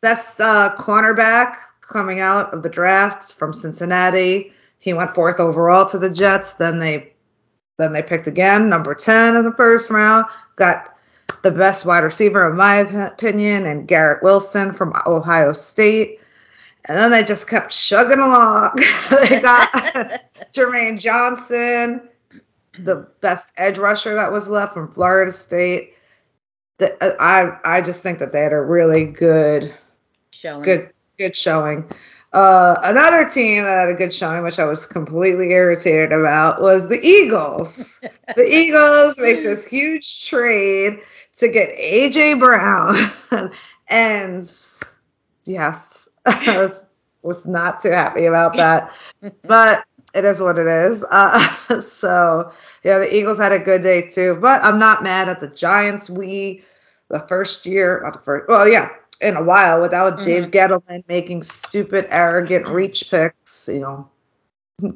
best 0.02 0.40
uh, 0.40 0.76
cornerback 0.78 1.56
coming 1.82 2.20
out 2.20 2.54
of 2.54 2.64
the 2.64 2.70
drafts 2.70 3.32
from 3.32 3.52
Cincinnati. 3.52 4.54
He 4.80 4.94
went 4.94 5.12
fourth 5.12 5.40
overall 5.40 5.86
to 5.88 5.98
the 5.98 6.10
Jets. 6.10 6.54
Then 6.54 6.80
they 6.80 7.14
then 7.78 7.94
they 7.94 8.02
picked 8.02 8.28
again, 8.28 8.70
number 8.70 8.96
10 8.96 9.36
in 9.36 9.46
the 9.46 9.52
first 9.54 9.92
round. 9.92 10.26
Got 10.56 10.96
the 11.44 11.52
best 11.52 11.86
wide 11.86 12.04
receiver, 12.04 12.50
in 12.50 12.58
my 12.58 12.78
opinion, 12.78 13.66
and 13.66 13.88
Garrett 13.88 14.24
Wilson 14.24 14.74
from 14.74 14.94
Ohio 15.06 15.54
State. 15.54 16.20
And 16.86 16.98
then 16.98 17.12
they 17.12 17.24
just 17.24 17.48
kept 17.50 17.72
chugging 17.72 18.20
along. 18.20 18.72
they 19.12 19.40
got 19.40 19.72
Jermaine 20.54 21.00
Johnson, 21.00 22.10
the 22.80 23.08
best 23.22 23.52
edge 23.58 23.78
rusher 23.78 24.16
that 24.16 24.32
was 24.32 24.50
left 24.50 24.74
from 24.74 24.92
Florida 24.92 25.32
State. 25.32 25.94
The, 26.80 27.16
I 27.20 27.78
I 27.78 27.82
just 27.82 28.04
think 28.04 28.20
that 28.20 28.32
they 28.32 28.42
had 28.42 28.54
a 28.54 28.62
really 28.62 29.06
good 29.06 29.76
Showing. 30.32 30.62
good 30.62 30.94
good 31.18 31.36
showing. 31.36 31.90
Uh, 32.34 32.76
another 32.84 33.28
team 33.30 33.64
that 33.64 33.78
had 33.78 33.90
a 33.90 33.94
good 33.94 34.14
showing, 34.14 34.44
which 34.44 34.60
I 34.60 34.66
was 34.66 34.86
completely 34.86 35.52
irritated 35.52 36.12
about, 36.12 36.62
was 36.62 36.88
the 36.90 37.00
Eagles. 37.04 38.02
the 38.36 38.46
Eagles 38.48 39.18
make 39.18 39.44
this 39.44 39.66
huge 39.66 40.28
trade 40.28 41.00
to 41.38 41.48
get 41.48 41.78
AJ 41.78 42.40
Brown, 42.40 43.52
and 43.88 44.50
yes, 45.46 46.10
I 46.26 46.58
was 46.58 46.86
was 47.24 47.48
not 47.48 47.82
too 47.82 47.92
happy 47.92 48.26
about 48.26 48.56
that, 48.58 48.92
but 49.44 49.86
it 50.14 50.26
is 50.26 50.42
what 50.42 50.58
it 50.58 50.68
is. 50.68 51.06
Uh, 51.10 51.80
so 51.80 52.52
yeah, 52.84 53.00
the 53.00 53.16
Eagles 53.16 53.40
had 53.40 53.52
a 53.52 53.60
good 53.60 53.82
day 53.82 54.02
too, 54.08 54.38
but 54.42 54.64
I'm 54.64 54.80
not 54.80 55.04
mad 55.04 55.30
at 55.30 55.40
the 55.40 55.48
Giants. 55.48 56.10
We 56.10 56.64
the 57.10 57.20
first 57.20 57.66
year, 57.66 58.02
not 58.04 58.14
the 58.14 58.20
first, 58.20 58.50
well, 58.50 58.68
yeah, 58.68 58.90
in 59.20 59.36
a 59.36 59.44
while 59.44 59.82
without 59.82 60.24
Dave 60.24 60.52
Gettleman 60.52 61.04
making 61.08 61.44
stupid, 61.44 62.08
arrogant 62.10 62.68
reach 62.68 63.10
picks, 63.10 63.68
you 63.68 63.80
know, 63.80 64.10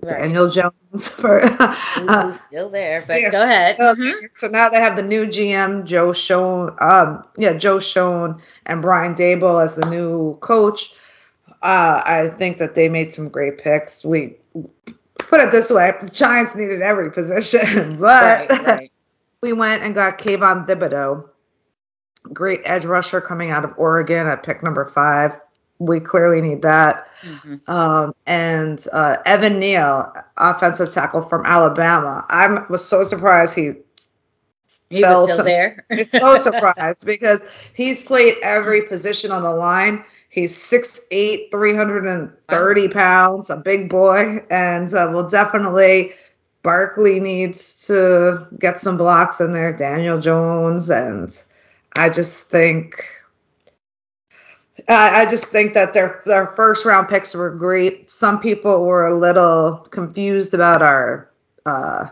Daniel 0.07 0.49
Jones 0.49 1.07
for. 1.07 1.39
Who's 1.39 2.39
still 2.39 2.69
there, 2.69 3.03
but 3.07 3.19
yeah. 3.21 3.31
go 3.31 3.41
ahead. 3.41 3.77
Mhm. 3.77 4.29
So 4.33 4.47
now 4.47 4.69
they 4.69 4.79
have 4.79 4.95
the 4.95 5.03
new 5.03 5.25
GM, 5.25 5.85
Joe 5.85 6.13
Schoen, 6.13 6.75
um, 6.79 7.23
yeah, 7.37 7.53
Joe 7.53 7.79
Schoen 7.79 8.41
and 8.65 8.81
Brian 8.81 9.15
Daboll 9.15 9.63
as 9.63 9.75
the 9.75 9.89
new 9.89 10.37
coach. 10.37 10.93
Uh, 11.61 12.01
I 12.05 12.27
think 12.29 12.59
that 12.59 12.75
they 12.75 12.89
made 12.89 13.11
some 13.11 13.29
great 13.29 13.59
picks. 13.59 14.03
We 14.03 14.37
put 15.17 15.41
it 15.41 15.51
this 15.51 15.71
way: 15.71 15.93
the 16.01 16.09
Giants 16.09 16.55
needed 16.55 16.81
every 16.81 17.11
position, 17.11 17.97
but 17.99 18.49
Right, 18.49 18.49
right. 18.49 18.91
we 19.41 19.53
went 19.53 19.83
and 19.83 19.95
got 19.95 20.19
Kayvon 20.19 20.67
Thibodeaux, 20.67 21.29
great 22.23 22.61
edge 22.65 22.85
rusher 22.85 23.21
coming 23.21 23.51
out 23.51 23.63
of 23.65 23.73
Oregon 23.77 24.27
at 24.27 24.43
pick 24.43 24.63
number 24.63 24.85
five. 24.85 25.39
We 25.79 25.99
clearly 25.99 26.41
need 26.41 26.61
that. 26.61 27.07
Mhm. 27.23 27.67
Um, 27.69 28.15
and 28.25 28.83
uh, 28.93 29.17
Evan 29.25 29.59
Neal, 29.59 30.13
offensive 30.37 30.91
tackle 30.91 31.23
from 31.23 31.45
Alabama. 31.45 32.25
I 32.29 32.65
was 32.69 32.85
so 32.85 33.03
surprised 33.03 33.55
he 33.55 33.73
He 34.89 35.03
was 35.03 35.23
still 35.29 35.37
to- 35.37 35.43
there. 35.43 35.85
So 36.05 36.37
surprised 36.37 37.05
because 37.05 37.43
he's 37.73 38.01
played 38.01 38.35
every 38.43 38.83
position 38.83 39.31
on 39.31 39.41
the 39.41 39.53
line. 39.53 40.03
He's 40.29 40.55
6'8, 40.57 41.51
330 41.51 42.87
pounds, 42.87 43.49
a 43.49 43.57
big 43.57 43.89
boy, 43.89 44.45
and 44.49 44.93
uh, 44.93 45.09
will 45.13 45.27
definitely. 45.29 46.13
Barkley 46.63 47.19
needs 47.19 47.87
to 47.87 48.45
get 48.57 48.79
some 48.79 48.95
blocks 48.97 49.41
in 49.41 49.51
there, 49.51 49.73
Daniel 49.75 50.19
Jones, 50.19 50.91
and 50.91 51.29
I 51.95 52.09
just 52.09 52.49
think. 52.49 53.05
I 54.87 55.21
I 55.21 55.25
just 55.29 55.45
think 55.45 55.73
that 55.73 55.93
their 55.93 56.21
their 56.25 56.45
first 56.45 56.85
round 56.85 57.09
picks 57.09 57.33
were 57.33 57.51
great. 57.51 58.09
Some 58.09 58.39
people 58.39 58.85
were 58.85 59.07
a 59.07 59.17
little 59.17 59.85
confused 59.89 60.53
about 60.53 60.81
our 60.81 61.29
uh, 61.65 62.05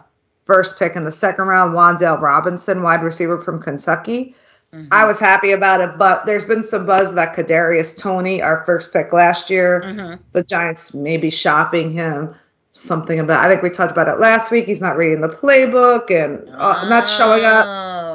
first 0.46 0.78
pick 0.78 0.96
in 0.96 1.04
the 1.06 1.12
second 1.12 1.46
round, 1.48 1.74
Wan'Dale 1.74 2.20
Robinson, 2.22 2.84
wide 2.84 3.04
receiver 3.04 3.40
from 3.40 3.62
Kentucky. 3.62 4.36
Mhm. 4.74 4.88
I 4.92 5.06
was 5.06 5.20
happy 5.20 5.52
about 5.52 5.82
it, 5.82 5.98
but 5.98 6.28
there's 6.28 6.46
been 6.46 6.62
some 6.62 6.86
buzz 6.86 7.16
that 7.16 7.36
Kadarius 7.36 7.98
Toney, 7.98 8.44
our 8.44 8.64
first 8.66 8.94
pick 8.94 9.12
last 9.14 9.50
year, 9.50 9.82
Mhm. 9.84 10.20
the 10.32 10.44
Giants 10.44 10.94
may 10.94 11.18
be 11.18 11.32
shopping 11.32 11.92
him. 11.92 12.36
Something 12.74 13.20
about 13.20 13.44
I 13.44 13.50
think 13.50 13.64
we 13.64 13.72
talked 13.72 13.92
about 13.92 14.08
it 14.08 14.20
last 14.20 14.52
week. 14.52 14.66
He's 14.68 14.80
not 14.80 14.96
reading 14.96 15.22
the 15.22 15.28
playbook 15.28 16.12
and 16.12 16.48
uh, 16.56 16.88
not 16.88 17.08
showing 17.08 17.44
up. 17.44 17.66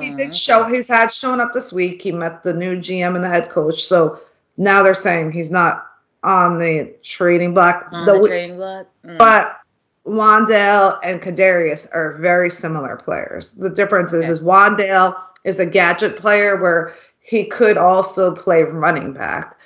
He 0.01 0.11
did 0.15 0.35
show 0.35 0.65
he's 0.65 0.89
had 0.89 1.13
shown 1.13 1.41
up 1.41 1.53
this 1.53 1.73
week. 1.73 2.03
He 2.03 2.13
met 2.13 2.43
the 2.43 2.55
new 2.55 2.77
GM 2.77 3.15
and 3.15 3.25
the 3.25 3.29
head 3.29 3.51
coach. 3.51 3.85
So 3.85 4.21
now 4.57 4.83
they're 4.83 4.95
saying 4.95 5.33
he's 5.33 5.51
not 5.51 5.87
on 6.23 6.59
the 6.59 6.95
trading 7.03 7.55
block. 7.55 7.89
on 7.93 8.07
The 8.07 8.21
the 8.21 8.29
trading 8.29 8.57
block. 8.57 8.87
Mm. 9.05 9.19
but 9.19 9.61
Wan'Dale 10.07 10.99
and 11.03 11.21
Kadarius 11.21 11.89
are 11.95 12.13
very 12.13 12.51
similar 12.51 12.97
players. 12.97 13.53
The 13.53 13.71
difference 13.71 14.13
is, 14.13 14.25
Okay. 14.25 14.33
is 14.33 14.41
Wan'Dale 14.41 15.21
is 15.45 15.61
a 15.61 15.67
gadget 15.67 16.17
player 16.19 16.61
where 16.61 16.93
he 17.21 17.47
could 17.47 17.79
also 17.79 18.35
play 18.35 18.63
running 18.63 19.13
back. 19.15 19.57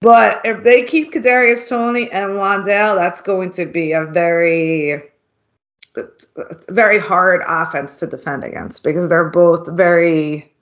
But 0.00 0.42
if 0.44 0.62
they 0.62 0.84
keep 0.84 1.12
Kadarius 1.12 1.68
Toney 1.68 2.10
and 2.10 2.32
Wan'Dale, 2.32 2.96
that's 2.96 3.20
going 3.20 3.50
to 3.52 3.66
be 3.66 3.92
a 3.92 4.04
very 4.04 5.09
very 6.68 6.98
hard 6.98 7.42
offense 7.46 7.98
to 8.00 8.06
defend 8.06 8.44
against 8.44 8.84
because 8.84 9.08
they're 9.08 9.30
both 9.30 9.70
very 9.72 10.52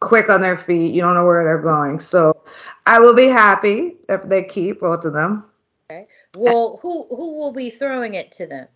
quick 0.00 0.28
on 0.30 0.40
their 0.40 0.56
feet. 0.56 0.94
You 0.94 1.02
don't 1.02 1.14
know 1.14 1.24
where 1.24 1.44
they're 1.44 1.62
going. 1.62 2.00
So 2.00 2.42
I 2.86 3.00
will 3.00 3.14
be 3.14 3.26
happy 3.26 3.96
if 4.08 4.22
they 4.22 4.42
keep 4.42 4.80
both 4.80 5.04
of 5.04 5.12
them. 5.12 5.44
Okay. 5.90 6.06
Well, 6.36 6.78
who 6.82 7.06
who 7.08 7.34
will 7.38 7.52
be 7.52 7.70
throwing 7.70 8.14
it 8.14 8.32
to 8.32 8.46
them? 8.46 8.68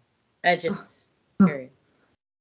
I 0.45 0.57
just 0.57 0.77
hmm. 1.41 1.47
curious. 1.47 1.73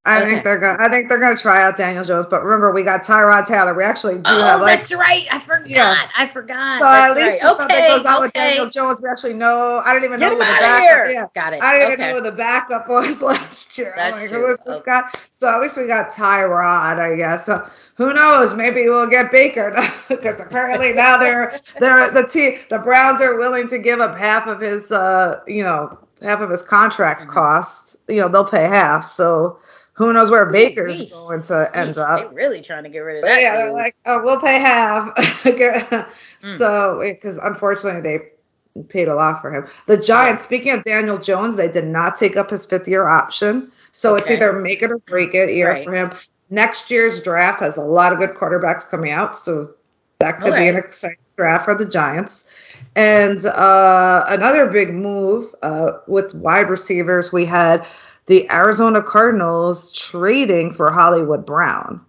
I 0.04 0.20
Okay. 0.22 0.32
think 0.32 0.44
they're 0.44 0.58
gonna. 0.58 0.80
I 0.82 0.90
think 0.90 1.10
they're 1.10 1.20
gonna 1.20 1.38
try 1.38 1.62
out 1.64 1.78
Daniel 1.78 2.04
Jones, 2.04 2.26
but 2.28 2.44
remember 2.44 2.72
we 2.74 2.82
got 2.82 3.04
Tyrod 3.04 3.46
Taylor. 3.46 3.76
We 3.76 3.84
actually 3.84 4.16
do 4.16 4.22
Oh, 4.26 4.42
have 4.42 4.60
like. 4.62 4.80
that's 4.80 4.92
right. 4.94 5.28
I 5.32 5.38
forgot. 5.40 5.70
Yeah. 5.70 5.96
I 6.18 6.26
forgot. 6.28 6.80
So 6.80 6.86
that's 6.86 7.12
at 7.12 7.16
least 7.18 7.28
right. 7.28 7.52
if 7.52 7.58
something 7.58 7.76
okay, 7.78 7.88
goes 7.88 8.06
on 8.06 8.22
with. 8.22 8.34
Daniel 8.34 8.70
Jones, 8.72 9.00
we 9.00 9.10
actually 9.10 9.34
know. 9.34 9.80
I 9.86 9.94
didn't 9.94 10.06
even 10.06 10.20
Get 10.20 10.26
know 10.30 10.34
who 10.34 10.40
the 10.40 10.46
backup. 10.46 10.82
here. 10.82 11.06
Yeah, 11.14 11.26
Got 11.36 11.54
it. 11.54 11.62
I 11.62 11.78
didn't 11.78 11.94
okay. 11.94 11.94
even 11.94 12.10
know 12.10 12.16
who 12.16 12.32
the 12.32 12.36
backup 12.36 12.90
was 12.90 13.22
last 13.22 13.78
year. 13.78 13.94
That's 13.96 14.16
I'm 14.16 14.22
like, 14.22 14.30
true. 14.32 14.40
who 14.42 14.48
is 14.48 14.60
this 14.66 14.78
Okay. 14.78 14.92
guy? 14.92 15.02
So 15.34 15.48
at 15.50 15.62
least 15.62 15.78
we 15.78 15.86
got 15.86 16.10
Tyrod, 16.10 17.00
I 17.00 17.16
guess. 17.16 17.46
So 17.46 17.64
who 17.98 18.12
knows? 18.14 18.56
Maybe 18.56 18.90
we'll 18.90 19.08
get 19.10 19.32
Baker 19.32 19.72
because 20.10 20.40
apparently 20.40 20.94
now 20.94 21.18
they're 21.18 21.60
they're 21.80 22.10
the 22.10 22.26
team. 22.28 22.58
The 22.70 22.80
Browns 22.80 23.22
are 23.22 23.38
willing 23.38 23.68
to 23.68 23.78
give 23.78 24.00
up 24.00 24.18
half 24.18 24.48
of 24.48 24.62
his, 24.62 24.92
uh, 24.92 25.42
you 25.48 25.64
know, 25.64 26.00
half 26.24 26.40
of 26.42 26.50
his 26.50 26.64
contract 26.64 27.26
Mhm. 27.26 27.28
costs. 27.28 27.98
You 28.08 28.22
know, 28.22 28.30
they'll 28.30 28.46
pay 28.50 28.64
half. 28.68 29.04
So. 29.04 29.60
Who 29.94 30.14
knows 30.14 30.32
where 30.32 30.46
Baker's 30.48 31.04
Yeesh. 31.04 31.12
going 31.12 31.42
to 31.42 31.78
end 31.78 31.96
Yeesh, 31.96 32.10
up? 32.10 32.20
They're 32.20 32.30
really 32.30 32.62
trying 32.62 32.84
to 32.84 32.90
get 32.90 33.00
rid 33.00 33.18
of 33.18 33.22
But 33.24 33.28
that. 33.28 33.42
yeah, 33.42 33.56
they're 33.58 33.74
like, 33.74 33.96
oh, 34.06 34.24
we'll 34.24 34.40
pay 34.40 34.60
half. 34.60 35.12
So, 36.40 37.02
because 37.04 37.38
unfortunately 37.38 38.02
they 38.02 38.84
paid 38.90 39.08
a 39.08 39.16
lot 39.16 39.42
for 39.42 39.54
him. 39.54 39.68
The 39.86 39.98
Giants, 39.98 40.42
speaking 40.42 40.72
of 40.72 40.84
Daniel 40.84 41.18
Jones, 41.18 41.56
they 41.56 41.72
did 41.72 41.86
not 41.86 42.16
take 42.16 42.36
up 42.38 42.50
his 42.50 42.66
fifth 42.66 42.88
year 42.88 43.08
option. 43.08 43.72
So 43.92 44.16
it's 44.16 44.32
either 44.32 44.54
make 44.54 44.82
it 44.82 44.92
or 44.92 44.98
break 44.98 45.34
it 45.36 45.54
year 45.54 45.70
Right. 45.70 45.86
for 45.86 45.94
him. 45.94 46.12
Next 46.50 46.90
year's 46.90 47.22
draft 47.24 47.60
has 47.60 47.78
a 47.78 47.84
lot 47.84 48.14
of 48.14 48.20
good 48.20 48.32
quarterbacks 48.32 48.90
coming 48.90 49.12
out. 49.12 49.38
So 49.38 49.76
that 50.20 50.40
could 50.42 50.54
be 50.56 50.68
an 50.68 50.78
exciting 50.78 51.18
draft 51.38 51.66
for 51.66 51.76
the 51.76 51.86
Giants. 51.86 52.50
And 52.96 53.44
uh, 53.46 54.24
another 54.28 54.68
big 54.68 54.94
move 54.94 55.54
uh, 55.62 56.00
with 56.08 56.34
wide 56.34 56.70
receivers, 56.70 57.32
we 57.32 57.46
had 57.46 57.86
the 58.28 58.50
Arizona 58.52 59.02
Cardinals 59.02 59.92
trading 59.92 60.74
for 60.74 60.92
Hollywood 60.92 61.46
Brown, 61.46 62.02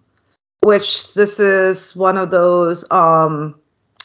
which 0.61 1.13
this 1.13 1.39
is 1.39 1.95
one 1.95 2.17
of 2.17 2.31
those 2.31 2.89
um, 2.91 3.55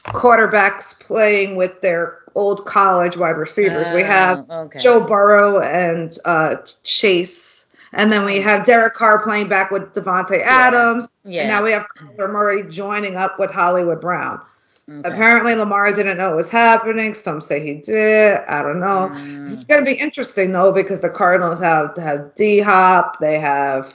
quarterbacks 0.04 0.98
playing 0.98 1.56
with 1.56 1.80
their 1.80 2.18
old 2.34 2.64
college 2.64 3.16
wide 3.16 3.36
receivers. 3.36 3.90
we 3.90 4.02
Oh, 4.02 4.06
have 4.06 4.50
okay. 4.50 4.78
Joe 4.78 5.00
Burrow 5.00 5.61
and 5.61 6.16
uh, 6.24 6.56
Chase. 6.82 7.66
And 7.92 8.12
then 8.12 8.24
we 8.26 8.40
have 8.42 8.66
Derek 8.66 8.94
Carr 8.94 9.22
playing 9.22 9.48
back 9.48 9.70
with 9.70 9.94
Davante 9.94 10.42
Adams. 10.42 11.09
Yeah. 11.24 11.42
And 11.42 11.48
now 11.50 11.64
we 11.64 11.72
have 11.72 11.86
Kyler 11.96 12.30
Murray 12.30 12.62
joining 12.70 13.16
up 13.16 13.38
with 13.38 13.50
Hollywood 13.50 14.00
Brown. 14.00 14.40
Okay. 14.89 15.01
Apparently, 15.09 15.55
Lamar 15.55 15.93
didn't 15.93 16.18
know 16.18 16.32
it 16.32 16.36
was 16.36 16.51
happening. 16.51 17.14
Some 17.14 17.41
say 17.43 17.64
he 17.64 17.74
did. 17.74 18.39
I 18.49 18.62
don't 18.62 18.80
know. 18.80 19.11
Mm. 19.12 19.43
This 19.47 19.59
is 19.59 19.64
going 19.64 19.80
to 19.80 19.84
be 19.84 19.99
interesting 19.99 20.53
though 20.53 20.72
because 20.72 21.01
the 21.01 21.11
Cardinals 21.11 21.61
have 21.61 21.97
have 21.99 22.34
D 22.34 22.61
Hop. 22.61 23.18
They 23.20 23.39
have 23.39 23.93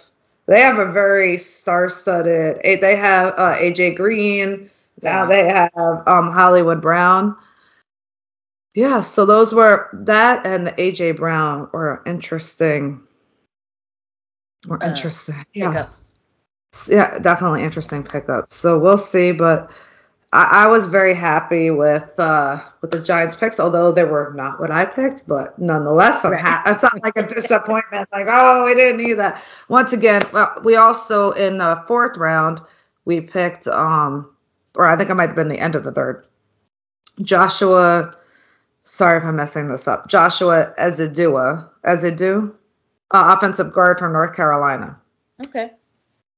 they 0.47 0.61
have 0.61 0.79
a 0.79 0.91
very 0.91 1.37
star-studded. 1.37 2.59
eh, 2.63 2.77
They 2.79 2.95
have 2.95 3.33
uh, 3.37 3.55
AJ 3.57 3.95
Green. 3.95 4.69
Now 5.01 5.23
Yeah. 5.23 5.29
they 5.29 5.45
have 5.49 6.07
um, 6.07 6.31
Hollywood 6.31 6.81
Brown. 6.81 7.37
Yeah, 8.75 9.01
so 9.01 9.25
those 9.25 9.53
were 9.53 9.89
that 9.93 10.45
and 10.47 10.67
the 10.67 10.71
AJ 10.73 11.17
Brown 11.17 11.69
were 11.73 12.03
interesting. 12.05 13.01
Were 14.67 14.83
Uh, 14.83 14.89
interesting. 14.89 15.45
Yeah 15.53 15.71
Pickups. 15.71 16.11
yeah, 16.89 17.19
definitely 17.19 17.63
interesting 17.63 18.03
pickup. 18.03 18.53
So 18.53 18.79
we'll 18.79 18.97
see, 18.97 19.31
but 19.31 19.71
I, 20.33 20.63
I 20.63 20.67
was 20.67 20.87
very 20.87 21.13
happy 21.13 21.69
with 21.69 22.19
uh, 22.19 22.59
with 22.81 22.89
the 22.89 22.99
Giants 22.99 23.35
picks, 23.35 23.59
although 23.59 23.91
they 23.91 24.03
were 24.03 24.33
not 24.35 24.59
what 24.59 24.71
I 24.71 24.85
picked, 24.85 25.27
but 25.27 25.59
nonetheless, 25.59 26.25
I'm 26.25 26.31
Right. 26.31 26.41
ha- 26.41 26.63
it's 26.65 26.81
not 26.81 27.03
like 27.03 27.15
a 27.15 27.23
disappointment. 27.27 28.09
Like, 28.11 28.27
oh, 28.29 28.65
we 28.65 28.73
didn't 28.73 28.97
need 28.97 29.13
that. 29.19 29.43
Once 29.69 29.93
again, 29.93 30.23
well, 30.33 30.55
we 30.63 30.75
also 30.75 31.31
in 31.31 31.59
the 31.59 31.83
fourth 31.87 32.17
round 32.17 32.61
we 33.05 33.21
picked, 33.21 33.67
um, 33.67 34.33
or 34.75 34.87
I 34.87 34.95
think 34.97 35.11
it 35.11 35.15
might 35.15 35.27
have 35.27 35.35
been 35.35 35.49
the 35.49 35.59
end 35.59 35.75
of 35.75 35.83
the 35.83 35.91
third. 35.91 36.25
Joshua, 37.21 38.11
sorry 38.83 39.17
if 39.19 39.23
I'm 39.25 39.35
messing 39.35 39.67
this 39.67 39.87
up. 39.87 40.07
Joshua 40.07 40.73
Ezedua, 40.79 41.69
Ezedu, 41.85 42.53
uh, 43.11 43.35
offensive 43.37 43.71
guard 43.71 43.99
from 43.99 44.13
North 44.13 44.35
Carolina. 44.35 44.99
Okay. 45.45 45.71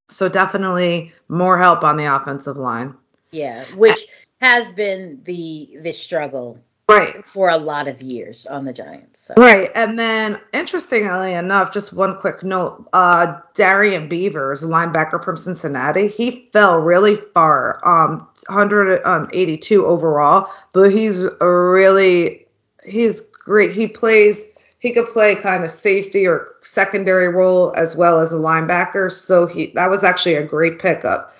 So 0.09 0.27
definitely 0.27 1.13
more 1.29 1.57
help 1.57 1.83
on 1.83 1.95
the 1.97 2.13
offensive 2.13 2.57
line. 2.57 2.95
Yeah, 3.35 3.63
which 3.75 4.07
has 4.39 4.71
been 4.71 5.21
the 5.23 5.77
the 5.81 5.91
struggle 5.91 6.59
Right. 6.87 7.25
for 7.25 7.49
a 7.49 7.57
lot 7.57 7.87
of 7.87 8.03
years 8.03 8.45
on 8.45 8.63
the 8.63 8.71
Giants. 8.71 9.21
So. 9.21 9.33
Right. 9.35 9.71
And 9.73 9.97
then 9.97 10.39
interestingly 10.53 11.33
enough, 11.33 11.73
just 11.73 11.91
one 11.91 12.19
quick 12.19 12.43
note, 12.43 12.87
uh 12.93 13.39
Darrian 13.55 14.07
Beavers, 14.07 14.61
a 14.61 14.67
linebacker 14.67 15.23
from 15.23 15.35
Cincinnati, 15.35 16.07
he 16.07 16.49
fell 16.53 16.77
really 16.77 17.15
far. 17.33 17.79
Um 17.83 18.27
182 18.47 19.85
overall, 19.85 20.47
but 20.73 20.91
he's 20.91 21.23
a 21.23 21.49
really 21.49 22.45
he's 22.85 23.21
great. 23.21 23.71
He 23.71 23.87
plays 23.87 24.51
he 24.77 24.93
could 24.93 25.11
play 25.11 25.33
kind 25.33 25.63
of 25.63 25.71
safety 25.71 26.27
or 26.27 26.49
secondary 26.61 27.29
role 27.29 27.73
as 27.75 27.95
well 27.95 28.19
as 28.19 28.31
a 28.31 28.37
linebacker. 28.37 29.11
So 29.11 29.47
he 29.47 29.71
that 29.73 29.89
was 29.89 30.03
actually 30.03 30.35
a 30.35 30.43
great 30.43 30.77
pickup. 30.77 31.35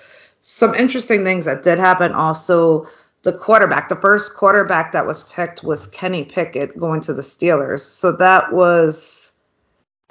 Some 0.47 0.75
interesting 0.75 1.23
things 1.23 1.45
that 1.45 1.63
did 1.63 1.79
happen 1.79 2.11
also 2.11 2.87
the 3.23 3.33
quarterback, 3.33 3.89
the 3.89 3.95
first 3.95 4.35
quarterback 4.35 4.91
that 4.91 5.07
was 5.07 5.23
picked 5.23 5.63
was 5.63 5.87
Kenny 5.87 6.23
Pickett 6.23 6.77
going 6.77 7.01
to 7.01 7.15
the 7.15 7.23
Steelers. 7.23 7.79
So 7.79 8.11
that 8.17 8.53
was 8.53 9.33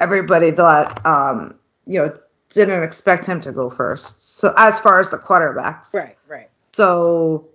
everybody 0.00 0.50
thought 0.50 1.06
um, 1.06 1.54
you 1.86 2.00
know, 2.00 2.18
didn't 2.50 2.82
expect 2.82 3.26
him 3.26 3.40
to 3.42 3.52
go 3.52 3.70
first. 3.70 4.38
So 4.38 4.52
as 4.58 4.80
far 4.80 4.98
as 4.98 5.10
the 5.10 5.18
quarterbacks. 5.18 5.94
Right, 5.94 6.18
right. 6.26 6.50
So 6.72 7.46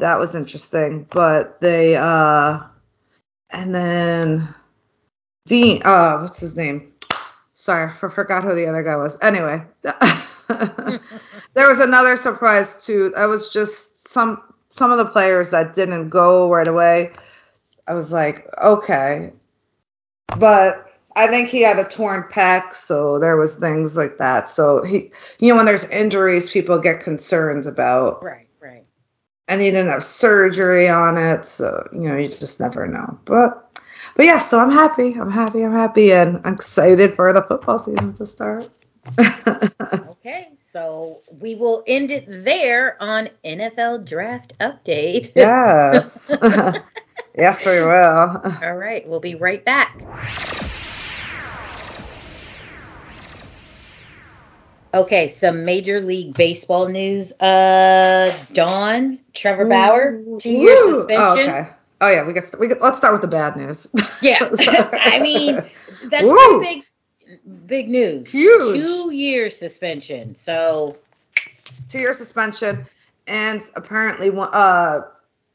that 0.00 0.18
was 0.18 0.34
interesting. 0.34 1.06
But 1.08 1.60
they 1.60 1.94
uh 1.94 2.64
and 3.50 3.72
then 3.72 4.52
Dean 5.46 5.82
uh 5.84 6.18
what's 6.18 6.40
his 6.40 6.56
name? 6.56 6.94
Sorry, 7.52 7.92
I 7.92 7.94
forgot 7.94 8.42
who 8.42 8.56
the 8.56 8.66
other 8.66 8.82
guy 8.82 8.96
was. 8.96 9.16
Anyway. 9.22 9.62
there 11.58 11.68
was 11.68 11.80
another 11.80 12.16
surprise 12.16 12.84
too. 12.86 13.12
I 13.16 13.26
was 13.26 13.50
just 13.50 14.08
some 14.08 14.42
some 14.70 14.92
of 14.92 14.98
the 14.98 15.06
players 15.06 15.50
that 15.50 15.74
didn't 15.74 16.10
go 16.10 16.50
right 16.50 16.68
away. 16.68 17.12
I 17.86 17.94
was 17.94 18.12
like, 18.12 18.46
okay. 18.62 19.32
But 20.38 20.86
I 21.16 21.26
think 21.28 21.48
he 21.48 21.62
had 21.62 21.78
a 21.78 21.84
torn 21.84 22.24
pec, 22.30 22.74
so 22.74 23.18
there 23.18 23.36
was 23.36 23.54
things 23.54 23.96
like 23.96 24.18
that. 24.18 24.50
So 24.50 24.84
he 24.84 25.10
you 25.38 25.50
know 25.50 25.56
when 25.56 25.66
there's 25.66 25.88
injuries, 25.88 26.50
people 26.50 26.78
get 26.78 27.00
concerned 27.00 27.66
about 27.66 28.22
Right, 28.22 28.48
right. 28.60 28.86
and 29.48 29.60
he 29.60 29.70
didn't 29.70 29.90
have 29.90 30.04
surgery 30.04 30.88
on 30.88 31.18
it, 31.18 31.46
so 31.46 31.88
you 31.92 32.08
know 32.08 32.16
you 32.16 32.28
just 32.28 32.60
never 32.60 32.86
know. 32.86 33.18
But 33.24 33.64
but 34.16 34.26
yeah, 34.26 34.38
so 34.38 34.58
I'm 34.60 34.70
happy. 34.72 35.14
I'm 35.14 35.30
happy. 35.30 35.62
I'm 35.64 35.72
happy, 35.72 36.12
and 36.12 36.42
I'm 36.44 36.54
excited 36.54 37.16
for 37.16 37.32
the 37.32 37.42
football 37.42 37.78
season 37.78 38.14
to 38.14 38.26
start. 38.26 38.70
Okay, 40.20 40.48
so 40.72 41.22
we 41.30 41.54
will 41.54 41.82
end 41.86 42.10
it 42.10 42.26
there 42.28 42.96
on 43.00 43.30
NFL 43.44 44.06
Draft 44.06 44.52
Update. 44.60 45.32
yes, 45.36 46.30
yes, 47.36 47.64
we 47.64 47.80
will. 47.80 48.42
All 48.62 48.76
right, 48.76 49.08
we'll 49.08 49.20
be 49.20 49.34
right 49.34 49.64
back. 49.64 49.96
Okay, 54.92 55.28
some 55.28 55.64
Major 55.64 56.00
League 56.00 56.34
Baseball 56.34 56.88
news. 56.88 57.32
Uh, 57.32 58.34
Dawn, 58.52 59.20
Trevor 59.34 59.66
Bauer, 59.66 60.22
two-year 60.40 60.76
suspension. 60.76 61.50
Oh, 61.50 61.54
okay. 61.54 61.70
Oh 62.00 62.08
yeah, 62.10 62.24
we 62.24 62.32
get 62.32 62.44
we 62.60 62.68
get, 62.68 62.80
let's 62.80 62.96
start 62.98 63.12
with 63.14 63.22
the 63.22 63.28
bad 63.28 63.56
news. 63.56 63.88
Yeah, 64.22 64.38
I 64.58 65.18
mean 65.20 65.56
that's 66.04 66.24
Woo! 66.24 66.36
pretty 66.36 66.76
big, 66.76 66.84
big 67.66 67.88
news. 67.88 68.28
Huge. 68.28 68.80
Two-year 68.82 69.50
suspension. 69.50 70.34
So 70.34 70.96
two 71.88 71.98
year 71.98 72.14
suspension, 72.14 72.86
and 73.26 73.60
apparently 73.76 74.30
uh 74.34 75.00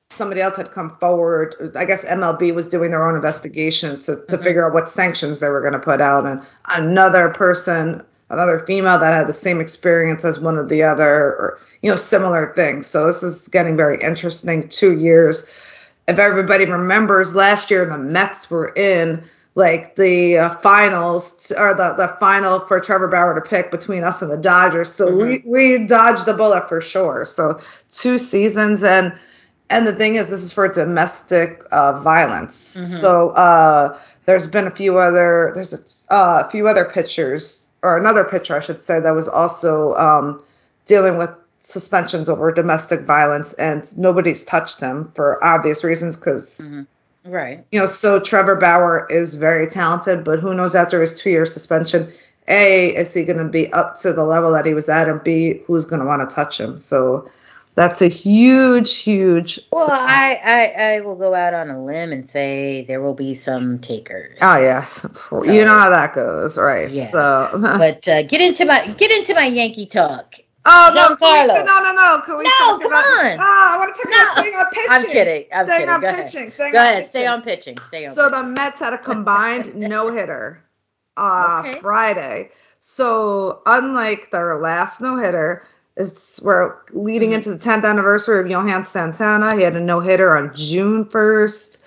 somebody 0.10 0.42
else 0.42 0.58
had 0.58 0.72
come 0.72 0.92
forward. 0.92 1.72
I 1.76 1.86
guess 1.86 2.06
MLB 2.06 2.54
was 2.54 2.68
doing 2.68 2.92
their 2.92 3.08
own 3.08 3.16
investigation 3.16 4.00
to, 4.02 4.16
to 4.28 4.38
Mhm. 4.38 4.44
figure 4.44 4.68
out 4.68 4.74
what 4.74 4.88
sanctions 4.88 5.40
they 5.40 5.50
were 5.50 5.62
going 5.62 5.74
to 5.74 5.80
put 5.80 6.02
out, 6.02 6.26
and 6.26 6.42
another 6.70 7.30
person, 7.30 8.04
another 8.30 8.60
female 8.60 9.00
that 9.00 9.14
had 9.14 9.28
the 9.28 9.34
same 9.34 9.60
experience 9.60 10.24
as 10.24 10.40
one 10.40 10.58
of 10.60 10.70
the 10.70 10.84
other, 10.84 11.10
or 11.10 11.60
you 11.82 11.90
know, 11.90 11.96
similar 11.96 12.54
things. 12.56 12.86
So 12.88 13.08
this 13.08 13.24
is 13.24 13.48
getting 13.48 13.76
very 13.76 14.02
interesting. 14.04 14.70
Two 14.70 14.98
years. 14.98 15.50
If 16.08 16.20
everybody 16.20 16.66
remembers, 16.66 17.34
last 17.34 17.72
year 17.72 17.86
the 17.86 17.98
Mets 17.98 18.50
were 18.52 18.68
in 18.68 19.24
like 19.56 19.96
the 19.96 20.38
uh, 20.38 20.50
finals 20.50 21.48
t- 21.50 21.56
or 21.56 21.76
the, 21.76 21.94
the 21.94 22.18
final 22.20 22.60
for 22.60 22.80
Trevor 22.80 23.08
Bauer 23.08 23.36
to 23.36 23.48
pick 23.48 23.70
between 23.70 24.04
us 24.04 24.22
and 24.22 24.32
the 24.32 24.38
Dodgers. 24.38 24.92
So 24.92 25.16
we, 25.16 25.44
we 25.46 25.86
dodged 25.86 26.26
the 26.26 26.34
bullet 26.34 26.70
for 26.70 26.82
sure. 26.82 27.26
So 27.26 27.60
two 27.92 28.18
seasons 28.18 28.84
and 28.84 29.14
and 29.70 29.88
the 29.88 29.94
thing 29.94 30.16
is 30.16 30.30
this 30.30 30.42
is 30.42 30.54
for 30.54 30.68
domestic 30.68 31.64
uh, 31.72 32.00
violence. 32.02 32.78
Mhm. 32.78 32.88
So 32.88 33.30
uh, 33.30 34.00
there's 34.26 34.48
been 34.48 34.68
a 34.68 34.72
few 34.72 34.98
other 34.98 35.52
there's 35.54 36.08
a, 36.10 36.14
uh, 36.14 36.50
few 36.50 36.68
other 36.68 36.86
pitchers 36.86 37.68
or 37.82 37.98
another 37.98 38.24
pitcher 38.24 38.56
I 38.56 38.60
should 38.60 38.82
say 38.82 39.00
that 39.00 39.12
was 39.12 39.28
also 39.28 39.94
um, 39.96 40.44
dealing 40.86 41.18
with 41.18 41.30
suspensions 41.60 42.28
over 42.28 42.52
domestic 42.52 43.02
violence 43.02 43.54
and 43.54 43.86
nobody's 43.98 44.44
touched 44.44 44.82
him 44.82 45.12
for 45.16 45.42
obvious 45.44 45.84
reasons 45.84 46.18
because 46.18 46.72
mhm. 46.74 46.88
Right. 47.26 47.66
you 47.72 47.80
know, 47.80 47.86
so 47.86 48.20
Trevor 48.20 48.56
Bauer 48.56 49.08
is 49.10 49.36
very 49.36 49.68
talented, 49.68 50.24
but 50.24 50.40
who 50.40 50.54
knows 50.54 50.76
after 50.76 51.02
his 51.02 51.20
two 51.20 51.30
year 51.30 51.46
suspension, 51.46 52.12
A, 52.48 52.96
is 52.96 53.14
he 53.14 53.24
going 53.24 53.40
to 53.40 53.50
be 53.50 53.72
up 53.72 53.98
to 54.02 54.14
the 54.14 54.24
level 54.24 54.52
that 54.54 54.66
he 54.66 54.74
was 54.74 54.90
at, 54.90 55.10
and 55.10 55.24
B, 55.24 55.62
who's 55.66 55.86
going 55.86 56.02
to 56.02 56.06
want 56.06 56.28
to 56.28 56.36
touch 56.36 56.60
him? 56.60 56.80
So 56.80 57.30
that's 57.76 58.04
a 58.04 58.08
huge, 58.08 58.98
huge. 58.98 59.60
Well, 59.72 59.88
suspension. 59.88 60.08
I, 60.08 60.42
I 60.46 60.96
I 60.96 61.02
will 61.02 61.16
go 61.16 61.34
out 61.34 61.56
on 61.56 61.72
a 61.72 61.84
limb 61.84 62.12
and 62.12 62.30
say 62.30 62.86
there 62.88 63.02
will 63.02 63.16
be 63.16 63.34
some 63.34 63.80
takers. 63.80 64.38
Oh 64.42 64.60
yes, 64.60 65.04
you 65.32 65.66
know 65.66 65.78
how 65.78 65.90
that 65.90 66.14
goes, 66.14 66.58
right? 66.58 66.90
Yeah. 66.90 67.06
So, 67.06 67.50
But 67.62 68.08
uh, 68.08 68.24
get 68.24 68.42
into 68.42 68.66
my 68.66 68.88
get 68.88 69.12
into 69.12 69.34
my 69.34 69.46
Yankee 69.46 69.88
talk. 69.88 70.36
Oh 70.66 70.92
no, 70.96 71.10
we, 71.20 71.64
no, 71.64 71.80
no, 71.84 71.94
no, 71.94 72.22
can 72.26 72.38
we 72.38 72.44
No, 72.46 72.50
talk 72.52 72.82
come 72.82 72.92
about, 72.92 73.06
on. 73.06 73.38
Ah, 73.40 73.76
I 73.76 73.78
want 73.78 73.96
to 73.96 74.02
talk 74.02 74.12
about 74.12 74.38
staying 74.38 74.56
on 74.56 74.66
pitching. 74.72 74.88
I'm 74.90 75.04
kidding. 75.06 75.46
I'm 75.54 75.66
staying 75.66 75.80
kidding. 75.80 75.90
on 75.90 76.02
Go 76.02 76.08
ahead. 76.08 76.26
pitching. 76.26 76.52
Staying 76.52 76.72
Go 76.74 76.80
on 76.80 76.86
ahead. 76.86 77.06
Stay 77.08 77.26
on 77.28 77.42
pitching. 77.42 77.78
Stay 77.88 78.06
on. 78.06 78.14
So 78.16 78.30
pitching. 78.30 78.42
the 78.42 78.48
Mets 78.50 78.80
had 78.80 78.94
a 78.94 78.98
combined 78.98 79.76
no 79.90 80.10
hitter 80.12 80.64
uh, 81.18 81.64
Okay. 81.66 81.80
Friday. 81.80 82.52
So 82.80 83.62
unlike 83.66 84.32
their 84.32 84.58
last 84.60 85.02
no 85.02 85.18
hitter, 85.18 85.64
it's 85.96 86.42
we're 86.42 86.76
leading 86.92 87.32
Mhm. 87.32 87.36
into 87.36 87.50
the 87.52 87.60
10th 87.60 87.86
anniversary 87.86 88.40
of 88.42 88.48
Johan 88.50 88.84
Santana. 88.84 89.56
He 89.56 89.62
had 89.62 89.76
a 89.76 89.80
no 89.80 90.00
hitter 90.00 90.36
on 90.36 90.54
June 90.56 91.06
1st, 91.06 91.78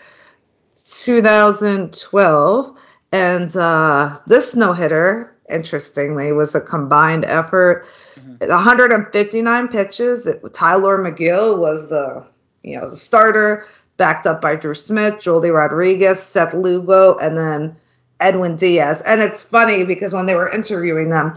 2012, 0.84 2.76
and 3.12 3.56
uh, 3.56 4.14
this 4.26 4.54
no 4.54 4.72
hitter, 4.72 5.36
interestingly, 5.50 6.32
was 6.32 6.54
a 6.54 6.60
combined 6.60 7.24
effort. 7.24 7.86
Mhm. 8.18 8.48
159 8.48 9.68
pitches. 9.68 10.26
It, 10.26 10.42
Tylor 10.52 10.98
Megill 10.98 11.58
was 11.58 11.88
the 11.88 12.24
you 12.62 12.80
know, 12.80 12.88
the 12.88 12.96
starter, 12.96 13.66
backed 13.96 14.26
up 14.26 14.40
by 14.40 14.56
Drew 14.56 14.74
Smith, 14.74 15.14
Joely 15.14 15.54
Rodriguez, 15.54 16.20
Seth 16.22 16.52
Lugo, 16.52 17.16
and 17.16 17.36
then 17.36 17.76
Edwin 18.18 18.56
Diaz. 18.56 19.02
And 19.02 19.20
it's 19.20 19.42
funny 19.42 19.84
because 19.84 20.12
when 20.12 20.26
they 20.26 20.34
were 20.34 20.50
interviewing 20.50 21.08
them, 21.10 21.34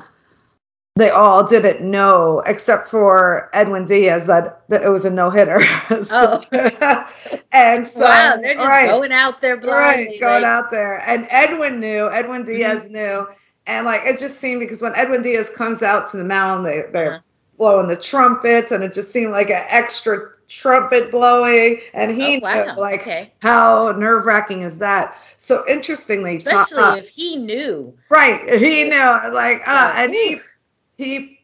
they 0.96 1.12
all 1.12 1.46
didn't 1.48 1.82
know, 1.90 2.42
except 2.46 2.90
for 2.90 3.50
Edwin 3.54 3.86
Diaz, 3.86 4.26
that, 4.26 4.64
that 4.70 4.82
it 4.82 4.90
was 4.90 5.06
a 5.06 5.10
no 5.12 5.30
hitter. 5.30 5.62
so, 6.04 6.44
Oh. 6.52 7.10
and 7.54 7.86
so, 7.88 8.02
wow, 8.02 8.38
they're 8.42 8.56
just 8.56 8.68
right, 8.68 8.88
going 8.90 9.12
out 9.12 9.40
there 9.42 9.56
right, 9.58 10.20
going 10.20 10.42
like, 10.42 10.44
out 10.44 10.72
there. 10.72 10.98
And 11.08 11.28
Edwin 11.30 11.80
knew, 11.80 12.10
Edwin 12.10 12.44
Diaz 12.44 12.86
Mm-hmm. 12.86 12.94
knew. 12.94 13.28
And 13.70 13.86
like 13.86 14.02
it 14.06 14.20
just 14.20 14.40
seemed 14.40 14.60
because 14.60 14.82
when 14.82 14.96
Edwin 14.96 15.22
Diaz 15.22 15.50
comes 15.50 15.84
out 15.84 16.08
to 16.08 16.18
the 16.18 16.24
mound, 16.26 16.66
they, 16.66 16.84
they're 16.92 17.12
Uh-huh. 17.14 17.20
blowing 17.58 17.88
the 17.88 17.96
trumpets, 17.96 18.72
and 18.72 18.84
it 18.84 18.94
just 18.94 19.12
seemed 19.12 19.32
like 19.32 19.50
an 19.50 19.64
extra 19.70 20.32
trumpet 20.48 21.12
blowing. 21.12 21.80
And 21.94 22.10
he 22.12 22.38
Oh, 22.38 22.40
wow, 22.42 22.66
knew, 22.74 22.80
like, 22.82 23.02
okay. 23.02 23.34
how 23.40 23.92
nerve 23.98 24.26
wracking 24.26 24.62
is 24.64 24.80
that? 24.80 25.18
So 25.38 25.64
interestingly, 25.68 26.38
Especially 26.38 26.78
uh, 26.84 26.96
if 26.96 27.08
he 27.10 27.36
knew. 27.38 27.94
right, 28.10 28.42
he 28.60 28.86
knew, 28.86 29.32
like, 29.34 29.62
uh, 29.68 29.94
and 29.98 30.14
he, 30.14 30.40
he, 30.98 31.40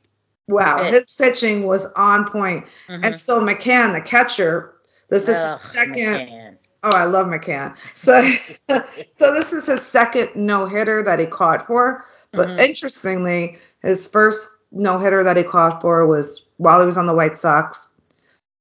wow, 0.47 0.83
Pitch. 0.83 0.93
his 0.93 1.11
pitching 1.11 1.65
was 1.67 1.85
on 1.93 2.29
point. 2.29 2.65
Mhm. 2.89 3.05
And 3.05 3.19
so 3.19 3.39
McCann, 3.41 3.93
the 3.93 4.01
catcher, 4.01 4.73
this 5.09 5.27
is 5.29 5.37
Ugh, 5.37 5.59
second. 5.59 5.95
McCann. 5.95 6.44
Oh, 6.85 6.95
I 6.95 7.05
love 7.05 7.25
McCann. 7.25 7.75
So, 7.95 8.21
so 9.17 9.33
this 9.33 9.53
is 9.53 9.65
his 9.65 9.81
second 9.85 10.35
no 10.35 10.67
hitter 10.67 11.01
that 11.03 11.19
he 11.19 11.25
caught 11.25 11.65
for. 11.65 12.05
But 12.31 12.49
Mhm. 12.49 12.59
interestingly, 12.59 13.57
his 13.81 14.05
first 14.07 14.51
no 14.71 14.99
hitter 14.99 15.23
that 15.23 15.37
he 15.37 15.43
caught 15.43 15.81
for 15.81 16.05
was 16.05 16.45
while 16.57 16.79
he 16.81 16.85
was 16.85 16.97
on 16.97 17.07
the 17.07 17.13
White 17.13 17.37
Sox. 17.39 17.89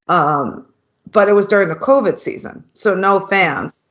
Um, 0.09 0.67
but 1.13 1.29
it 1.29 1.33
was 1.33 1.49
during 1.49 1.69
the 1.69 1.77
COVID 1.77 2.19
season, 2.19 2.65
so 2.73 2.95
no 2.95 3.21
fans. 3.21 3.85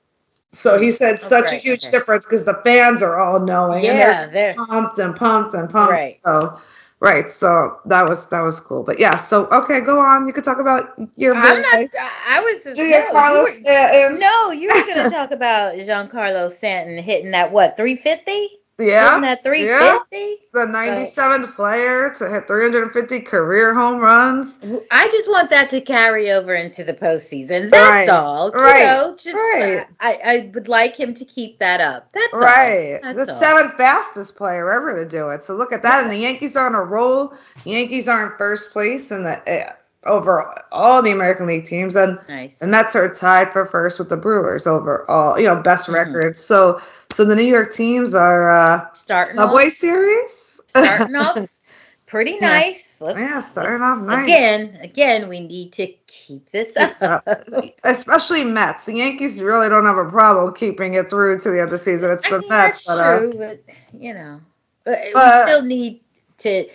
So 0.51 0.79
he 0.79 0.91
said 0.91 1.19
such 1.19 1.51
a 1.51 1.55
huge 1.55 1.85
okay. 1.85 1.91
difference 1.91 2.25
because 2.25 2.43
the 2.43 2.59
fans 2.63 3.03
are 3.03 3.19
all 3.19 3.39
knowing 3.39 3.85
and 3.85 3.97
Yeah, 3.97 4.27
they're 4.27 4.53
they're 4.55 4.65
pumped 4.65 4.99
and 4.99 5.15
pumped 5.15 5.53
and 5.53 5.69
pumped. 5.69 5.91
Right. 5.91 6.19
So 6.25 6.59
right, 7.03 7.31
so 7.31 7.79
that 7.85 8.07
was 8.09 8.27
that 8.29 8.41
was 8.41 8.59
cool. 8.59 8.83
But 8.83 8.99
yeah, 8.99 9.17
so 9.17 9.47
okay, 9.47 9.81
go 9.81 9.99
on. 9.99 10.27
You 10.27 10.33
could 10.33 10.43
talk 10.45 10.59
about 10.59 10.97
your 11.17 11.35
I'm 11.35 11.61
not. 11.61 11.73
boy, 11.73 11.89
I 11.99 12.37
I 12.37 12.39
was 12.41 12.63
just 12.63 12.77
no, 12.79 12.85
you 12.85 14.13
were, 14.13 14.19
no, 14.19 14.51
you 14.51 14.69
were 14.69 14.85
gonna 14.87 15.09
talk 15.09 15.31
about 15.31 15.75
Giancarlo 15.75 16.51
Stanton 16.51 16.97
hitting 17.03 17.31
that 17.31 17.51
what 17.51 17.77
350? 17.77 18.62
Yeah. 18.79 19.09
Hitting 19.09 19.21
that 19.21 19.43
350. 19.43 20.37
the 20.51 20.59
97th 20.65 21.55
player 21.55 22.09
to 22.15 22.29
hit 22.29 22.47
350 22.47 23.19
career 23.21 23.73
home 23.73 23.99
runs. 23.99 24.57
I 24.89 25.09
just 25.09 25.29
want 25.29 25.51
that 25.51 25.69
to 25.71 25.81
carry 25.81 26.31
over 26.31 26.55
into 26.55 26.83
the 26.83 26.93
postseason. 26.93 27.69
That's 27.69 27.73
Right, 27.73 28.09
all. 28.09 28.51
right, 28.51 28.79
You 28.79 28.85
know, 28.87 29.15
just 29.15 29.35
right. 29.35 29.85
I, 29.99 30.13
I 30.25 30.51
would 30.53 30.67
like 30.67 30.95
him 30.95 31.13
to 31.15 31.25
keep 31.25 31.59
that 31.59 31.81
up. 31.81 32.09
That's 32.13 32.33
Right. 32.33 32.99
all. 33.03 33.13
The 33.13 33.31
all. 33.31 33.39
seventh 33.39 33.75
fastest 33.75 34.35
player 34.35 34.71
ever 34.71 35.03
to 35.03 35.09
do 35.09 35.29
it. 35.29 35.43
So 35.43 35.55
look 35.55 35.71
at 35.71 35.83
that. 35.83 36.01
And 36.03 36.11
the 36.11 36.17
Yankees 36.17 36.57
are 36.57 36.65
on 36.65 36.73
a 36.73 36.81
roll. 36.81 37.33
Yankees 37.65 38.07
are 38.07 38.31
in 38.31 38.37
first 38.39 38.71
place 38.73 39.11
in 39.11 39.23
the 39.23 39.67
uh, 39.67 39.73
over 40.05 40.63
all 40.71 41.01
the 41.01 41.11
American 41.11 41.47
League 41.47 41.65
teams. 41.65 41.95
And 41.95 42.19
Nice. 42.27 42.57
the 42.59 42.67
Mets 42.67 42.95
are 42.95 43.13
tied 43.13 43.53
for 43.53 43.65
first 43.65 43.99
with 43.99 44.09
the 44.09 44.17
Brewers 44.17 44.67
overall, 44.67 45.37
you 45.39 45.47
know, 45.47 45.61
best 45.61 45.87
Mhm. 45.89 45.93
record. 45.93 46.39
So 46.39 46.81
so 47.11 47.25
the 47.25 47.35
New 47.35 47.43
York 47.43 47.73
teams 47.73 48.15
are 48.15 48.51
uh, 48.51 48.93
starting 48.93 49.33
Subway 49.35 49.65
off, 49.67 49.71
Series. 49.73 50.61
starting 50.67 51.15
off 51.15 51.47
pretty 52.05 52.37
Yeah. 52.41 52.47
nice. 52.49 52.97
Let's, 53.01 53.19
yeah, 53.19 53.41
starting 53.41 53.81
let's- 53.81 53.99
off 53.99 54.05
nice. 54.05 54.23
Again, 54.23 54.79
again, 54.81 55.29
we 55.29 55.39
need 55.41 55.73
to 55.73 55.87
keep 56.07 56.49
this 56.51 56.73
up. 56.77 57.27
Especially 57.83 58.43
Mets. 58.43 58.85
The 58.85 58.95
Yankees 58.95 59.41
really 59.41 59.69
don't 59.69 59.85
have 59.85 59.97
a 59.97 60.09
problem 60.09 60.53
keeping 60.53 60.93
it 60.95 61.09
through 61.09 61.39
to 61.39 61.49
the 61.51 61.57
end 61.59 61.65
of 61.65 61.71
the 61.71 61.77
season. 61.77 62.11
It's 62.11 62.25
I 62.25 62.29
the 62.31 62.39
mean, 62.39 62.49
Mets. 62.49 62.83
that's 62.85 62.85
but, 62.85 62.99
uh, 62.99 63.17
true, 63.19 63.33
but 63.37 63.63
you 63.93 64.13
know, 64.13 64.41
but 64.83 64.99
But- 65.13 65.45
we 65.45 65.51
still 65.51 65.61
need 65.63 66.01
to 66.39 66.65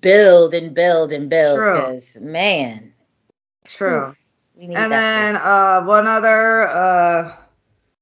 build 0.00 0.54
and 0.54 0.74
build 0.74 1.12
and 1.12 1.28
build 1.30 1.60
because 1.60 2.18
man, 2.20 2.92
true. 3.66 4.08
oof, 4.08 4.16
And 4.58 4.92
then 4.92 5.36
uh, 5.36 5.82
one 5.84 6.06
other 6.06 6.68
uh, 6.68 7.36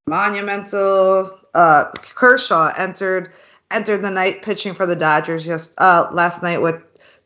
monumental 0.07 1.31
uh, 1.55 1.87
Kershaw 2.15 2.73
entered 2.77 3.33
entered 3.71 4.03
the 4.03 4.11
night 4.11 4.43
pitching 4.43 4.75
for 4.75 4.87
the 4.87 4.97
Dodgers 4.97 5.45
just 5.45 5.73
uh, 5.79 6.09
last 6.13 6.43
night 6.43 6.61
with 6.63 6.81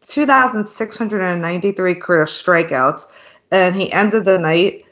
2,693 0.06 1.94
career 1.96 2.24
strikeouts, 2.24 3.06
and 3.50 3.74
he 3.74 3.90
ended 3.92 4.24
the 4.24 4.38
night 4.38 4.84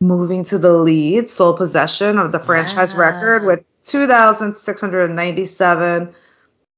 moving 0.00 0.42
to 0.44 0.58
the 0.58 0.72
lead, 0.72 1.28
sole 1.28 1.56
possession 1.56 2.18
of 2.18 2.32
the 2.32 2.38
franchise 2.40 2.94
Wow. 2.94 3.00
record 3.00 3.44
with 3.44 3.60
2,697 3.84 6.14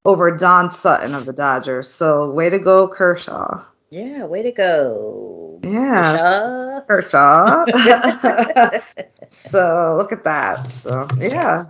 over 0.05 0.30
Don 0.36 0.70
Sutton 0.70 1.14
of 1.14 1.26
the 1.26 1.32
Dodgers. 1.32 1.90
So 1.90 2.30
way 2.30 2.51
to 2.51 2.59
go, 2.59 2.88
Kershaw. 2.88 3.64
yeah, 3.90 4.24
way 4.24 4.42
to 4.42 4.53
go. 4.53 5.61
Yeah. 5.62 6.82
Kershaw. 6.86 7.64
Kershaw. 7.66 8.80
so 9.30 9.94
look 9.99 10.12
at 10.12 10.24
that. 10.24 10.70
So 10.70 11.09
yeah, 11.18 11.66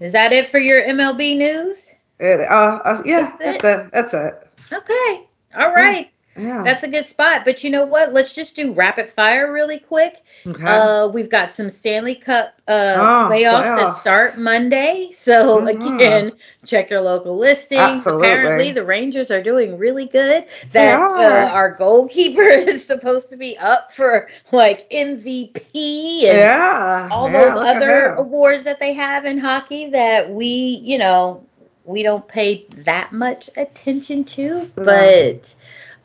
Is 0.00 0.12
that 0.12 0.32
it 0.32 0.48
for 0.50 0.58
your 0.58 0.82
MLB 0.82 1.36
news? 1.36 1.92
it, 2.18 2.40
uh, 2.40 2.80
uh, 2.84 3.02
yeah, 3.04 3.36
That's 3.38 3.62
that's 3.62 3.64
it. 3.64 3.92
That's 3.92 4.14
it. 4.14 4.48
Okay. 4.72 5.28
All 5.56 5.72
right. 5.72 6.10
Yeah. 6.38 6.62
That's 6.62 6.82
a 6.82 6.88
good 6.88 7.06
spot. 7.06 7.44
But 7.44 7.64
you 7.64 7.70
know 7.70 7.86
what? 7.86 8.12
Let's 8.12 8.32
just 8.32 8.56
do 8.56 8.72
rapid 8.72 9.08
fire 9.08 9.50
really 9.52 9.78
quick. 9.78 10.22
okay. 10.46 10.64
Uh, 10.66 11.08
we've 11.08 11.30
got 11.30 11.52
some 11.52 11.68
Stanley 11.70 12.14
Cup 12.14 12.54
uh, 12.68 12.94
Oh, 12.98 13.32
playoffs, 13.32 13.76
that 13.76 13.90
start 13.94 14.38
Monday. 14.38 15.10
So 15.14 15.60
Mhm. 15.60 15.96
again, 15.96 16.32
check 16.64 16.90
your 16.90 17.00
local 17.00 17.36
listings. 17.38 17.80
Absolutely. 17.80 18.28
Apparently, 18.28 18.72
the 18.72 18.84
Rangers 18.84 19.30
are 19.30 19.42
doing 19.42 19.78
really 19.78 20.06
good. 20.06 20.46
That 20.72 21.00
are. 21.00 21.18
uh, 21.18 21.50
our 21.50 21.70
goalkeeper 21.74 22.42
is 22.42 22.84
supposed 22.84 23.30
to 23.30 23.36
be 23.36 23.56
up 23.58 23.92
for 23.92 24.28
like 24.52 24.88
MVP 24.90 26.24
and 26.26 26.36
yeah. 26.36 27.08
all 27.10 27.30
yeah, 27.30 27.42
those 27.48 27.56
other 27.56 28.14
awards 28.14 28.64
that 28.64 28.78
they 28.80 28.92
have 28.94 29.24
in 29.24 29.38
hockey 29.38 29.90
that 29.90 30.30
we, 30.30 30.46
you 30.82 30.98
know, 30.98 31.44
we 31.84 32.02
don't 32.02 32.26
pay 32.26 32.66
that 32.84 33.12
much 33.12 33.48
attention 33.56 34.24
to. 34.24 34.70
But 34.74 35.54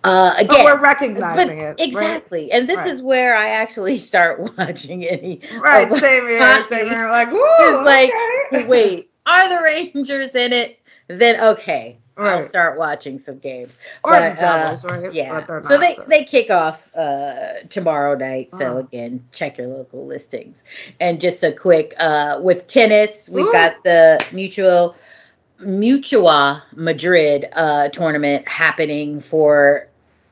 uh, 0.04 0.34
again, 0.38 0.48
But 0.48 0.66
we're 0.66 0.82
recognizing 0.82 1.60
but 1.60 1.80
it. 1.80 1.88
Exactly. 1.88 2.52
And 2.52 2.68
this 2.68 2.78
Right. 2.78 2.92
is 2.92 3.02
where 3.02 3.36
I 3.36 3.50
actually 3.50 3.98
start 4.12 4.40
watching 4.58 5.06
any. 5.06 5.42
Right. 5.52 5.62
right 5.62 5.92
of 5.92 5.98
same 6.00 6.28
here. 6.28 6.64
Same 6.64 6.88
here. 6.88 7.10
Like, 7.10 7.32
woo. 7.32 7.40
It's 7.42 7.86
like, 7.86 8.12
okay. 8.54 8.68
wait, 8.68 9.12
are 9.26 9.50
the 9.50 9.62
Rangers 9.62 10.34
in 10.36 10.54
it? 10.54 10.80
Then 11.08 11.42
okay, 11.42 11.98
I'll 12.18 12.42
start 12.42 12.78
watching 12.80 13.20
some 13.20 13.40
games. 13.40 13.78
Or 14.04 14.14
but, 14.14 14.30
the 14.36 14.42
Devils, 14.42 14.86
uh, 14.86 14.88
right? 14.88 15.14
Yeah. 15.14 15.42
They're 15.42 15.62
so 15.62 15.76
not, 15.78 15.82
they 15.82 15.98
they 16.08 16.24
kick 16.24 16.50
off 16.50 16.88
uh 16.96 17.64
tomorrow 17.70 18.16
night. 18.16 18.52
So 18.52 18.76
Oh. 18.76 18.78
again, 18.78 19.26
check 19.34 19.58
your 19.58 19.68
local 19.68 20.06
listings. 20.08 20.64
And 21.02 21.20
just 21.20 21.44
a 21.44 21.52
quick 21.52 21.94
uh 21.98 22.40
with 22.42 22.68
tennis, 22.68 23.28
we've 23.30 23.46
Ooh. 23.46 23.52
got 23.52 23.84
the 23.84 24.24
mutual 24.32 24.96
Mutua 25.60 26.64
Madrid 26.74 27.48
uh 27.54 27.90
tournament 27.90 28.48
happening 28.48 29.20
for 29.20 29.88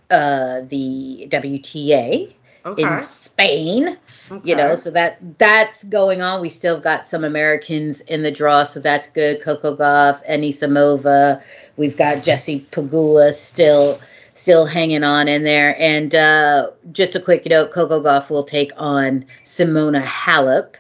uh 0.10 0.62
the 0.68 1.28
WTA 1.30 2.34
okay. 2.66 2.82
in 2.82 3.04
Spain 3.04 3.98
okay. 4.32 4.50
you 4.50 4.56
know 4.56 4.76
so 4.76 4.92
that 4.92 5.18
that's 5.38 5.84
going 5.86 6.22
on 6.22 6.42
we 6.42 6.50
still 6.50 6.80
got 6.80 7.06
some 7.06 7.24
americans 7.24 8.02
in 8.02 8.24
the 8.24 8.32
draw 8.32 8.64
so 8.64 8.80
that's 8.80 9.08
good 9.08 9.42
coco 9.42 9.76
gauff 9.76 10.26
Eni 10.28 10.50
samova 10.50 11.42
we've 11.78 11.98
got 11.98 12.24
jesse 12.24 12.66
pegula 12.72 13.34
still 13.34 14.00
still 14.36 14.66
hanging 14.66 15.04
on 15.04 15.28
in 15.28 15.44
there 15.44 15.80
and 15.82 16.16
uh, 16.16 16.70
just 16.94 17.16
a 17.16 17.20
quick 17.20 17.46
note 17.46 17.72
coco 17.72 18.02
gauff 18.02 18.30
will 18.30 18.44
take 18.44 18.72
on 18.78 19.26
simona 19.46 20.04
halep 20.04 20.76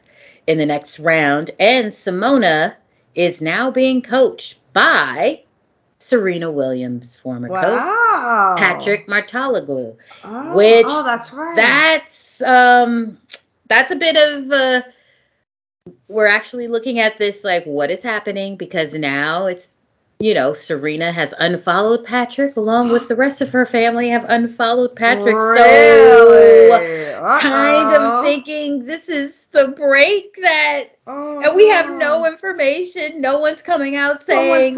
in 0.48 0.58
the 0.58 0.66
next 0.66 1.00
round 1.00 1.52
and 1.60 1.88
simona 1.88 2.76
is 3.16 3.42
now 3.42 3.70
being 3.70 4.02
coached 4.02 4.56
by 4.74 5.42
serena 6.00 6.50
williams 6.50 7.16
former 7.16 7.50
coach. 7.50 8.58
Patrick 8.58 9.08
mouratoglou 9.08 9.96
Oh, 10.24 10.56
which 10.56 10.86
oh, 10.88 11.04
that's 11.04 11.34
right. 11.34 11.56
that's 11.56 12.42
um 12.42 13.18
that's 13.68 13.92
a 13.92 13.96
bit 13.96 14.16
of 14.16 14.52
uh 14.52 14.82
we're 16.08 16.28
actually 16.28 16.68
looking 16.68 17.00
at 17.00 17.18
this 17.18 17.44
like 17.44 17.64
what 17.66 17.90
is 17.92 18.02
happening? 18.02 18.56
Because 18.56 18.94
now 18.94 19.46
it's 19.48 19.70
you 20.20 20.34
know 20.34 20.54
Serena 20.54 21.12
has 21.14 21.34
unfollowed 21.40 22.04
Patrick 22.04 22.58
along 22.58 22.92
with 22.92 23.08
the 23.08 23.16
rest 23.16 23.40
of 23.40 23.50
her 23.52 23.66
family 23.66 24.10
have 24.10 24.26
unfollowed 24.28 24.96
Patrick. 24.96 25.36
Really? 25.36 25.60
so 27.14 27.40
kind 27.40 27.88
Uh-oh. 27.88 28.20
of 28.20 28.26
thinking 28.26 28.86
this 28.86 29.08
is 29.08 29.46
the 29.52 29.68
break 29.70 30.36
that 30.42 30.90
Oh, 31.08 31.40
and 31.40 31.56
we 31.56 31.68
have 31.70 31.90
no 31.90 32.26
information. 32.28 33.20
No 33.20 33.40
one's 33.40 33.64
coming 33.64 33.96
out 33.96 34.22
saying 34.22 34.78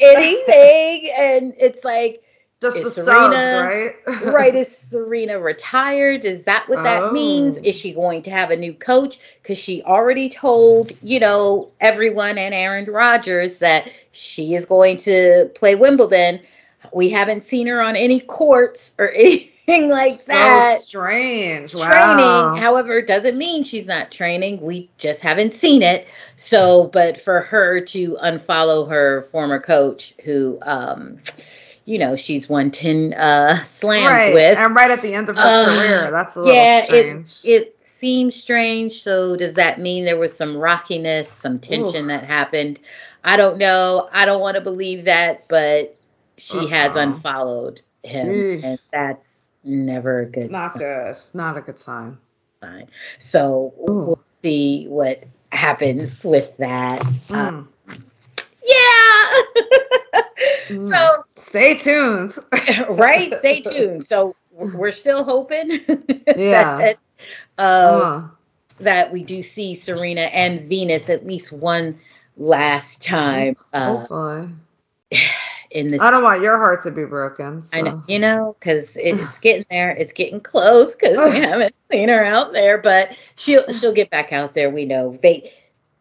anything. 0.00 1.12
And 1.14 1.52
it's 1.58 1.84
like 1.84 2.22
Just 2.60 2.78
is 2.78 2.82
the 2.82 2.90
Serena, 2.90 3.36
subs, 3.36 3.52
right? 3.52 3.94
right? 4.20 4.54
Is 4.54 4.76
Serena 4.76 5.38
retired? 5.38 6.24
Is 6.24 6.44
that 6.44 6.68
what 6.68 6.82
that 6.82 7.06
Oh. 7.06 7.12
means? 7.12 7.58
Is 7.58 7.74
she 7.76 7.92
going 7.92 8.22
to 8.22 8.30
have 8.30 8.50
a 8.50 8.56
new 8.56 8.72
coach? 8.74 9.18
Because 9.42 9.58
she 9.58 9.82
already 9.82 10.28
told, 10.30 10.92
you 11.02 11.20
know, 11.20 11.70
everyone 11.80 12.38
and 12.38 12.54
Aaron 12.54 12.86
Rodgers 12.90 13.58
that 13.58 13.90
she 14.12 14.54
is 14.54 14.66
going 14.66 14.96
to 14.98 15.50
play 15.54 15.74
Wimbledon. 15.76 16.40
We 16.92 17.10
haven't 17.10 17.44
seen 17.44 17.66
her 17.68 17.80
on 17.80 17.96
any 17.96 18.20
courts 18.20 18.94
or 18.98 19.08
anything 19.14 19.88
like 19.88 20.24
that 20.26 20.56
so 20.56 20.60
that. 20.60 20.78
strange. 20.78 21.72
Training, 21.76 22.52
Wow. 22.52 22.54
however, 22.54 23.02
doesn't 23.02 23.36
mean 23.38 23.62
she's 23.62 23.86
not 23.86 24.10
training. 24.10 24.60
We 24.60 24.90
just 24.98 25.20
haven't 25.20 25.54
seen 25.54 25.82
it. 25.82 26.08
So, 26.36 26.84
but 26.92 27.20
for 27.20 27.40
her 27.42 27.80
to 27.82 28.18
unfollow 28.22 28.88
her 28.88 29.22
former 29.22 29.60
coach, 29.60 30.14
who, 30.24 30.58
um, 30.62 31.18
you 31.88 31.98
know, 31.98 32.16
she's 32.16 32.50
won 32.50 32.70
10 32.70 33.14
uh, 33.14 33.64
slams 33.64 34.06
right. 34.06 34.34
with. 34.34 34.58
And 34.58 34.76
right 34.76 34.90
at 34.90 35.00
the 35.00 35.14
end 35.14 35.30
of 35.30 35.36
her 35.36 35.42
Uh, 35.42 35.64
career. 35.64 36.10
That's 36.10 36.36
a 36.36 36.40
little 36.40 36.54
yeah, 36.54 36.82
strange. 36.84 37.40
it 37.44 37.48
it 37.50 37.78
seems 37.96 38.36
strange. 38.36 39.02
So 39.02 39.36
does 39.36 39.54
that 39.54 39.80
mean 39.80 40.04
there 40.04 40.18
was 40.18 40.36
some 40.36 40.54
rockiness, 40.54 41.30
some 41.32 41.58
tension 41.58 42.04
Ooh. 42.04 42.08
that 42.08 42.24
happened? 42.24 42.78
I 43.24 43.38
don't 43.38 43.56
know. 43.56 44.06
I 44.12 44.26
don't 44.26 44.40
want 44.40 44.56
to 44.56 44.60
believe 44.60 45.06
that, 45.06 45.48
but 45.48 45.96
she 46.36 46.68
has 46.68 46.94
Uh-uh. 46.94 47.00
unfollowed 47.04 47.80
him, 48.04 48.28
Eesh. 48.28 48.64
and 48.64 48.78
that's 48.92 49.32
never 49.64 50.20
a 50.20 50.26
good 50.26 50.50
Not 50.50 50.76
good. 50.76 51.16
Not 51.32 51.56
a 51.56 51.62
good 51.62 51.78
sign. 51.78 52.18
sign. 52.62 52.88
So 53.18 53.72
Ooh. 53.88 53.92
we'll 54.04 54.24
see 54.42 54.84
what 54.88 55.24
happens 55.50 56.22
with 56.22 56.54
that. 56.58 57.00
Mm. 57.28 57.66
yeah. 58.62 59.42
Mm. 60.68 60.88
so 60.88 61.24
Stay 61.38 61.74
tuned. 61.74 62.36
right, 62.88 63.34
stay 63.38 63.60
tuned. 63.72 64.06
So 64.06 64.34
we're 64.52 64.92
still 64.92 65.24
hoping. 65.24 65.80
Yeah. 66.36 66.76
that, 66.78 66.98
uh, 67.58 67.62
Uh, 67.62 68.28
that 68.80 69.12
we 69.12 69.24
do 69.24 69.42
see 69.42 69.74
Serena 69.74 70.22
and 70.22 70.60
Venus 70.68 71.08
at 71.08 71.26
least 71.26 71.50
one 71.52 71.98
last 72.36 73.02
time 73.02 73.56
uh, 73.72 73.96
hopefully. 73.96 74.48
in 75.70 75.90
this. 75.90 76.00
I 76.00 76.10
don't 76.10 76.22
want 76.22 76.42
your 76.42 76.58
heart 76.58 76.82
to 76.84 76.90
be 76.90 77.04
broken. 77.04 77.62
So. 77.62 77.76
I 77.76 77.80
know, 77.80 78.02
you 78.08 78.18
know, 78.18 78.56
because 78.58 78.96
it's 79.00 79.38
getting 79.38 79.64
there. 79.70 79.90
It's 79.90 80.12
getting 80.12 80.40
close 80.40 80.94
because 80.94 81.32
we 81.32 81.40
haven't 81.40 81.74
seen 81.90 82.08
her 82.08 82.24
out 82.24 82.52
there, 82.52 82.78
but 82.78 83.10
she'll 83.36 83.70
she'll 83.72 83.92
get 83.92 84.10
back 84.10 84.32
out 84.32 84.54
there. 84.54 84.70
We 84.70 84.84
know 84.84 85.18
they. 85.22 85.52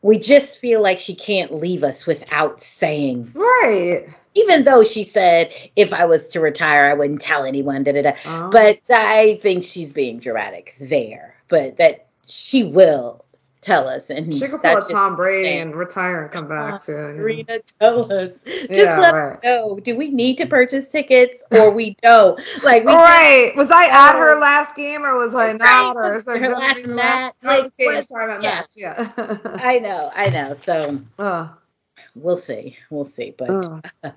We 0.08 0.20
just 0.20 0.60
feel 0.60 0.82
like 0.82 1.00
she 1.00 1.16
can't 1.16 1.54
leave 1.54 1.84
us 1.84 2.06
without 2.06 2.64
saying. 2.64 3.30
Right. 3.36 4.08
Even 4.36 4.64
though 4.64 4.86
she 4.86 5.04
said, 5.04 5.52
"If 5.76 5.92
I 5.92 6.06
was 6.06 6.30
to 6.30 6.40
retire, 6.40 6.90
I 6.90 6.94
wouldn't 6.94 7.20
tell 7.20 7.44
anyone." 7.44 7.84
Da 7.84 7.92
da 7.92 8.04
da. 8.04 8.14
Oh. 8.26 8.50
But 8.50 8.80
I 8.90 9.38
think 9.42 9.66
she's 9.66 9.92
being 9.92 10.20
dramatic 10.20 10.76
there. 10.80 11.36
But 11.50 11.76
that 11.76 12.06
she 12.26 12.64
will 12.64 13.26
tell 13.68 13.88
us, 13.90 14.10
and 14.10 14.34
she 14.34 14.48
could 14.48 14.62
pull 14.62 14.78
a 14.78 14.90
Tom 14.90 15.18
Brady 15.18 15.60
and 15.60 15.76
retire 15.76 16.24
and 16.24 16.32
come 16.32 16.48
back 16.48 16.76
to. 16.76 16.86
Serena, 16.86 17.60
tell 17.80 18.12
us. 18.12 18.32
Just 18.46 18.72
Yeah, 18.72 19.00
let 19.00 19.14
right. 19.14 19.34
us 19.34 19.44
know. 19.44 19.80
Do 19.84 19.96
we 19.98 20.08
need 20.10 20.38
to 20.38 20.46
purchase 20.46 20.88
tickets 20.88 21.44
or 21.52 21.70
we 21.70 21.98
don't? 22.02 22.40
Like 22.64 22.86
we 22.86 22.94
right. 22.94 23.52
Was 23.58 23.70
I 23.70 23.86
at 23.88 24.18
her 24.18 24.40
last 24.40 24.76
game 24.76 25.04
or 25.04 25.18
was 25.20 25.36
I 25.36 25.48
Right. 25.48 25.58
not? 25.58 25.98
Or 25.98 26.16
is 26.16 26.26
Her 26.26 26.50
last 26.50 26.88
match, 26.88 27.36
like, 27.44 27.72
sorry 28.06 28.26
about 28.26 28.42
yeah. 28.42 28.50
match. 28.50 28.72
Yeah. 28.76 29.38
I 29.56 29.80
know, 29.80 30.12
I 30.16 30.30
know. 30.30 30.54
So 30.54 31.00
oh. 31.20 31.54
we'll 32.16 32.38
see, 32.38 32.78
we'll 32.90 33.06
see. 33.06 33.36
But 33.38 33.50
Oh. 33.50 33.82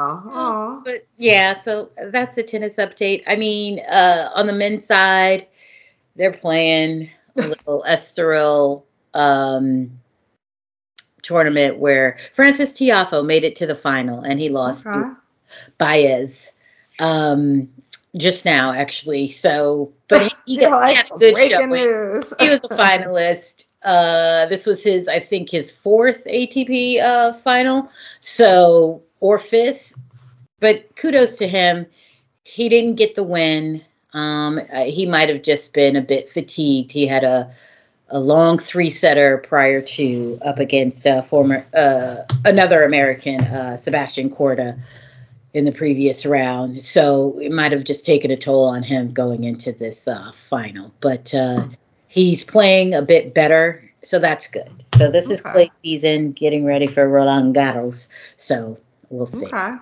Oh. 0.00 0.80
but 0.84 1.04
yeah, 1.16 1.54
so 1.54 1.90
that's 2.12 2.36
the 2.36 2.44
tennis 2.44 2.76
update. 2.76 3.24
I 3.26 3.34
mean, 3.34 3.80
uh, 3.80 4.30
on 4.32 4.46
the 4.46 4.52
men's 4.52 4.86
side, 4.86 5.48
they're 6.14 6.32
playing 6.32 7.10
little 7.46 7.84
Estoril 7.86 8.82
um, 9.14 9.98
tournament 11.22 11.78
where 11.78 12.18
Frances 12.34 12.72
Tiafoe 12.72 13.24
made 13.24 13.44
it 13.44 13.56
to 13.56 13.66
the 13.66 13.74
final 13.74 14.22
and 14.22 14.40
he 14.40 14.48
lost 14.48 14.84
to 14.84 14.90
Okay. 14.90 15.10
Baez 15.78 16.50
um, 16.98 17.68
just 18.16 18.44
now, 18.44 18.72
actually. 18.72 19.28
So, 19.28 19.92
but 20.08 20.32
he, 20.46 20.54
he, 20.54 20.56
got, 20.60 20.80
like, 20.80 20.96
had 20.96 21.06
a 21.06 21.18
good 21.18 21.68
news. 21.70 22.34
He 22.38 22.50
was 22.50 22.60
a 22.64 22.68
finalist. 22.68 23.64
Uh, 23.82 24.46
this 24.46 24.66
was 24.66 24.82
his, 24.82 25.08
I 25.08 25.20
think, 25.20 25.50
his 25.50 25.70
fourth 25.70 26.24
ATP 26.24 27.00
uh, 27.00 27.32
final. 27.34 27.90
So, 28.20 29.02
or 29.20 29.38
fifth. 29.38 29.94
But 30.60 30.96
kudos 30.96 31.36
to 31.36 31.48
him. 31.48 31.86
He 32.42 32.68
didn't 32.68 32.96
get 32.96 33.14
the 33.14 33.22
win. 33.22 33.84
Um, 34.18 34.60
uh, 34.72 34.84
he 34.84 35.06
might 35.06 35.28
have 35.28 35.42
just 35.42 35.72
been 35.72 35.96
a 35.96 36.02
bit 36.02 36.30
fatigued. 36.30 36.92
He 36.92 37.06
had 37.06 37.24
a 37.24 37.54
a 38.10 38.18
long 38.18 38.58
three 38.58 38.90
setter 38.90 39.38
prior 39.38 39.82
to 39.82 40.38
up 40.42 40.58
against 40.58 41.06
uh, 41.06 41.20
former 41.22 41.64
uh, 41.74 42.22
another 42.44 42.84
American, 42.84 43.42
uh, 43.42 43.76
Sebastian 43.76 44.30
Corda, 44.30 44.78
in 45.52 45.64
the 45.64 45.72
previous 45.72 46.24
round. 46.24 46.80
So 46.82 47.38
it 47.38 47.52
might 47.52 47.72
have 47.72 47.84
just 47.84 48.06
taken 48.06 48.30
a 48.30 48.36
toll 48.36 48.64
on 48.64 48.82
him 48.82 49.12
going 49.12 49.44
into 49.44 49.72
this 49.72 50.08
uh, 50.08 50.32
final. 50.48 50.92
But 51.00 51.34
uh, 51.34 51.68
he's 52.06 52.44
playing 52.44 52.94
a 52.94 53.02
bit 53.02 53.34
better, 53.34 53.82
so 54.04 54.18
that's 54.18 54.48
good. 54.48 54.70
So 54.96 55.10
this 55.10 55.30
is 55.30 55.40
clay 55.40 55.70
season, 55.82 56.32
getting 56.32 56.64
ready 56.64 56.86
for 56.86 57.06
Roland 57.08 57.54
Garros. 57.54 58.08
So 58.36 58.78
we'll 59.10 59.26
see. 59.26 59.46
Okay. 59.46 59.76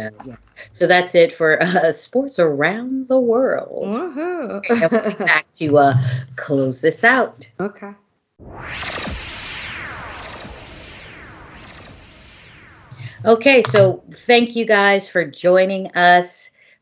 Uh, 0.00 0.10
yeah. 0.24 0.36
So 0.72 0.86
that's 0.86 1.14
it 1.14 1.32
for 1.32 1.62
uh, 1.62 1.92
sports 1.92 2.38
around 2.38 3.08
the 3.08 3.18
world. 3.18 3.86
Woohoo. 3.86 4.62
And 4.68 4.90
we'll 4.90 5.02
be 5.02 5.14
back 5.24 5.52
to 5.54 5.78
uh, 5.78 5.94
close 6.36 6.80
this 6.80 7.04
out. 7.04 7.48
okay. 7.60 7.92
Okay, 13.22 13.62
so 13.64 14.02
thank 14.26 14.56
you 14.56 14.64
guys 14.64 15.10
for 15.10 15.26
joining 15.26 15.88
us. 15.88 16.39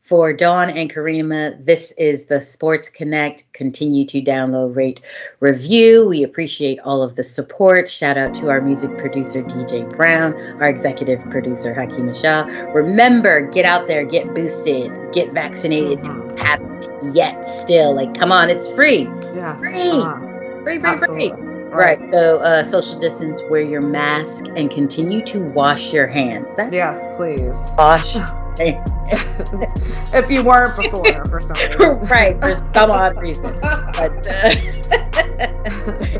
For 0.09 0.33
Dawn 0.33 0.71
and 0.71 0.91
Kariemah, 0.91 1.67
this 1.67 1.93
is 1.95 2.25
the 2.25 2.41
Sports 2.41 2.89
Connect. 2.89 3.43
Continue 3.53 4.05
to 4.07 4.19
download, 4.23 4.75
rate, 4.75 5.01
review. 5.39 6.07
We 6.07 6.23
appreciate 6.23 6.79
all 6.79 7.03
of 7.03 7.15
the 7.15 7.23
support. 7.23 7.87
Shout 7.87 8.17
out 8.17 8.33
to 8.33 8.49
our 8.49 8.59
music 8.59 8.97
producer, 8.97 9.43
DJ 9.43 9.87
Brown, 9.95 10.33
our 10.63 10.67
executive 10.67 11.21
producer, 11.29 11.75
Hakeem 11.75 12.11
Shah. 12.15 12.41
Remember, 12.73 13.41
get 13.51 13.65
out 13.65 13.85
there, 13.85 14.03
get 14.03 14.33
boosted, 14.33 14.91
get 15.11 15.31
vaccinated. 15.31 15.99
Mhm. 15.99 16.31
If 16.31 16.39
you 16.39 16.43
haven't 16.43 17.15
yet, 17.15 17.47
still, 17.47 17.93
like, 17.93 18.19
come 18.19 18.31
on, 18.31 18.49
it's 18.49 18.67
free. 18.69 19.07
Yes. 19.35 19.59
Free. 19.59 19.89
uh-huh. 19.91 20.15
Free, 20.63 20.63
free, 20.63 20.79
free. 20.79 20.89
Absolutely. 20.89 21.31
Right. 21.69 21.99
So, 22.11 22.37
uh, 22.39 22.63
social 22.63 22.99
distance, 22.99 23.43
wear 23.51 23.61
your 23.61 23.81
mask, 23.81 24.45
and 24.55 24.71
continue 24.71 25.23
to 25.25 25.39
wash 25.39 25.93
your 25.93 26.07
hands. 26.07 26.47
That's 26.57 26.73
Yes, 26.73 27.05
please. 27.15 27.75
wash. 27.77 28.17
if 30.13 30.29
you 30.29 30.43
weren't 30.43 30.75
before, 30.75 31.25
for 31.25 31.39
some 31.39 31.57
reason. 31.71 31.99
right, 32.07 32.39
for 32.41 32.55
some 32.73 32.91
odd 32.91 33.21
reason. 33.21 33.59
But 33.61 34.27
uh, 34.29 34.55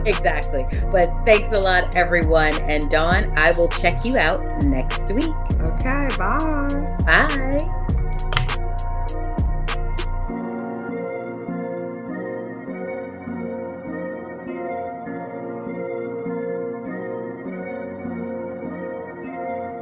exactly. 0.06 0.66
But 0.92 1.12
thanks 1.26 1.52
a 1.52 1.60
lot, 1.60 1.96
everyone. 1.96 2.54
And 2.62 2.90
Dawn, 2.90 3.34
I 3.36 3.52
will 3.52 3.68
check 3.68 4.06
you 4.06 4.18
out 4.18 4.64
next 4.64 5.12
week. 5.12 5.30
okay, 5.62 6.08
bye. 6.18 6.98
Bye. 7.06 7.86